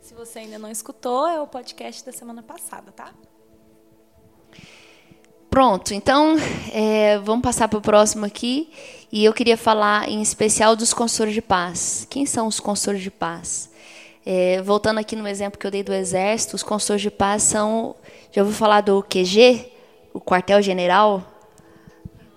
Se 0.00 0.14
você 0.14 0.40
ainda 0.40 0.58
não 0.58 0.70
escutou, 0.70 1.28
é 1.28 1.40
o 1.40 1.46
podcast 1.46 2.04
da 2.04 2.12
semana 2.12 2.42
passada, 2.42 2.90
tá? 2.90 3.14
Pronto, 5.56 5.94
então 5.94 6.36
é, 6.70 7.18
vamos 7.24 7.40
passar 7.40 7.66
para 7.66 7.78
o 7.78 7.80
próximo 7.80 8.26
aqui. 8.26 8.68
E 9.10 9.24
eu 9.24 9.32
queria 9.32 9.56
falar 9.56 10.06
em 10.06 10.20
especial 10.20 10.76
dos 10.76 10.92
consultores 10.92 11.32
de 11.32 11.40
paz. 11.40 12.06
Quem 12.10 12.26
são 12.26 12.46
os 12.46 12.60
consultores 12.60 13.02
de 13.02 13.10
paz? 13.10 13.70
É, 14.26 14.60
voltando 14.60 14.98
aqui 15.00 15.16
no 15.16 15.26
exemplo 15.26 15.58
que 15.58 15.66
eu 15.66 15.70
dei 15.70 15.82
do 15.82 15.94
Exército, 15.94 16.56
os 16.56 16.62
consultores 16.62 17.00
de 17.00 17.10
paz 17.10 17.42
são. 17.42 17.96
Já 18.30 18.42
ouviu 18.42 18.54
falar 18.54 18.82
do 18.82 19.02
QG? 19.02 19.72
O 20.12 20.20
quartel-general? 20.20 21.24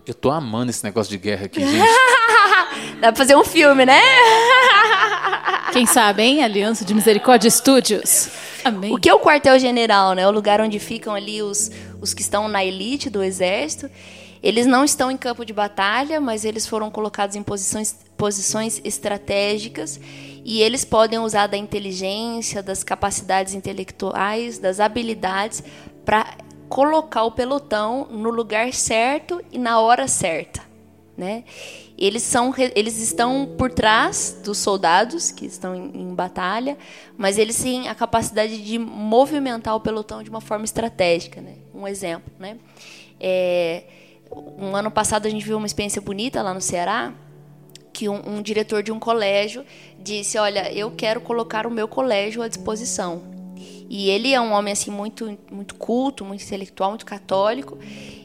Eu 0.07 0.13
tô 0.13 0.31
amando 0.31 0.69
esse 0.69 0.85
negócio 0.85 1.11
de 1.11 1.17
guerra 1.17 1.47
aqui, 1.47 1.59
gente. 1.59 1.89
Dá 3.01 3.11
pra 3.11 3.17
fazer 3.17 3.35
um 3.35 3.43
filme, 3.43 3.85
né? 3.85 3.99
Quem 5.73 5.85
sabe, 5.85 6.23
hein? 6.23 6.41
Aliança 6.41 6.85
de 6.85 6.93
Misericórdia 6.93 7.49
Studios. 7.49 8.29
Amém. 8.63 8.93
O 8.93 8.97
que 8.97 9.09
é 9.09 9.13
o 9.13 9.19
quartel-general, 9.19 10.13
né? 10.13 10.25
O 10.25 10.31
lugar 10.31 10.61
onde 10.61 10.79
ficam 10.79 11.13
ali 11.13 11.41
os, 11.41 11.69
os 12.01 12.13
que 12.13 12.21
estão 12.21 12.47
na 12.47 12.63
elite 12.63 13.09
do 13.09 13.23
exército. 13.23 13.89
Eles 14.41 14.65
não 14.65 14.83
estão 14.83 15.11
em 15.11 15.17
campo 15.17 15.43
de 15.43 15.51
batalha, 15.51 16.19
mas 16.21 16.45
eles 16.45 16.65
foram 16.65 16.89
colocados 16.89 17.35
em 17.35 17.43
posições, 17.43 17.95
posições 18.17 18.81
estratégicas 18.83 19.99
e 20.45 20.61
eles 20.61 20.85
podem 20.85 21.19
usar 21.19 21.47
da 21.47 21.57
inteligência, 21.57 22.63
das 22.63 22.83
capacidades 22.83 23.53
intelectuais, 23.53 24.57
das 24.57 24.79
habilidades 24.79 25.63
para 26.05 26.37
colocar 26.69 27.23
o 27.23 27.31
pelotão 27.31 28.07
no 28.09 28.29
lugar 28.29 28.73
certo 28.73 29.43
e 29.51 29.57
na 29.57 29.79
hora 29.79 30.07
certa, 30.07 30.61
né? 31.17 31.43
Eles, 31.97 32.23
são, 32.23 32.53
eles 32.75 32.97
estão 32.97 33.55
por 33.57 33.69
trás 33.71 34.39
dos 34.41 34.57
soldados 34.57 35.31
que 35.31 35.45
estão 35.45 35.75
em, 35.75 36.01
em, 36.01 36.15
batalha, 36.15 36.77
mas 37.17 37.37
eles 37.37 37.61
têm 37.61 37.89
a 37.89 37.95
capacidade 37.95 38.63
de 38.63 38.79
movimentar 38.79 39.75
o 39.75 39.81
pelotão 39.81 40.23
de 40.23 40.29
uma 40.29 40.39
forma 40.39 40.63
estratégica. 40.63 41.41
Né? 41.41 41.48
Um 41.79 41.87
exemplo. 41.87 42.31
Né? 42.37 42.57
É, 43.19 43.83
um 44.57 44.75
ano 44.75 44.91
passado 44.91 45.25
a 45.25 45.29
gente 45.29 45.45
viu 45.45 45.57
uma 45.57 45.65
experiência 45.65 46.01
bonita 46.01 46.41
lá 46.41 46.53
no 46.53 46.61
Ceará, 46.61 47.13
que 47.93 48.09
um, 48.09 48.37
um 48.37 48.41
diretor 48.41 48.83
de 48.83 48.91
um 48.91 48.99
colégio 48.99 49.65
disse: 49.97 50.37
Olha, 50.37 50.71
eu 50.73 50.91
quero 50.91 51.21
colocar 51.21 51.65
o 51.65 51.71
meu 51.71 51.87
colégio 51.87 52.41
à 52.41 52.47
disposição. 52.47 53.23
E 53.89 54.09
ele 54.09 54.31
é 54.31 54.39
um 54.39 54.51
homem 54.51 54.71
assim 54.71 54.91
muito 54.91 55.37
muito 55.49 55.73
culto, 55.75 56.23
muito 56.23 56.43
intelectual, 56.43 56.91
muito 56.91 57.05
católico. 57.05 57.77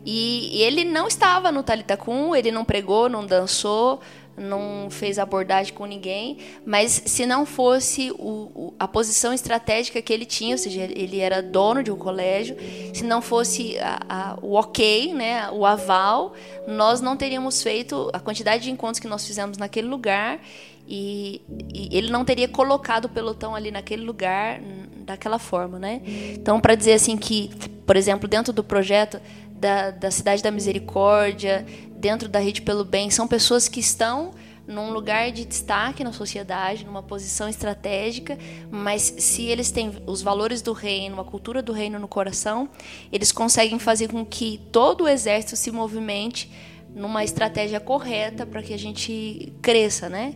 E, 0.05 0.59
e 0.59 0.63
ele 0.63 0.85
não 0.85 1.09
estava 1.09 1.51
no 1.51 1.63
Talitacum, 1.63 2.37
ele 2.37 2.53
não 2.53 2.65
pregou, 2.65 3.09
não 3.09 3.25
dançou, 3.25 4.01
não 4.37 4.89
fez 4.91 5.19
abordagem 5.19 5.73
com 5.73 5.87
ninguém, 5.87 6.39
mas 6.65 7.03
se 7.07 7.27
não 7.27 7.47
fosse 7.47 8.11
o, 8.13 8.51
o, 8.55 8.75
a 8.79 8.89
posição 8.89 9.33
estratégica 9.33 10.01
que 10.03 10.13
ele 10.13 10.25
tinha, 10.25 10.55
ou 10.55 10.59
seja, 10.59 10.83
ele 10.83 11.21
era 11.21 11.43
dono 11.43 11.83
de 11.83 11.91
um 11.91 11.97
colégio, 11.97 12.57
se 12.93 13.05
não 13.05 13.23
fosse 13.23 13.79
a, 13.79 14.01
a, 14.09 14.39
o 14.43 14.55
ok, 14.55 15.15
né, 15.15 15.51
o 15.51 15.65
aval, 15.65 16.35
nós 16.67 17.01
não 17.01 17.17
teríamos 17.17 17.63
feito 17.63 18.11
a 18.13 18.21
quantidade 18.21 18.65
de 18.65 18.71
encontros 18.71 18.99
que 18.99 19.09
nós 19.09 19.27
fizemos 19.27 19.57
naquele 19.57 19.89
lugar 19.89 20.41
e, 20.87 21.41
e 21.73 21.97
ele 21.97 22.11
não 22.11 22.25
teria 22.25 22.49
colocado 22.49 23.07
o 23.07 23.09
pelotão 23.09 23.55
ali 23.55 23.71
naquele 23.71 24.05
lugar 24.05 24.61
daquela 25.05 25.39
forma, 25.39 25.79
né? 25.79 26.01
Então, 26.33 26.59
para 26.61 26.75
dizer 26.75 26.95
assim 26.95 27.17
que, 27.17 27.51
por 27.87 27.97
exemplo, 27.97 28.27
dentro 28.27 28.53
do 28.53 28.65
projeto 28.65 29.21
da, 29.55 29.91
da 29.91 30.11
Cidade 30.11 30.43
da 30.43 30.51
Misericórdia, 30.51 31.65
dentro 32.05 32.29
da 32.29 32.39
Rede 32.39 32.61
pelo 32.61 32.85
Bem, 32.85 33.09
são 33.09 33.27
pessoas 33.27 33.67
que 33.67 33.81
estão 33.81 34.33
num 34.67 34.93
lugar 34.93 35.33
de 35.33 35.43
destaque 35.47 36.05
na 36.05 36.13
sociedade, 36.13 36.85
numa 36.85 37.03
posição 37.03 37.49
estratégica, 37.49 38.37
mas 38.71 39.15
se 39.19 39.45
eles 39.45 39.71
têm 39.71 39.91
os 40.07 40.21
valores 40.21 40.61
do 40.61 40.75
reino, 40.75 41.19
a 41.19 41.25
cultura 41.25 41.63
do 41.63 41.73
reino 41.73 41.99
no 41.99 42.07
coração, 42.07 42.69
eles 43.11 43.33
conseguem 43.33 43.79
fazer 43.79 44.09
com 44.09 44.23
que 44.23 44.61
todo 44.71 45.05
o 45.05 45.09
exército 45.09 45.57
se 45.57 45.71
movimente 45.71 46.53
numa 46.95 47.25
estratégia 47.25 47.81
correta 47.81 48.45
para 48.45 48.63
que 48.63 48.75
a 48.75 48.79
gente 48.79 49.51
cresça, 49.63 50.07
né? 50.07 50.35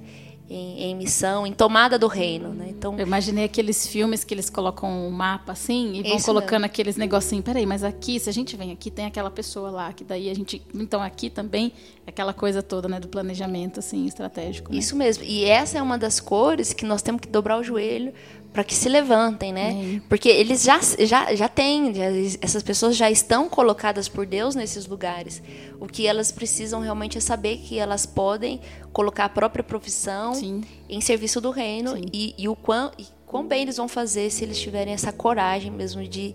Em, 0.51 0.85
em, 0.85 0.95
missão, 0.95 1.47
em 1.47 1.53
tomada 1.53 1.99
do 1.99 2.07
reino. 2.07 2.49
Né? 2.51 2.67
Então, 2.71 2.99
eu 2.99 3.07
imaginei 3.07 3.45
aqueles 3.45 3.87
filmes 3.87 4.25
que 4.25 4.33
eles 4.33 4.49
colocam 4.49 4.89
um 4.89 5.11
mapa 5.11 5.53
assim 5.53 5.95
e 5.95 6.03
vão 6.03 6.21
colocando 6.21 6.63
mesmo. 6.63 6.67
aqueles 6.67 6.97
negocinhos. 6.97 7.45
Peraí, 7.45 7.67
mas 7.67 7.85
aqui, 7.85 8.19
se 8.19 8.31
a 8.31 8.33
gente 8.33 8.57
vem 8.57 8.73
aqui, 8.73 8.91
tem 8.91 9.05
aquela 9.05 9.31
pessoa 9.31 9.71
lá, 9.71 9.93
que 9.93 10.05
daí 10.05 10.31
a 10.31 10.35
gente. 10.35 10.63
Então 10.75 11.03
aqui 11.03 11.29
também, 11.29 11.73
aquela 12.07 12.33
coisa 12.33 12.63
toda 12.63 12.89
né, 12.89 12.99
do 12.99 13.09
planejamento 13.09 13.81
assim, 13.81 14.07
estratégico. 14.07 14.73
Né? 14.73 14.79
Isso 14.79 14.97
mesmo. 14.97 15.25
E 15.25 15.45
essa 15.45 15.79
é 15.79 15.83
uma 15.83 15.99
das 15.99 16.19
cores 16.19 16.73
que 16.73 16.85
nós 16.85 17.03
temos 17.03 17.21
que 17.21 17.29
dobrar 17.29 17.59
o 17.59 17.63
joelho 17.63 18.13
para 18.59 18.65
que 18.65 18.75
se 18.75 18.89
levantem, 18.89 19.53
né? 19.53 19.99
É. 19.99 20.01
Porque 20.09 20.29
eles 20.29 20.65
já, 20.65 20.81
já, 21.07 21.33
já 21.33 21.49
têm, 21.49 21.95
já, 21.95 22.07
essas 22.43 22.61
pessoas 22.61 22.97
já 22.97 23.09
estão 23.09 23.49
colocadas 23.49 24.09
por 24.09 24.27
Deus 24.27 24.57
nesses 24.57 24.85
lugares. 24.85 25.41
O 25.79 25.87
que 25.87 26.09
elas 26.09 26.33
precisam 26.33 26.81
realmente 26.81 27.17
é 27.17 27.21
saber 27.21 27.59
que 27.59 27.79
elas 27.79 28.05
podem 28.05 28.61
colocar 28.93 29.27
a 29.27 29.29
própria 29.29 29.63
profissão 29.63 30.35
Sim. 30.35 30.65
em 30.89 31.01
serviço 31.01 31.41
do 31.41 31.53
reino 31.53 31.95
e, 32.13 32.35
e, 32.37 32.49
o 32.49 32.57
quão, 32.57 32.91
e 32.99 33.07
quão 33.25 33.47
bem 33.47 33.63
eles 33.63 33.77
vão 33.77 33.87
fazer 33.87 34.29
se 34.29 34.43
eles 34.43 34.59
tiverem 34.61 34.93
essa 34.93 35.13
coragem 35.13 35.71
mesmo 35.71 36.03
de, 36.03 36.35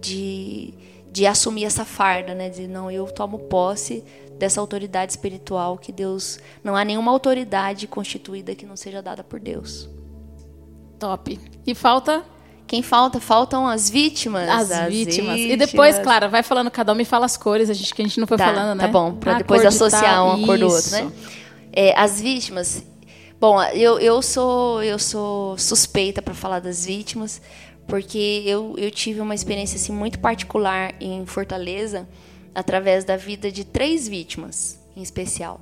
de, 0.00 0.74
de 1.12 1.24
assumir 1.24 1.66
essa 1.66 1.84
farda, 1.84 2.34
né? 2.34 2.50
De 2.50 2.66
não, 2.66 2.90
eu 2.90 3.06
tomo 3.12 3.38
posse 3.38 4.02
dessa 4.36 4.60
autoridade 4.60 5.12
espiritual 5.12 5.78
que 5.78 5.92
Deus. 5.92 6.40
Não 6.64 6.74
há 6.74 6.84
nenhuma 6.84 7.12
autoridade 7.12 7.86
constituída 7.86 8.56
que 8.56 8.66
não 8.66 8.74
seja 8.74 9.00
dada 9.00 9.22
por 9.22 9.38
Deus. 9.38 9.88
Top. 11.00 11.40
E 11.66 11.74
falta 11.74 12.24
quem 12.70 12.82
falta? 12.82 13.18
Faltam 13.18 13.66
as 13.66 13.90
vítimas. 13.90 14.48
As, 14.48 14.70
as 14.70 14.92
vítimas. 14.92 15.34
vítimas. 15.34 15.40
E 15.40 15.56
depois, 15.56 15.98
Clara, 15.98 16.28
vai 16.28 16.40
falando, 16.40 16.70
cada 16.70 16.92
um 16.92 16.94
me 16.94 17.04
fala 17.04 17.26
as 17.26 17.36
cores, 17.36 17.68
a 17.68 17.74
gente, 17.74 17.92
que 17.92 18.00
a 18.00 18.04
gente 18.04 18.20
não 18.20 18.28
foi 18.28 18.38
tá, 18.38 18.46
falando, 18.46 18.78
né? 18.78 18.86
Tá 18.86 18.88
bom, 18.88 19.12
para 19.14 19.38
depois 19.38 19.66
associar 19.66 20.24
uma 20.24 20.46
cor 20.46 20.56
do 20.56 20.68
outro, 20.68 20.92
né? 20.92 21.10
É, 21.72 21.98
as 21.98 22.20
vítimas. 22.20 22.84
Bom, 23.40 23.60
eu, 23.60 23.98
eu 23.98 24.22
sou 24.22 24.84
eu 24.84 25.00
sou 25.00 25.58
suspeita 25.58 26.22
para 26.22 26.32
falar 26.32 26.60
das 26.60 26.86
vítimas, 26.86 27.42
porque 27.88 28.44
eu, 28.46 28.76
eu 28.78 28.88
tive 28.92 29.20
uma 29.20 29.34
experiência 29.34 29.74
assim, 29.74 29.92
muito 29.92 30.20
particular 30.20 30.94
em 31.00 31.26
Fortaleza, 31.26 32.08
através 32.54 33.04
da 33.04 33.16
vida 33.16 33.50
de 33.50 33.64
três 33.64 34.06
vítimas, 34.06 34.78
em 34.96 35.02
especial. 35.02 35.60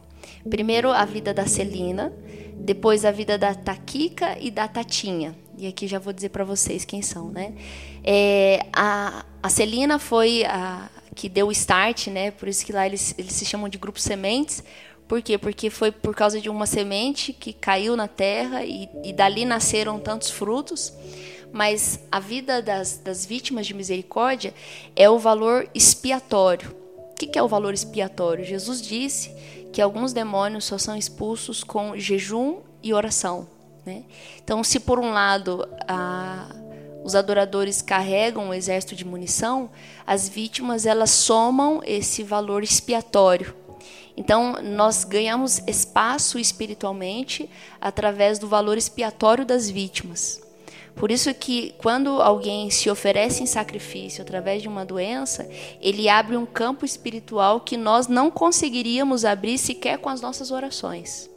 Primeiro, 0.51 0.93
a 0.93 1.07
vida 1.07 1.33
da 1.33 1.47
Celina, 1.47 2.13
depois 2.61 3.05
a 3.05 3.11
vida 3.11 3.39
da 3.39 3.55
Taquica 3.55 4.37
e 4.39 4.51
da 4.51 4.69
Tatinha. 4.69 5.35
E 5.57 5.67
aqui 5.67 5.87
já 5.87 5.99
vou 5.99 6.13
dizer 6.13 6.29
para 6.29 6.45
vocês 6.45 6.85
quem 6.85 7.03
são, 7.03 7.31
né? 7.31 7.53
É, 8.05 8.67
a, 8.73 9.25
a 9.43 9.49
Celina 9.49 9.99
foi 9.99 10.45
a 10.45 10.89
que 11.19 11.29
deu 11.29 11.49
o 11.49 11.53
start, 11.53 12.07
né? 12.07 12.31
Por 12.31 12.49
isso 12.49 12.65
que 12.65 12.73
lá 12.73 12.87
eles, 12.87 13.13
eles 13.19 13.33
se 13.33 13.45
chamam 13.45 13.69
de 13.69 13.77
grupo 13.77 13.99
sementes. 13.99 14.63
Por 15.09 15.21
quê? 15.21 15.37
Porque 15.37 15.69
foi 15.69 15.91
por 15.91 16.15
causa 16.15 16.41
de 16.41 16.49
uma 16.49 16.65
semente 16.65 17.33
que 17.33 17.53
caiu 17.53 17.97
na 17.97 18.07
terra 18.07 18.65
e, 18.65 18.89
e 19.03 19.13
dali 19.13 19.45
nasceram 19.45 19.99
tantos 19.99 20.31
frutos. 20.31 20.93
Mas 21.53 21.99
a 22.13 22.21
vida 22.21 22.63
das, 22.63 22.99
das 22.99 23.27
vítimas 23.27 23.67
de 23.67 23.75
misericórdia 23.75 24.55
é 24.95 25.11
o 25.11 25.19
valor 25.19 25.69
expiatório. 25.75 26.77
O 27.11 27.15
que 27.15 27.37
é 27.37 27.43
o 27.43 27.49
valor 27.49 27.75
expiatório? 27.75 28.45
Jesus 28.45 28.81
disse 28.81 29.35
que 29.73 29.83
alguns 29.83 30.13
demônios 30.13 30.65
só 30.65 30.79
são 30.79 30.97
expulsos 30.97 31.63
com 31.63 31.97
jejum 31.97 32.59
e 32.83 32.93
oração. 32.95 33.47
Né? 33.85 34.05
Então, 34.43 34.63
se 34.63 34.81
por 34.81 34.99
um 34.99 35.11
lado 35.11 35.69
a, 35.87 36.49
os 37.05 37.15
adoradores 37.15 37.81
carregam 37.81 38.49
um 38.49 38.55
exército 38.55 38.95
de 38.95 39.05
munição, 39.05 39.71
as 40.07 40.29
vítimas 40.29 40.87
elas 40.87 41.11
somam 41.11 41.81
esse 41.85 42.23
valor 42.23 42.63
expiatório. 42.63 43.55
Então, 44.17 44.55
nós 44.63 45.05
ganhamos 45.05 45.63
espaço 45.67 46.39
espiritualmente 46.39 47.49
através 47.81 48.39
do 48.39 48.49
valor 48.49 48.77
expiatório 48.77 49.47
das 49.47 49.71
vítimas. 49.71 50.48
Por 50.95 51.11
isso 51.11 51.33
que 51.35 51.75
quando 51.79 52.21
alguém 52.21 52.71
se 52.71 52.91
oferece 52.91 53.43
em 53.43 53.47
sacrifício 53.47 54.23
através 54.23 54.63
de 54.63 54.69
uma 54.69 54.85
doença, 54.85 55.49
ele 55.81 56.09
abre 56.09 56.37
um 56.37 56.47
campo 56.47 56.85
espiritual 56.85 57.61
que 57.61 57.77
nós 57.77 58.09
não 58.09 58.31
conseguiríamos 58.31 59.25
abrir 59.25 59.59
sequer 59.59 59.99
com 59.99 60.09
as 60.09 60.21
nossas 60.21 60.51
orações. 60.51 61.31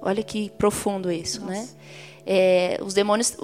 Olha 0.00 0.22
que 0.22 0.50
profundo 0.50 1.10
isso, 1.10 1.44
né? 1.44 1.58
Nossa. 1.60 1.72
né? 1.72 1.76
É, 2.28 2.80
os 2.82 2.92
demônios, 2.92 3.36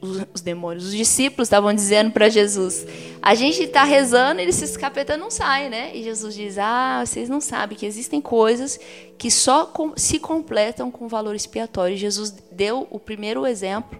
os, 0.00 0.22
os, 0.32 0.40
demônios, 0.40 0.84
os 0.84 0.92
discípulos 0.94 1.48
estavam 1.48 1.74
dizendo 1.74 2.12
para 2.12 2.28
Jesus: 2.28 2.86
a 3.20 3.34
gente 3.34 3.64
está 3.64 3.82
rezando, 3.82 4.40
e 4.40 4.44
esses 4.44 4.76
capeta 4.76 5.16
não 5.16 5.28
saem, 5.28 5.68
né? 5.68 5.90
E 5.92 6.04
Jesus 6.04 6.36
diz: 6.36 6.56
ah, 6.56 7.02
vocês 7.04 7.28
não 7.28 7.40
sabem 7.40 7.76
que 7.76 7.84
existem 7.84 8.20
coisas 8.20 8.78
que 9.18 9.28
só 9.28 9.66
com, 9.66 9.92
se 9.96 10.20
completam 10.20 10.88
com 10.88 11.08
valor 11.08 11.34
expiatório. 11.34 11.96
Jesus 11.96 12.30
deu 12.52 12.86
o 12.90 13.00
primeiro 13.00 13.44
exemplo, 13.44 13.98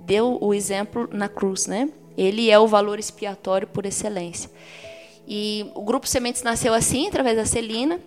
deu 0.00 0.38
o 0.40 0.54
exemplo 0.54 1.06
na 1.12 1.28
cruz, 1.28 1.66
né? 1.66 1.90
Ele 2.16 2.50
é 2.50 2.58
o 2.58 2.66
valor 2.66 2.98
expiatório 2.98 3.68
por 3.68 3.84
excelência. 3.84 4.50
E 5.26 5.70
o 5.74 5.82
grupo 5.82 6.08
Sementes 6.08 6.42
nasceu 6.42 6.72
assim, 6.72 7.06
através 7.06 7.36
da 7.36 7.44
Celina. 7.44 8.00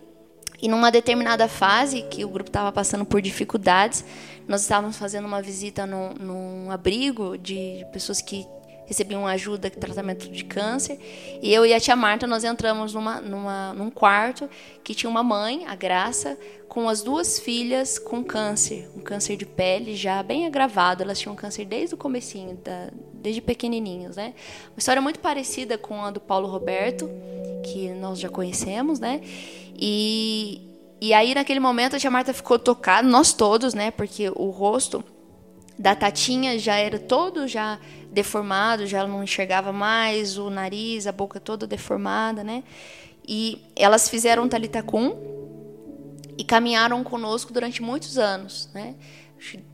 E 0.62 0.68
numa 0.68 0.92
determinada 0.92 1.48
fase, 1.48 2.04
que 2.04 2.24
o 2.24 2.30
grupo 2.30 2.50
estava 2.50 2.72
passando 2.72 3.04
por 3.04 3.22
dificuldades, 3.22 4.06
nós 4.48 4.62
estávamos 4.62 4.98
fazendo 4.98 5.26
uma 5.26 5.42
visita 5.42 5.88
num, 5.88 6.14
num 6.14 6.72
abrigo 6.72 7.38
de 7.38 7.86
pessoas 7.92 8.22
que 8.22 8.46
recebi 8.92 9.16
uma 9.16 9.32
ajuda 9.32 9.70
tratamento 9.70 10.30
de 10.30 10.44
câncer. 10.44 11.00
E 11.42 11.54
eu 11.54 11.66
e 11.66 11.74
a 11.74 11.80
tia 11.80 11.96
Marta 11.96 12.28
nós 12.28 12.44
entramos 12.44 12.94
numa, 12.94 13.22
numa, 13.22 13.74
num 13.74 13.90
quarto 13.90 14.50
que 14.84 14.94
tinha 14.94 15.10
uma 15.10 15.24
mãe, 15.24 15.66
a 15.66 15.76
Graça, 15.76 16.38
com 16.68 16.90
as 16.90 17.02
duas 17.02 17.40
filhas 17.40 17.98
com 17.98 18.22
câncer, 18.22 18.90
um 18.94 19.00
câncer 19.00 19.38
de 19.38 19.46
pele 19.46 19.96
já 19.96 20.22
bem 20.22 20.46
agravado. 20.46 21.04
Elas 21.04 21.20
tinham 21.20 21.34
câncer 21.36 21.64
desde 21.64 21.96
o 21.96 21.98
comecinho, 21.98 22.58
da, 22.62 22.90
desde 23.14 23.40
pequenininhos, 23.40 24.18
né? 24.18 24.34
Uma 24.68 24.80
história 24.80 25.02
muito 25.02 25.22
parecida 25.22 25.78
com 25.78 26.04
a 26.04 26.12
do 26.12 26.20
Paulo 26.20 26.50
Roberto, 26.50 27.10
que 27.64 27.90
nós 27.92 28.20
já 28.20 28.28
conhecemos, 28.28 29.00
né? 29.00 29.22
E, 29.74 30.62
e 31.00 31.14
aí 31.14 31.34
naquele 31.34 31.62
momento 31.62 31.96
a 31.96 32.00
tia 32.00 32.12
Marta 32.12 32.34
ficou 32.34 32.60
tocada, 32.60 33.08
nós 33.08 33.32
todos, 33.32 33.74
né? 33.74 33.90
Porque 33.90 34.30
o 34.36 34.50
rosto 34.50 35.02
da 35.80 35.96
Tatinha 35.96 36.60
já 36.60 36.76
era 36.76 37.00
todo 37.00 37.48
já 37.48 37.80
deformado, 38.12 38.86
já 38.86 39.08
não 39.08 39.24
enxergava 39.24 39.72
mais, 39.72 40.38
o 40.38 40.50
nariz, 40.50 41.08
a 41.08 41.12
boca 41.12 41.40
toda 41.40 41.66
deformada, 41.66 42.44
né? 42.44 42.64
E 43.26 43.62
elas 43.76 44.10
fizeram 44.10 44.48
Talitacum 44.50 45.16
e 46.38 46.44
caminharam 46.44 47.04
conosco 47.04 47.54
durante 47.54 47.82
muitos 47.82 48.18
anos, 48.18 48.70
né? 48.74 48.96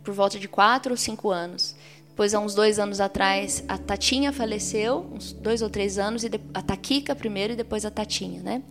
Por 0.04 0.14
volta 0.14 0.38
de 0.38 0.48
quatro 0.48 0.92
ou 0.92 0.98
cinco 0.98 1.32
anos. 1.32 1.76
Depois, 2.10 2.34
há 2.34 2.40
uns 2.40 2.56
dois 2.56 2.80
anos 2.80 3.00
atrás, 3.00 3.64
a 3.68 3.78
Tatinha 3.78 4.32
faleceu, 4.32 5.06
uns 5.14 5.34
dois 5.34 5.62
ou 5.62 5.70
três 5.70 5.98
anos, 5.98 6.24
e 6.24 6.32
a 6.54 6.62
Taquica 6.62 7.16
primeiro 7.16 7.54
e 7.54 7.56
depois 7.56 7.86
a 7.86 7.92
Tatinha, 7.92 8.42
né? 8.42 8.64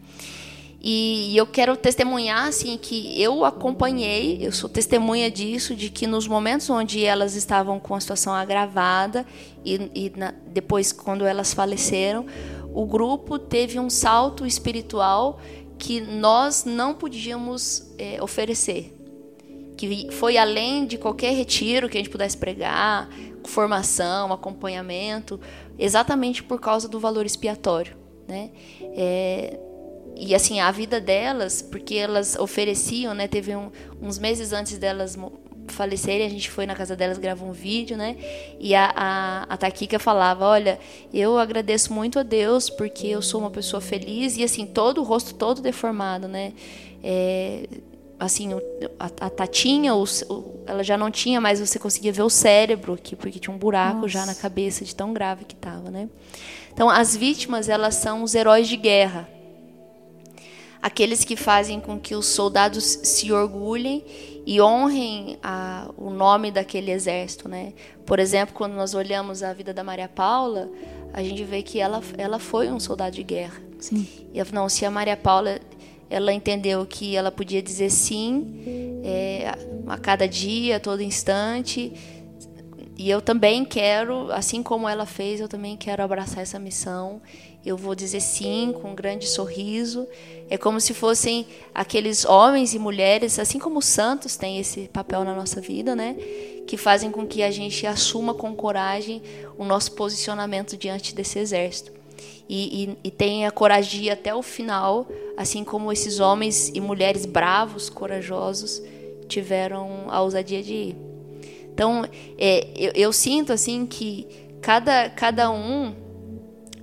E 0.88 1.36
eu 1.36 1.48
quero 1.48 1.76
testemunhar 1.76 2.46
assim 2.46 2.78
que 2.78 3.20
eu 3.20 3.44
acompanhei, 3.44 4.38
eu 4.40 4.52
sou 4.52 4.70
testemunha 4.70 5.28
disso, 5.28 5.74
de 5.74 5.90
que 5.90 6.06
nos 6.06 6.28
momentos 6.28 6.70
onde 6.70 7.04
elas 7.04 7.34
estavam 7.34 7.80
com 7.80 7.96
a 7.96 7.98
situação 7.98 8.32
agravada 8.32 9.26
e, 9.64 9.90
e 9.92 10.12
na, 10.16 10.32
depois 10.46 10.92
quando 10.92 11.26
elas 11.26 11.52
faleceram, 11.52 12.24
o 12.72 12.86
grupo 12.86 13.36
teve 13.36 13.80
um 13.80 13.90
salto 13.90 14.46
espiritual 14.46 15.40
que 15.76 16.00
nós 16.00 16.64
não 16.64 16.94
podíamos 16.94 17.92
é, 17.98 18.22
oferecer, 18.22 18.96
que 19.76 20.12
foi 20.12 20.38
além 20.38 20.86
de 20.86 20.98
qualquer 20.98 21.34
retiro 21.34 21.88
que 21.88 21.98
a 21.98 22.00
gente 22.00 22.10
pudesse 22.10 22.36
pregar, 22.36 23.08
formação, 23.42 24.32
acompanhamento, 24.32 25.40
exatamente 25.76 26.44
por 26.44 26.60
causa 26.60 26.88
do 26.88 27.00
valor 27.00 27.26
expiatório, 27.26 27.96
né? 28.28 28.52
É, 28.96 29.58
e 30.16 30.34
assim 30.34 30.60
a 30.60 30.70
vida 30.70 31.00
delas, 31.00 31.60
porque 31.60 31.94
elas 31.94 32.36
ofereciam, 32.36 33.12
né? 33.12 33.28
Teve 33.28 33.54
um, 33.54 33.70
uns 34.00 34.18
meses 34.18 34.52
antes 34.52 34.78
delas 34.78 35.16
falecerem, 35.68 36.26
a 36.26 36.30
gente 36.30 36.50
foi 36.50 36.66
na 36.66 36.74
casa 36.74 36.96
delas 36.96 37.18
gravar 37.18 37.44
um 37.44 37.52
vídeo, 37.52 37.96
né? 37.96 38.16
E 38.58 38.74
a, 38.74 38.92
a, 38.96 39.42
a 39.42 39.56
Taquica 39.56 39.98
falava: 39.98 40.46
Olha, 40.46 40.78
eu 41.12 41.38
agradeço 41.38 41.92
muito 41.92 42.18
a 42.18 42.22
Deus 42.22 42.70
porque 42.70 43.06
eu 43.06 43.20
sou 43.20 43.40
uma 43.40 43.50
pessoa 43.50 43.80
feliz 43.80 44.36
e 44.36 44.44
assim, 44.44 44.66
todo 44.66 45.00
o 45.00 45.04
rosto 45.04 45.34
todo 45.34 45.60
deformado, 45.60 46.26
né? 46.26 46.52
É, 47.02 47.68
assim, 48.18 48.50
a, 48.98 49.06
a 49.20 49.30
Tatinha, 49.30 49.94
o, 49.94 50.04
ela 50.66 50.82
já 50.82 50.96
não 50.96 51.10
tinha, 51.10 51.40
mas 51.40 51.60
você 51.60 51.78
conseguia 51.78 52.12
ver 52.12 52.22
o 52.22 52.30
cérebro 52.30 52.94
aqui, 52.94 53.14
porque 53.14 53.38
tinha 53.38 53.54
um 53.54 53.58
buraco 53.58 54.02
Nossa. 54.02 54.08
já 54.08 54.26
na 54.26 54.34
cabeça 54.34 54.84
de 54.84 54.94
tão 54.94 55.12
grave 55.12 55.44
que 55.44 55.54
estava, 55.54 55.90
né? 55.90 56.08
Então, 56.72 56.90
as 56.90 57.16
vítimas, 57.16 57.68
elas 57.68 57.94
são 57.94 58.22
os 58.22 58.34
heróis 58.34 58.68
de 58.68 58.76
guerra 58.76 59.35
aqueles 60.86 61.24
que 61.24 61.34
fazem 61.34 61.80
com 61.80 61.98
que 61.98 62.14
os 62.14 62.26
soldados 62.26 62.84
se 63.02 63.32
orgulhem 63.32 64.04
e 64.46 64.60
honrem 64.60 65.36
a, 65.42 65.90
o 65.96 66.10
nome 66.10 66.52
daquele 66.52 66.92
exército, 66.92 67.48
né? 67.48 67.72
Por 68.06 68.20
exemplo, 68.20 68.54
quando 68.54 68.74
nós 68.74 68.94
olhamos 68.94 69.42
a 69.42 69.52
vida 69.52 69.74
da 69.74 69.82
Maria 69.82 70.08
Paula, 70.08 70.70
a 71.12 71.20
gente 71.24 71.42
vê 71.42 71.60
que 71.60 71.80
ela, 71.80 72.00
ela 72.16 72.38
foi 72.38 72.70
um 72.70 72.78
soldado 72.78 73.16
de 73.16 73.24
guerra. 73.24 73.60
Sim. 73.80 74.06
E 74.32 74.40
não, 74.52 74.68
se 74.68 74.86
a 74.86 74.90
Maria 74.90 75.16
Paula 75.16 75.58
ela 76.08 76.32
entendeu 76.32 76.86
que 76.86 77.16
ela 77.16 77.32
podia 77.32 77.60
dizer 77.60 77.90
sim 77.90 79.02
é, 79.02 79.52
a 79.88 79.98
cada 79.98 80.28
dia, 80.28 80.76
a 80.76 80.80
todo 80.80 81.02
instante. 81.02 81.92
E 82.96 83.10
eu 83.10 83.20
também 83.20 83.64
quero, 83.64 84.32
assim 84.32 84.62
como 84.62 84.88
ela 84.88 85.04
fez, 85.04 85.40
eu 85.40 85.48
também 85.48 85.76
quero 85.76 86.02
abraçar 86.02 86.42
essa 86.42 86.58
missão 86.58 87.20
eu 87.66 87.76
vou 87.76 87.96
dizer 87.96 88.20
sim 88.20 88.72
com 88.80 88.92
um 88.92 88.94
grande 88.94 89.26
sorriso. 89.26 90.06
É 90.48 90.56
como 90.56 90.80
se 90.80 90.94
fossem 90.94 91.44
aqueles 91.74 92.24
homens 92.24 92.72
e 92.74 92.78
mulheres, 92.78 93.40
assim 93.40 93.58
como 93.58 93.80
os 93.80 93.86
santos 93.86 94.36
têm 94.36 94.60
esse 94.60 94.88
papel 94.92 95.24
na 95.24 95.34
nossa 95.34 95.60
vida, 95.60 95.96
né? 95.96 96.14
Que 96.64 96.76
fazem 96.76 97.10
com 97.10 97.26
que 97.26 97.42
a 97.42 97.50
gente 97.50 97.84
assuma 97.84 98.32
com 98.32 98.54
coragem 98.54 99.20
o 99.58 99.64
nosso 99.64 99.92
posicionamento 99.92 100.76
diante 100.76 101.12
desse 101.12 101.40
exército. 101.40 101.90
E, 102.48 102.84
e, 102.84 102.98
e 103.08 103.10
tenha 103.10 103.50
coragem 103.50 104.00
de 104.00 104.06
ir 104.06 104.10
até 104.10 104.32
o 104.32 104.42
final, 104.42 105.08
assim 105.36 105.64
como 105.64 105.92
esses 105.92 106.20
homens 106.20 106.68
e 106.68 106.80
mulheres 106.80 107.26
bravos, 107.26 107.90
corajosos, 107.90 108.80
tiveram 109.26 110.04
a 110.08 110.22
ousadia 110.22 110.62
de 110.62 110.72
ir. 110.72 111.15
Então, 111.76 112.08
é, 112.38 112.70
eu, 112.74 112.92
eu 112.94 113.12
sinto 113.12 113.52
assim 113.52 113.84
que 113.84 114.26
cada, 114.62 115.10
cada 115.10 115.50
um 115.50 115.94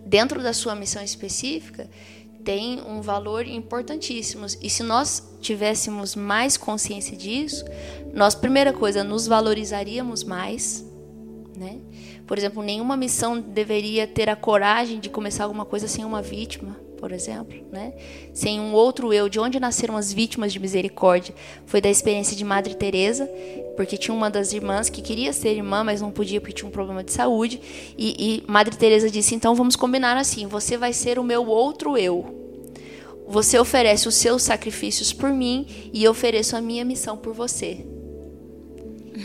dentro 0.06 0.44
da 0.44 0.54
sua 0.54 0.76
missão 0.76 1.04
específica, 1.04 1.90
tem 2.44 2.80
um 2.80 3.02
valor 3.02 3.48
importantíssimo. 3.48 4.46
E 4.62 4.70
se 4.70 4.84
nós 4.84 5.36
tivéssemos 5.42 6.16
mais 6.16 6.58
consciência 6.58 7.18
disso, 7.18 7.66
nós, 8.14 8.36
primeira 8.36 8.72
coisa, 8.72 9.04
nos 9.04 9.26
valorizaríamos 9.26 10.24
mais. 10.24 10.86
Né? 11.58 11.80
Por 12.28 12.38
exemplo, 12.38 12.62
nenhuma 12.62 12.96
missão 12.96 13.40
deveria 13.40 14.06
ter 14.06 14.30
a 14.30 14.36
coragem 14.36 15.00
de 15.00 15.10
começar 15.10 15.46
alguma 15.46 15.66
coisa 15.66 15.88
sem 15.88 16.06
uma 16.06 16.22
vítima 16.22 16.78
por 17.04 17.12
exemplo, 17.12 17.54
né? 17.70 17.92
Sem 18.34 18.62
um 18.62 18.72
outro 18.72 19.12
eu, 19.12 19.28
de 19.28 19.38
onde 19.38 19.60
nasceram 19.60 19.98
as 19.98 20.14
vítimas 20.14 20.54
de 20.54 20.58
misericórdia? 20.58 21.36
Foi 21.66 21.82
da 21.82 21.90
experiência 21.90 22.34
de 22.34 22.46
Madre 22.46 22.76
Teresa, 22.76 23.30
porque 23.76 23.98
tinha 23.98 24.16
uma 24.16 24.30
das 24.30 24.54
irmãs 24.54 24.90
que 24.90 25.02
queria 25.02 25.34
ser 25.34 25.50
irmã, 25.50 25.84
mas 25.84 26.00
não 26.00 26.12
podia 26.12 26.40
porque 26.40 26.54
tinha 26.54 26.66
um 26.66 26.72
problema 26.72 27.04
de 27.04 27.12
saúde, 27.12 27.60
e, 27.98 28.44
e 28.48 28.50
Madre 28.50 28.78
Teresa 28.78 29.10
disse: 29.10 29.36
"Então 29.36 29.54
vamos 29.54 29.76
combinar 29.76 30.16
assim, 30.16 30.48
você 30.48 30.78
vai 30.78 30.94
ser 30.94 31.20
o 31.20 31.26
meu 31.26 31.46
outro 31.46 31.98
eu. 31.98 32.64
Você 33.28 33.60
oferece 33.60 34.08
os 34.08 34.16
seus 34.16 34.42
sacrifícios 34.42 35.12
por 35.12 35.30
mim 35.30 35.68
e 35.92 36.06
eu 36.06 36.12
ofereço 36.12 36.56
a 36.56 36.62
minha 36.62 36.86
missão 36.86 37.18
por 37.18 37.34
você." 37.34 37.86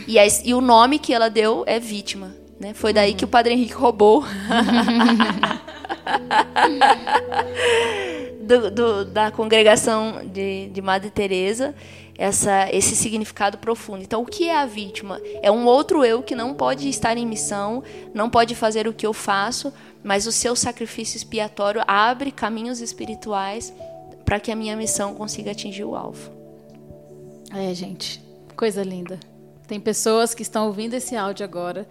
E, 0.05 0.19
a, 0.19 0.27
e 0.43 0.53
o 0.53 0.59
nome 0.59 0.99
que 0.99 1.13
ela 1.13 1.29
deu 1.29 1.63
é 1.65 1.79
vítima. 1.79 2.35
Né? 2.59 2.73
Foi 2.73 2.91
daí 2.91 3.11
uhum. 3.11 3.17
que 3.17 3.23
o 3.23 3.27
Padre 3.29 3.53
Henrique 3.53 3.71
roubou 3.71 4.25
do, 8.41 8.71
do, 8.71 9.05
da 9.05 9.31
congregação 9.31 10.25
de, 10.25 10.69
de 10.69 10.81
Madre 10.81 11.09
Teresa 11.09 11.75
essa, 12.19 12.69
esse 12.73 12.97
significado 12.97 13.57
profundo. 13.57 14.03
Então, 14.03 14.21
o 14.21 14.25
que 14.25 14.49
é 14.49 14.57
a 14.57 14.65
vítima? 14.65 15.21
É 15.41 15.49
um 15.49 15.65
outro 15.65 16.03
eu 16.03 16.21
que 16.21 16.35
não 16.35 16.53
pode 16.53 16.89
estar 16.89 17.17
em 17.17 17.25
missão, 17.25 17.81
não 18.13 18.29
pode 18.29 18.55
fazer 18.55 18.87
o 18.89 18.93
que 18.93 19.07
eu 19.07 19.13
faço, 19.13 19.71
mas 20.03 20.27
o 20.27 20.31
seu 20.31 20.53
sacrifício 20.53 21.15
expiatório 21.15 21.81
abre 21.87 22.29
caminhos 22.29 22.81
espirituais 22.81 23.73
para 24.25 24.37
que 24.37 24.51
a 24.51 24.55
minha 24.55 24.75
missão 24.75 25.15
consiga 25.15 25.51
atingir 25.51 25.85
o 25.85 25.95
alvo. 25.95 26.29
É, 27.55 27.73
gente, 27.73 28.21
coisa 28.55 28.83
linda. 28.83 29.17
Tem 29.65 29.79
pessoas 29.79 30.35
que 30.35 30.41
estão 30.41 30.67
ouvindo 30.67 30.95
esse 30.95 31.15
áudio 31.15 31.45
agora 31.45 31.87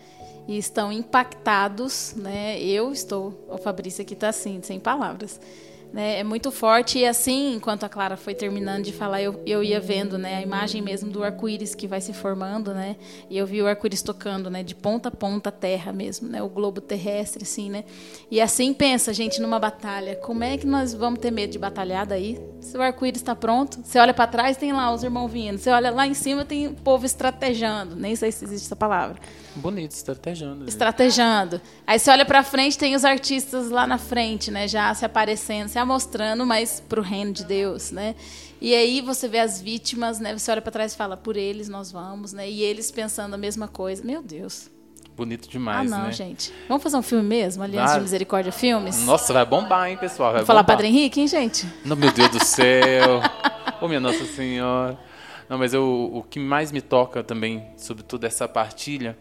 e 0.49 0.57
estão 0.57 0.91
impactados, 0.91 2.15
né? 2.17 2.59
Eu 2.59 2.91
estou, 2.91 3.47
o 3.51 3.59
Fabrício 3.59 4.01
aqui 4.01 4.15
está 4.15 4.31
assim, 4.31 4.61
sem 4.63 4.81
palavras. 4.81 5.39
Né, 5.91 6.19
é 6.19 6.23
muito 6.23 6.51
forte 6.51 6.99
e 6.99 7.07
assim, 7.07 7.55
enquanto 7.55 7.85
a 7.85 7.89
Clara 7.89 8.15
foi 8.15 8.35
terminando 8.35 8.85
de 8.85 8.93
falar, 8.93 9.23
eu, 9.23 9.41
eu 9.47 9.63
ia 9.63 9.81
vendo, 9.81 10.19
né, 10.19 10.37
a 10.37 10.43
imagem 10.43 10.83
mesmo 10.83 11.11
do 11.11 11.25
arco-íris 11.25 11.75
que 11.75 11.87
vai 11.87 11.99
se 11.99 12.13
formando, 12.13 12.75
né, 12.75 12.97
e 13.31 13.39
eu 13.39 13.47
vi 13.47 13.63
o 13.63 13.67
arco-íris 13.67 14.03
tocando, 14.03 14.51
né, 14.51 14.63
de 14.63 14.75
ponta 14.75 15.09
a 15.09 15.11
ponta 15.11 15.49
a 15.49 15.53
terra 15.53 15.91
mesmo, 15.91 16.29
né, 16.29 16.43
o 16.43 16.49
globo 16.49 16.83
terrestre, 16.83 17.43
assim, 17.43 17.71
né, 17.71 17.85
e 18.31 18.39
assim 18.39 18.75
pensa, 18.75 19.15
gente, 19.15 19.41
numa 19.41 19.59
batalha, 19.59 20.15
como 20.17 20.45
é 20.45 20.59
que 20.59 20.67
nós 20.67 20.93
vamos 20.93 21.21
ter 21.21 21.31
medo 21.31 21.53
de 21.53 21.59
batalhar 21.59 22.05
daí? 22.05 22.39
Se 22.61 22.77
o 22.77 22.83
arco-íris 22.83 23.23
está 23.23 23.35
pronto, 23.35 23.81
você 23.83 23.99
olha 23.99 24.13
para 24.13 24.27
trás, 24.27 24.59
tem 24.59 24.75
lá 24.75 24.93
os 24.93 25.03
irmãos 25.03 25.29
vindo, 25.29 25.57
você 25.57 25.71
olha 25.71 25.91
lá 25.91 26.07
em 26.07 26.13
cima, 26.13 26.45
tem 26.45 26.67
o 26.67 26.75
povo 26.75 27.07
estrategando, 27.07 27.97
nem 27.97 28.15
sei 28.15 28.31
se 28.31 28.45
existe 28.45 28.67
essa 28.67 28.77
palavra. 28.77 29.19
Bonito, 29.57 29.93
estrategando. 29.93 30.65
Né? 30.65 30.69
Estrategando. 30.69 31.61
Aí 31.87 31.99
você 31.99 32.11
olha 32.11 32.27
para 32.27 32.43
frente, 32.43 32.77
tem 32.77 32.95
os 32.95 33.07
artistas 33.07 33.71
lá 33.71 33.87
na 33.87 33.97
frente, 33.97 34.51
né, 34.51 34.69
já 34.69 34.93
se 34.93 35.05
aparecendo, 35.07 35.69
se 35.69 35.78
amostrando, 35.79 36.45
mas 36.45 36.81
para 36.81 37.01
o 37.01 37.03
reino 37.03 37.33
de 37.33 37.45
Deus, 37.45 37.91
né? 37.91 38.15
E 38.61 38.75
aí 38.75 39.01
você 39.01 39.29
vê 39.29 39.39
as 39.39 39.61
vítimas, 39.61 40.19
né? 40.19 40.37
Você 40.37 40.51
olha 40.51 40.61
para 40.61 40.73
trás 40.73 40.93
e 40.93 40.97
fala, 40.97 41.17
por 41.17 41.37
eles 41.37 41.69
nós 41.69 41.93
vamos, 41.93 42.33
né? 42.33 42.49
E 42.51 42.63
eles 42.63 42.91
pensando 42.91 43.35
a 43.35 43.39
mesma 43.39 43.69
coisa. 43.69 44.05
Meu 44.05 44.23
Deus. 44.23 44.69
Bonito 45.17 45.49
demais, 45.49 45.91
Ah, 45.93 45.97
não, 45.99 46.07
né? 46.07 46.13
gente. 46.13 46.53
Vamos 46.69 46.83
fazer 46.83 46.97
um 46.97 47.03
filme 47.03 47.25
mesmo? 47.25 47.63
Aliança 47.63 47.95
de 47.95 48.01
Misericórdia 48.03 48.53
Filmes? 48.53 49.05
Nossa, 49.05 49.33
vai 49.33 49.45
bombar, 49.45 49.89
hein, 49.91 49.97
pessoal? 49.97 50.29
Vai 50.31 50.39
Vamos 50.41 50.47
falar 50.47 50.63
bombar. 50.63 50.77
Padre 50.77 50.89
Henrique, 50.89 51.21
hein, 51.21 51.27
gente? 51.27 51.67
Não, 51.85 51.97
meu 51.97 52.13
Deus 52.13 52.31
do 52.31 52.45
céu. 52.45 53.21
Ô, 53.81 53.89
minha 53.89 53.99
Nossa 53.99 54.25
Senhora. 54.27 54.99
Não, 55.49 55.59
mas 55.59 55.75
eu, 55.75 56.11
o 56.13 56.23
que 56.23 56.39
mais 56.39 56.71
me 56.71 56.81
toca 56.81 57.25
também, 57.25 57.67
sobre 57.77 58.03
toda 58.05 58.27
essa 58.27 58.47
partilha, 58.47 59.19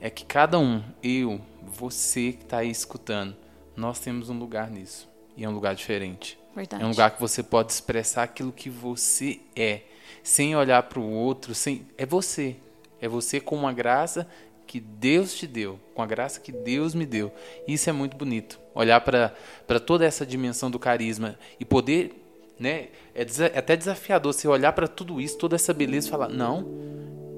é 0.00 0.08
que 0.08 0.24
cada 0.24 0.58
um, 0.58 0.82
eu, 1.02 1.40
você 1.62 2.32
que 2.32 2.44
está 2.44 2.58
aí 2.58 2.70
escutando, 2.70 3.34
nós 3.76 3.98
temos 3.98 4.30
um 4.30 4.38
lugar 4.38 4.70
nisso. 4.70 5.08
E 5.36 5.44
é 5.44 5.48
um 5.48 5.52
lugar 5.52 5.74
diferente. 5.74 6.38
Verdade. 6.54 6.82
É 6.82 6.86
um 6.86 6.90
lugar 6.90 7.10
que 7.10 7.20
você 7.20 7.42
pode 7.42 7.72
expressar 7.72 8.22
aquilo 8.22 8.52
que 8.52 8.70
você 8.70 9.40
é, 9.56 9.82
sem 10.22 10.54
olhar 10.54 10.82
para 10.84 11.00
o 11.00 11.10
outro, 11.10 11.54
sem 11.54 11.86
é 11.98 12.06
você. 12.06 12.56
É 13.00 13.08
você 13.08 13.40
com 13.40 13.56
uma 13.56 13.72
graça 13.72 14.28
que 14.66 14.80
Deus 14.80 15.34
te 15.34 15.46
deu, 15.46 15.78
com 15.94 16.02
a 16.02 16.06
graça 16.06 16.40
que 16.40 16.52
Deus 16.52 16.94
me 16.94 17.04
deu. 17.04 17.32
Isso 17.66 17.90
é 17.90 17.92
muito 17.92 18.16
bonito. 18.16 18.58
Olhar 18.74 19.00
para 19.00 19.80
toda 19.80 20.04
essa 20.04 20.24
dimensão 20.24 20.70
do 20.70 20.78
carisma 20.78 21.38
e 21.60 21.64
poder, 21.64 22.14
né, 22.58 22.88
é, 23.14 23.22
é 23.52 23.58
até 23.58 23.76
desafiador 23.76 24.32
você 24.32 24.48
olhar 24.48 24.72
para 24.72 24.88
tudo 24.88 25.20
isso, 25.20 25.36
toda 25.36 25.56
essa 25.56 25.74
beleza 25.74 26.08
e 26.08 26.10
falar: 26.10 26.28
"Não, 26.28 26.66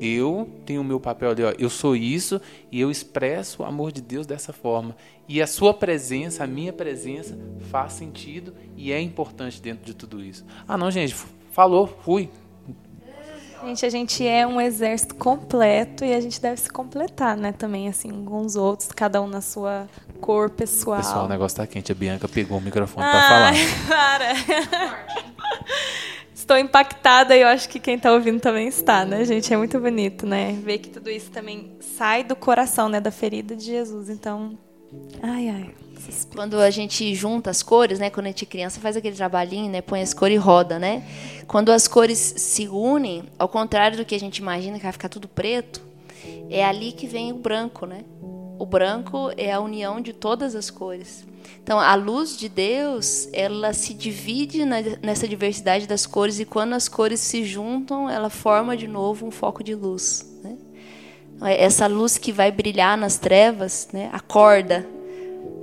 eu 0.01 0.49
tenho 0.65 0.81
o 0.81 0.85
meu 0.85 1.01
papel 1.01 1.31
ali, 1.31 1.43
ó, 1.43 1.53
eu 1.59 1.71
sou 1.71 1.97
isso 1.97 2.41
e 2.71 2.81
eu 2.81 2.91
expresso 2.91 3.63
o 3.63 3.67
amor 3.67 3.93
de 3.93 4.01
Deus 4.01 4.27
dessa 4.27 4.53
forma. 4.53 4.97
E 5.29 5.43
a 5.43 5.47
sua 5.47 5.75
presença, 5.75 6.45
a 6.45 6.47
minha 6.47 6.73
presença, 6.73 7.37
faz 7.71 7.95
sentido 7.95 8.55
e 8.77 8.93
é 8.93 9.01
importante 9.01 9.61
dentro 9.61 9.85
de 9.85 9.95
tudo 9.95 10.23
isso. 10.23 10.45
Ah, 10.69 10.77
não, 10.77 10.91
gente, 10.91 11.15
falou, 11.51 11.87
fui. 12.05 12.31
Gente, 13.65 13.87
a 13.87 13.91
gente 13.91 14.27
é 14.27 14.47
um 14.47 14.61
exército 14.61 15.15
completo 15.15 16.05
e 16.05 16.13
a 16.13 16.21
gente 16.21 16.41
deve 16.41 16.61
se 16.61 16.69
completar, 16.71 17.37
né? 17.37 17.53
Também, 17.53 17.89
assim, 17.89 18.25
com 18.25 18.43
os 18.43 18.55
outros, 18.55 18.91
cada 18.93 19.21
um 19.21 19.27
na 19.27 19.41
sua 19.41 19.89
cor 20.21 20.51
pessoal. 20.51 20.99
Pessoal, 20.99 21.25
o 21.25 21.29
negócio 21.29 21.57
tá 21.57 21.67
quente. 21.67 21.91
A 21.91 21.95
Bianca 21.95 22.29
pegou 22.29 22.59
o 22.59 22.61
microfone 22.61 23.07
ah, 23.07 23.11
pra 23.11 23.23
falar. 23.29 23.55
Para! 23.89 25.07
Estou 26.47 26.57
impactada 26.57 27.37
e 27.37 27.41
eu 27.41 27.49
acho 27.49 27.69
que 27.69 27.81
quem 27.81 27.97
está 27.97 28.13
ouvindo 28.13 28.39
também 28.39 28.69
está, 28.69 29.05
né, 29.05 29.25
gente? 29.25 29.53
É 29.53 29.57
muito 29.57 29.81
bonito, 29.81 30.25
né? 30.25 30.57
Ver 30.63 30.79
que 30.79 30.89
tudo 30.89 31.11
isso 31.11 31.29
também 31.29 31.73
sai 31.81 32.23
do 32.23 32.37
coração, 32.37 32.89
né? 32.89 33.01
Da 33.01 33.11
ferida 33.11 33.57
de 33.57 33.65
Jesus. 33.65 34.09
Então, 34.09 34.57
ai, 35.21 35.49
ai. 35.49 35.75
Quando 36.33 36.61
a 36.61 36.71
gente 36.71 37.13
junta 37.17 37.51
as 37.51 37.65
cores, 37.65 37.99
né? 37.99 38.11
Quando 38.11 38.27
a 38.27 38.29
gente 38.29 38.45
é 38.45 38.47
criança, 38.47 38.79
faz 38.79 38.97
aquele 38.97 39.17
trabalhinho, 39.17 39.69
né? 39.73 39.83
Põe 39.83 40.03
as 40.03 40.15
cores 40.15 40.37
e 40.37 40.39
roda, 40.39 40.79
né? 40.79 41.03
Quando 41.49 41.73
as 41.73 41.89
cores 41.89 42.17
se 42.37 42.69
unem, 42.69 43.25
ao 43.37 43.49
contrário 43.49 43.97
do 43.97 44.05
que 44.05 44.15
a 44.15 44.21
gente 44.21 44.39
imagina, 44.39 44.77
que 44.77 44.85
vai 44.85 44.93
ficar 44.93 45.09
tudo 45.09 45.27
preto, 45.27 45.83
é 46.49 46.65
ali 46.65 46.93
que 46.93 47.09
vem 47.09 47.33
o 47.33 47.39
branco, 47.39 47.87
né? 47.87 48.05
O 48.57 48.65
branco 48.65 49.33
é 49.37 49.51
a 49.51 49.59
união 49.59 50.01
de 50.01 50.13
todas 50.13 50.55
as 50.55 50.71
cores. 50.71 51.27
Então, 51.63 51.81
a 51.81 51.95
luz 51.95 52.37
de 52.37 52.49
Deus, 52.49 53.29
ela 53.33 53.73
se 53.73 53.93
divide 53.93 54.65
na, 54.65 54.77
nessa 55.03 55.27
diversidade 55.27 55.87
das 55.87 56.07
cores 56.07 56.39
e 56.39 56.45
quando 56.45 56.75
as 56.75 56.89
cores 56.89 57.21
se 57.21 57.45
juntam, 57.45 58.09
ela 58.09 58.31
forma 58.31 58.77
de 58.77 58.87
novo 58.87 59.27
um 59.27 59.31
foco 59.31 59.65
de 59.65 59.75
luz. 59.75 60.25
Né? 60.43 60.57
Essa 61.59 61.87
luz 61.87 62.19
que 62.19 62.33
vai 62.33 62.51
brilhar 62.53 62.97
nas 62.97 63.19
trevas, 63.19 63.89
né? 63.93 64.11
acorda, 64.13 64.87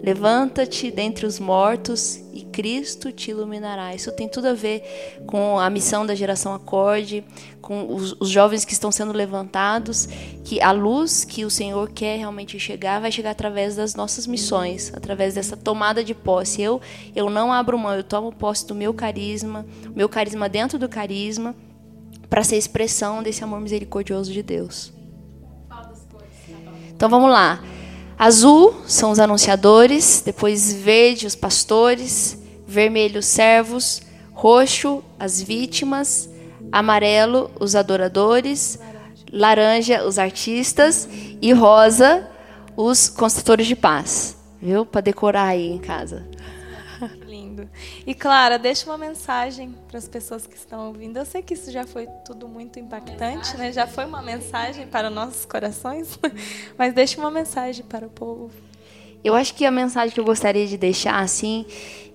Levanta-te 0.03 0.91
dentre 0.91 1.25
os 1.25 1.39
mortos 1.39 2.17
e 2.33 2.41
Cristo 2.51 3.09
te 3.09 3.31
iluminará. 3.31 3.95
Isso 3.95 4.11
tem 4.11 4.27
tudo 4.27 4.49
a 4.49 4.53
ver 4.53 5.23
com 5.25 5.57
a 5.57 5.69
missão 5.69 6.05
da 6.05 6.13
geração 6.13 6.53
Acorde, 6.53 7.23
com 7.61 7.95
os, 7.95 8.13
os, 8.19 8.29
jovens 8.29 8.65
que 8.65 8.73
estão 8.73 8.91
sendo 8.91 9.13
levantados, 9.13 10.09
que 10.43 10.61
a 10.61 10.73
luz 10.73 11.23
que 11.23 11.45
o 11.45 11.49
Senhor 11.49 11.89
quer 11.89 12.17
realmente 12.17 12.59
chegar 12.59 12.99
vai 12.99 13.13
chegar 13.13 13.31
através 13.31 13.77
das 13.77 13.95
nossas 13.95 14.27
missões, 14.27 14.91
através 14.93 15.35
dessa 15.35 15.55
tomada 15.55 16.03
de 16.03 16.13
posse. 16.13 16.61
Eu, 16.61 16.81
eu 17.15 17.29
não 17.29 17.53
abro 17.53 17.79
mão, 17.79 17.95
eu 17.95 18.03
tomo 18.03 18.33
posse 18.33 18.67
do 18.67 18.75
meu 18.75 18.93
carisma, 18.93 19.65
meu 19.95 20.09
carisma 20.09 20.49
dentro 20.49 20.77
do 20.77 20.89
carisma, 20.89 21.55
para 22.29 22.43
ser 22.43 22.57
expressão 22.57 23.23
desse 23.23 23.41
amor 23.41 23.61
misericordioso 23.61 24.33
de 24.33 24.43
Deus. 24.43 24.91
Então 26.93 27.07
vamos 27.09 27.31
lá. 27.31 27.63
Azul 28.23 28.73
são 28.87 29.11
os 29.11 29.19
anunciadores, 29.19 30.23
depois 30.25 30.71
verde 30.71 31.27
os 31.27 31.35
pastores, 31.35 32.41
vermelho 32.65 33.19
os 33.19 33.25
servos, 33.25 34.01
roxo 34.31 35.03
as 35.19 35.41
vítimas, 35.41 36.29
amarelo 36.71 37.51
os 37.59 37.75
adoradores, 37.75 38.79
laranja 39.29 40.05
os 40.05 40.17
artistas 40.17 41.05
e 41.41 41.51
rosa 41.51 42.25
os 42.77 43.09
construtores 43.09 43.67
de 43.67 43.75
paz. 43.75 44.37
Viu? 44.61 44.85
Para 44.85 45.01
decorar 45.01 45.47
aí 45.47 45.69
em 45.73 45.79
casa. 45.79 46.25
E 48.05 48.13
Clara, 48.13 48.59
deixa 48.59 48.85
uma 48.85 48.97
mensagem 48.97 49.75
para 49.87 49.97
as 49.97 50.07
pessoas 50.07 50.45
que 50.45 50.55
estão 50.55 50.87
ouvindo. 50.87 51.17
Eu 51.17 51.25
sei 51.25 51.41
que 51.41 51.53
isso 51.53 51.71
já 51.71 51.85
foi 51.85 52.07
tudo 52.25 52.47
muito 52.47 52.79
impactante, 52.79 53.55
né? 53.57 53.71
Já 53.71 53.87
foi 53.87 54.05
uma 54.05 54.21
mensagem 54.21 54.87
para 54.87 55.09
nossos 55.09 55.45
corações, 55.45 56.19
mas 56.77 56.93
deixa 56.93 57.19
uma 57.19 57.31
mensagem 57.31 57.83
para 57.85 58.05
o 58.05 58.09
povo. 58.09 58.51
Eu 59.23 59.35
acho 59.35 59.55
que 59.55 59.65
a 59.65 59.71
mensagem 59.71 60.13
que 60.13 60.19
eu 60.19 60.25
gostaria 60.25 60.67
de 60.67 60.77
deixar 60.77 61.19
assim 61.19 61.65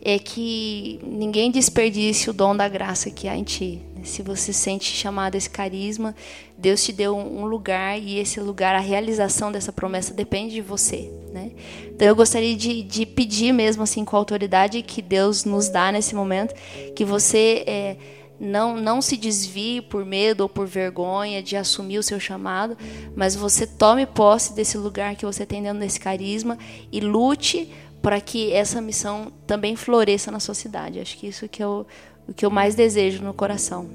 é 0.02 0.18
que 0.18 1.00
ninguém 1.02 1.50
desperdice 1.50 2.30
o 2.30 2.32
dom 2.32 2.56
da 2.56 2.68
graça 2.68 3.10
que 3.10 3.28
há 3.28 3.36
em 3.36 3.42
ti. 3.42 3.82
Se 4.04 4.22
você 4.22 4.52
sente 4.52 4.84
chamado 4.84 5.34
a 5.34 5.38
esse 5.38 5.50
carisma, 5.50 6.14
Deus 6.56 6.84
te 6.84 6.92
deu 6.92 7.16
um 7.16 7.44
lugar 7.44 7.98
e 7.98 8.18
esse 8.18 8.40
lugar, 8.40 8.74
a 8.74 8.80
realização 8.80 9.50
dessa 9.50 9.72
promessa 9.72 10.14
depende 10.14 10.54
de 10.54 10.60
você. 10.60 11.10
Né? 11.32 11.50
Então 11.86 12.06
eu 12.06 12.14
gostaria 12.14 12.56
de, 12.56 12.82
de 12.82 13.04
pedir 13.04 13.52
mesmo 13.52 13.82
assim 13.82 14.04
com 14.04 14.16
a 14.16 14.18
autoridade 14.18 14.82
que 14.82 15.02
Deus 15.02 15.44
nos 15.44 15.68
dá 15.68 15.90
nesse 15.90 16.14
momento, 16.14 16.54
que 16.94 17.04
você 17.04 17.64
é, 17.66 17.96
não, 18.38 18.76
não 18.76 19.02
se 19.02 19.16
desvie 19.16 19.82
por 19.82 20.04
medo 20.04 20.42
ou 20.42 20.48
por 20.48 20.66
vergonha 20.66 21.42
de 21.42 21.56
assumir 21.56 21.98
o 21.98 22.02
seu 22.02 22.20
chamado, 22.20 22.78
mas 23.16 23.34
você 23.34 23.66
tome 23.66 24.06
posse 24.06 24.54
desse 24.54 24.78
lugar 24.78 25.16
que 25.16 25.26
você 25.26 25.44
tem 25.44 25.62
dentro 25.62 25.80
desse 25.80 25.98
carisma 25.98 26.56
e 26.92 27.00
lute 27.00 27.68
para 28.02 28.20
que 28.20 28.52
essa 28.52 28.80
missão 28.80 29.32
também 29.46 29.76
floresça 29.76 30.30
na 30.30 30.40
sua 30.40 30.54
cidade. 30.54 31.00
Acho 31.00 31.16
que 31.16 31.26
isso 31.26 31.48
que 31.48 31.62
eu 31.62 31.86
o 32.28 32.34
que 32.34 32.44
eu 32.44 32.50
mais 32.50 32.74
desejo 32.74 33.24
no 33.24 33.32
coração. 33.32 33.88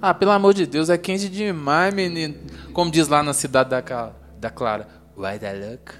Ah, 0.00 0.14
pelo 0.14 0.30
amor 0.30 0.54
de 0.54 0.64
Deus, 0.64 0.88
é 0.88 0.96
quente 0.96 1.28
demais, 1.28 1.92
menino. 1.92 2.36
Como 2.72 2.90
diz 2.90 3.08
lá 3.08 3.24
na 3.24 3.34
cidade 3.34 3.70
da, 3.70 4.12
da 4.38 4.50
Clara. 4.50 4.86
Why 5.16 5.36
the 5.36 5.52
luck? 5.52 5.92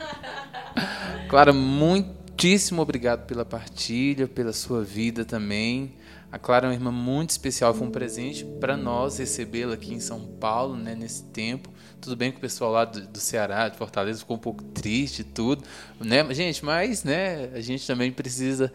Clara, 1.28 1.52
muitíssimo 1.52 2.80
obrigado 2.80 3.26
pela 3.26 3.44
partilha, 3.44 4.26
pela 4.26 4.54
sua 4.54 4.82
vida 4.82 5.26
também. 5.26 5.94
A 6.30 6.38
Clara 6.38 6.66
é 6.66 6.68
uma 6.68 6.74
irmã 6.74 6.90
muito 6.90 7.30
especial, 7.30 7.72
foi 7.72 7.86
um 7.86 7.90
presente 7.90 8.44
para 8.60 8.76
nós 8.76 9.18
recebê-la 9.18 9.74
aqui 9.74 9.94
em 9.94 10.00
São 10.00 10.20
Paulo, 10.40 10.76
né, 10.76 10.94
nesse 10.94 11.22
tempo. 11.24 11.70
Tudo 12.00 12.16
bem 12.16 12.30
que 12.30 12.38
o 12.38 12.40
pessoal 12.40 12.72
lá 12.72 12.84
do, 12.84 13.06
do 13.06 13.18
Ceará, 13.18 13.68
de 13.68 13.76
Fortaleza, 13.76 14.18
ficou 14.18 14.36
um 14.36 14.40
pouco 14.40 14.62
triste 14.62 15.20
e 15.20 15.24
tudo, 15.24 15.64
né? 16.00 16.26
Gente, 16.34 16.64
mas, 16.64 17.04
né, 17.04 17.50
a 17.54 17.60
gente 17.60 17.86
também 17.86 18.10
precisa 18.10 18.72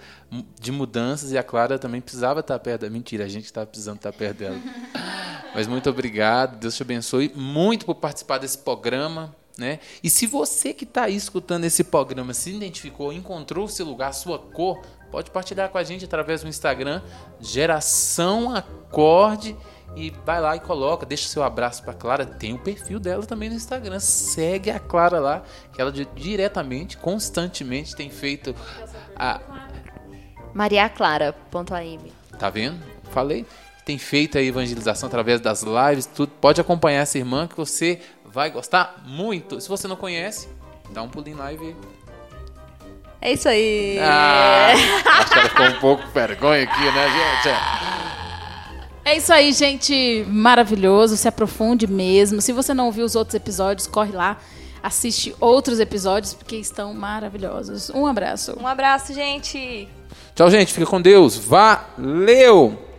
de 0.60 0.72
mudanças 0.72 1.32
e 1.32 1.38
a 1.38 1.44
Clara 1.44 1.78
também 1.78 2.00
precisava 2.00 2.40
estar 2.40 2.58
perto 2.60 2.82
da 2.82 2.90
mentira, 2.90 3.26
a 3.26 3.30
gente 3.30 3.46
estava 3.46 3.68
precisando 3.68 3.98
estar 3.98 4.14
perto 4.14 4.38
dela. 4.38 4.58
Mas 5.54 5.68
muito 5.68 5.90
obrigado, 5.90 6.58
Deus 6.58 6.78
te 6.78 6.82
abençoe 6.82 7.30
muito 7.36 7.86
por 7.86 7.96
participar 7.96 8.38
desse 8.38 8.58
programa, 8.58 9.36
né? 9.58 9.80
E 10.02 10.10
se 10.10 10.26
você 10.26 10.74
que 10.74 10.86
está 10.86 11.04
aí 11.04 11.16
escutando 11.16 11.66
esse 11.66 11.84
programa 11.84 12.34
se 12.34 12.52
identificou, 12.52 13.12
encontrou 13.12 13.68
seu 13.68 13.86
lugar, 13.86 14.14
sua 14.14 14.40
cor, 14.40 14.82
pode 15.12 15.30
partilhar 15.30 15.70
com 15.70 15.78
a 15.78 15.84
gente 15.84 16.06
através 16.06 16.42
do 16.42 16.48
Instagram, 16.48 17.02
Geração 17.40 18.56
Acorde 18.56 19.56
e 19.96 20.10
vai 20.26 20.40
lá 20.40 20.56
e 20.56 20.60
coloca, 20.60 21.06
deixa 21.06 21.28
seu 21.28 21.44
abraço 21.44 21.84
para 21.84 21.94
Clara. 21.94 22.26
Tem 22.26 22.54
o 22.54 22.60
perfil 22.60 23.00
dela 23.00 23.26
também 23.26 23.50
no 23.50 23.56
Instagram. 23.56 24.00
Segue 24.00 24.72
a 24.72 24.80
Clara 24.80 25.20
lá, 25.20 25.44
que 25.74 25.82
ela 25.82 25.92
diretamente, 25.92 26.98
constantemente 26.98 27.96
tem 27.96 28.10
feito 28.10 28.56
a 29.16 29.42
mariaclara.am. 30.54 32.12
Tá 32.40 32.50
vendo? 32.50 32.80
Falei. 33.12 33.46
Tem 33.84 33.98
feito 33.98 34.38
a 34.38 34.42
evangelização 34.42 35.08
através 35.08 35.42
das 35.42 35.64
lives, 35.64 36.06
tudo. 36.06 36.32
Pode 36.40 36.62
acompanhar 36.62 37.02
essa 37.02 37.18
irmã 37.18 37.48
que 37.48 37.58
você 37.58 38.00
vai 38.24 38.50
gostar 38.50 39.04
muito. 39.06 39.60
Se 39.60 39.68
você 39.68 39.88
não 39.88 39.96
conhece, 39.96 40.48
dá 40.92 41.02
um 41.02 41.10
pulinho 41.10 41.38
lá 41.38 41.52
e 41.52 41.58
vê. 41.58 41.76
É 43.22 43.34
isso 43.34 43.48
aí. 43.48 44.00
Ah, 44.02 44.74
acho 45.20 45.32
que 45.32 45.40
ela 45.40 45.50
ficou 45.50 45.66
um 45.68 45.80
pouco 45.80 46.08
vergonha 46.12 46.64
aqui, 46.64 46.84
né, 46.84 47.08
gente? 47.44 47.56
É 49.06 49.18
isso 49.18 49.32
aí, 49.32 49.54
gente. 49.54 50.26
Maravilhoso. 50.28 51.16
Se 51.16 51.28
aprofunde 51.28 51.86
mesmo. 51.86 52.42
Se 52.42 52.52
você 52.52 52.74
não 52.74 52.88
ouviu 52.88 53.06
os 53.06 53.16
outros 53.16 53.36
episódios, 53.36 53.86
corre 53.86 54.12
lá. 54.12 54.38
Assiste 54.82 55.36
outros 55.40 55.80
episódios 55.80 56.34
porque 56.34 56.56
estão 56.56 56.94
maravilhosos. 56.94 57.92
Um 57.92 58.08
abraço. 58.08 58.58
Um 58.60 58.66
abraço, 58.66 59.14
gente. 59.14 59.88
Tchau, 60.34 60.50
gente. 60.50 60.74
Fica 60.74 60.88
com 60.88 61.00
Deus. 61.00 61.38
Valeu! 61.38 62.91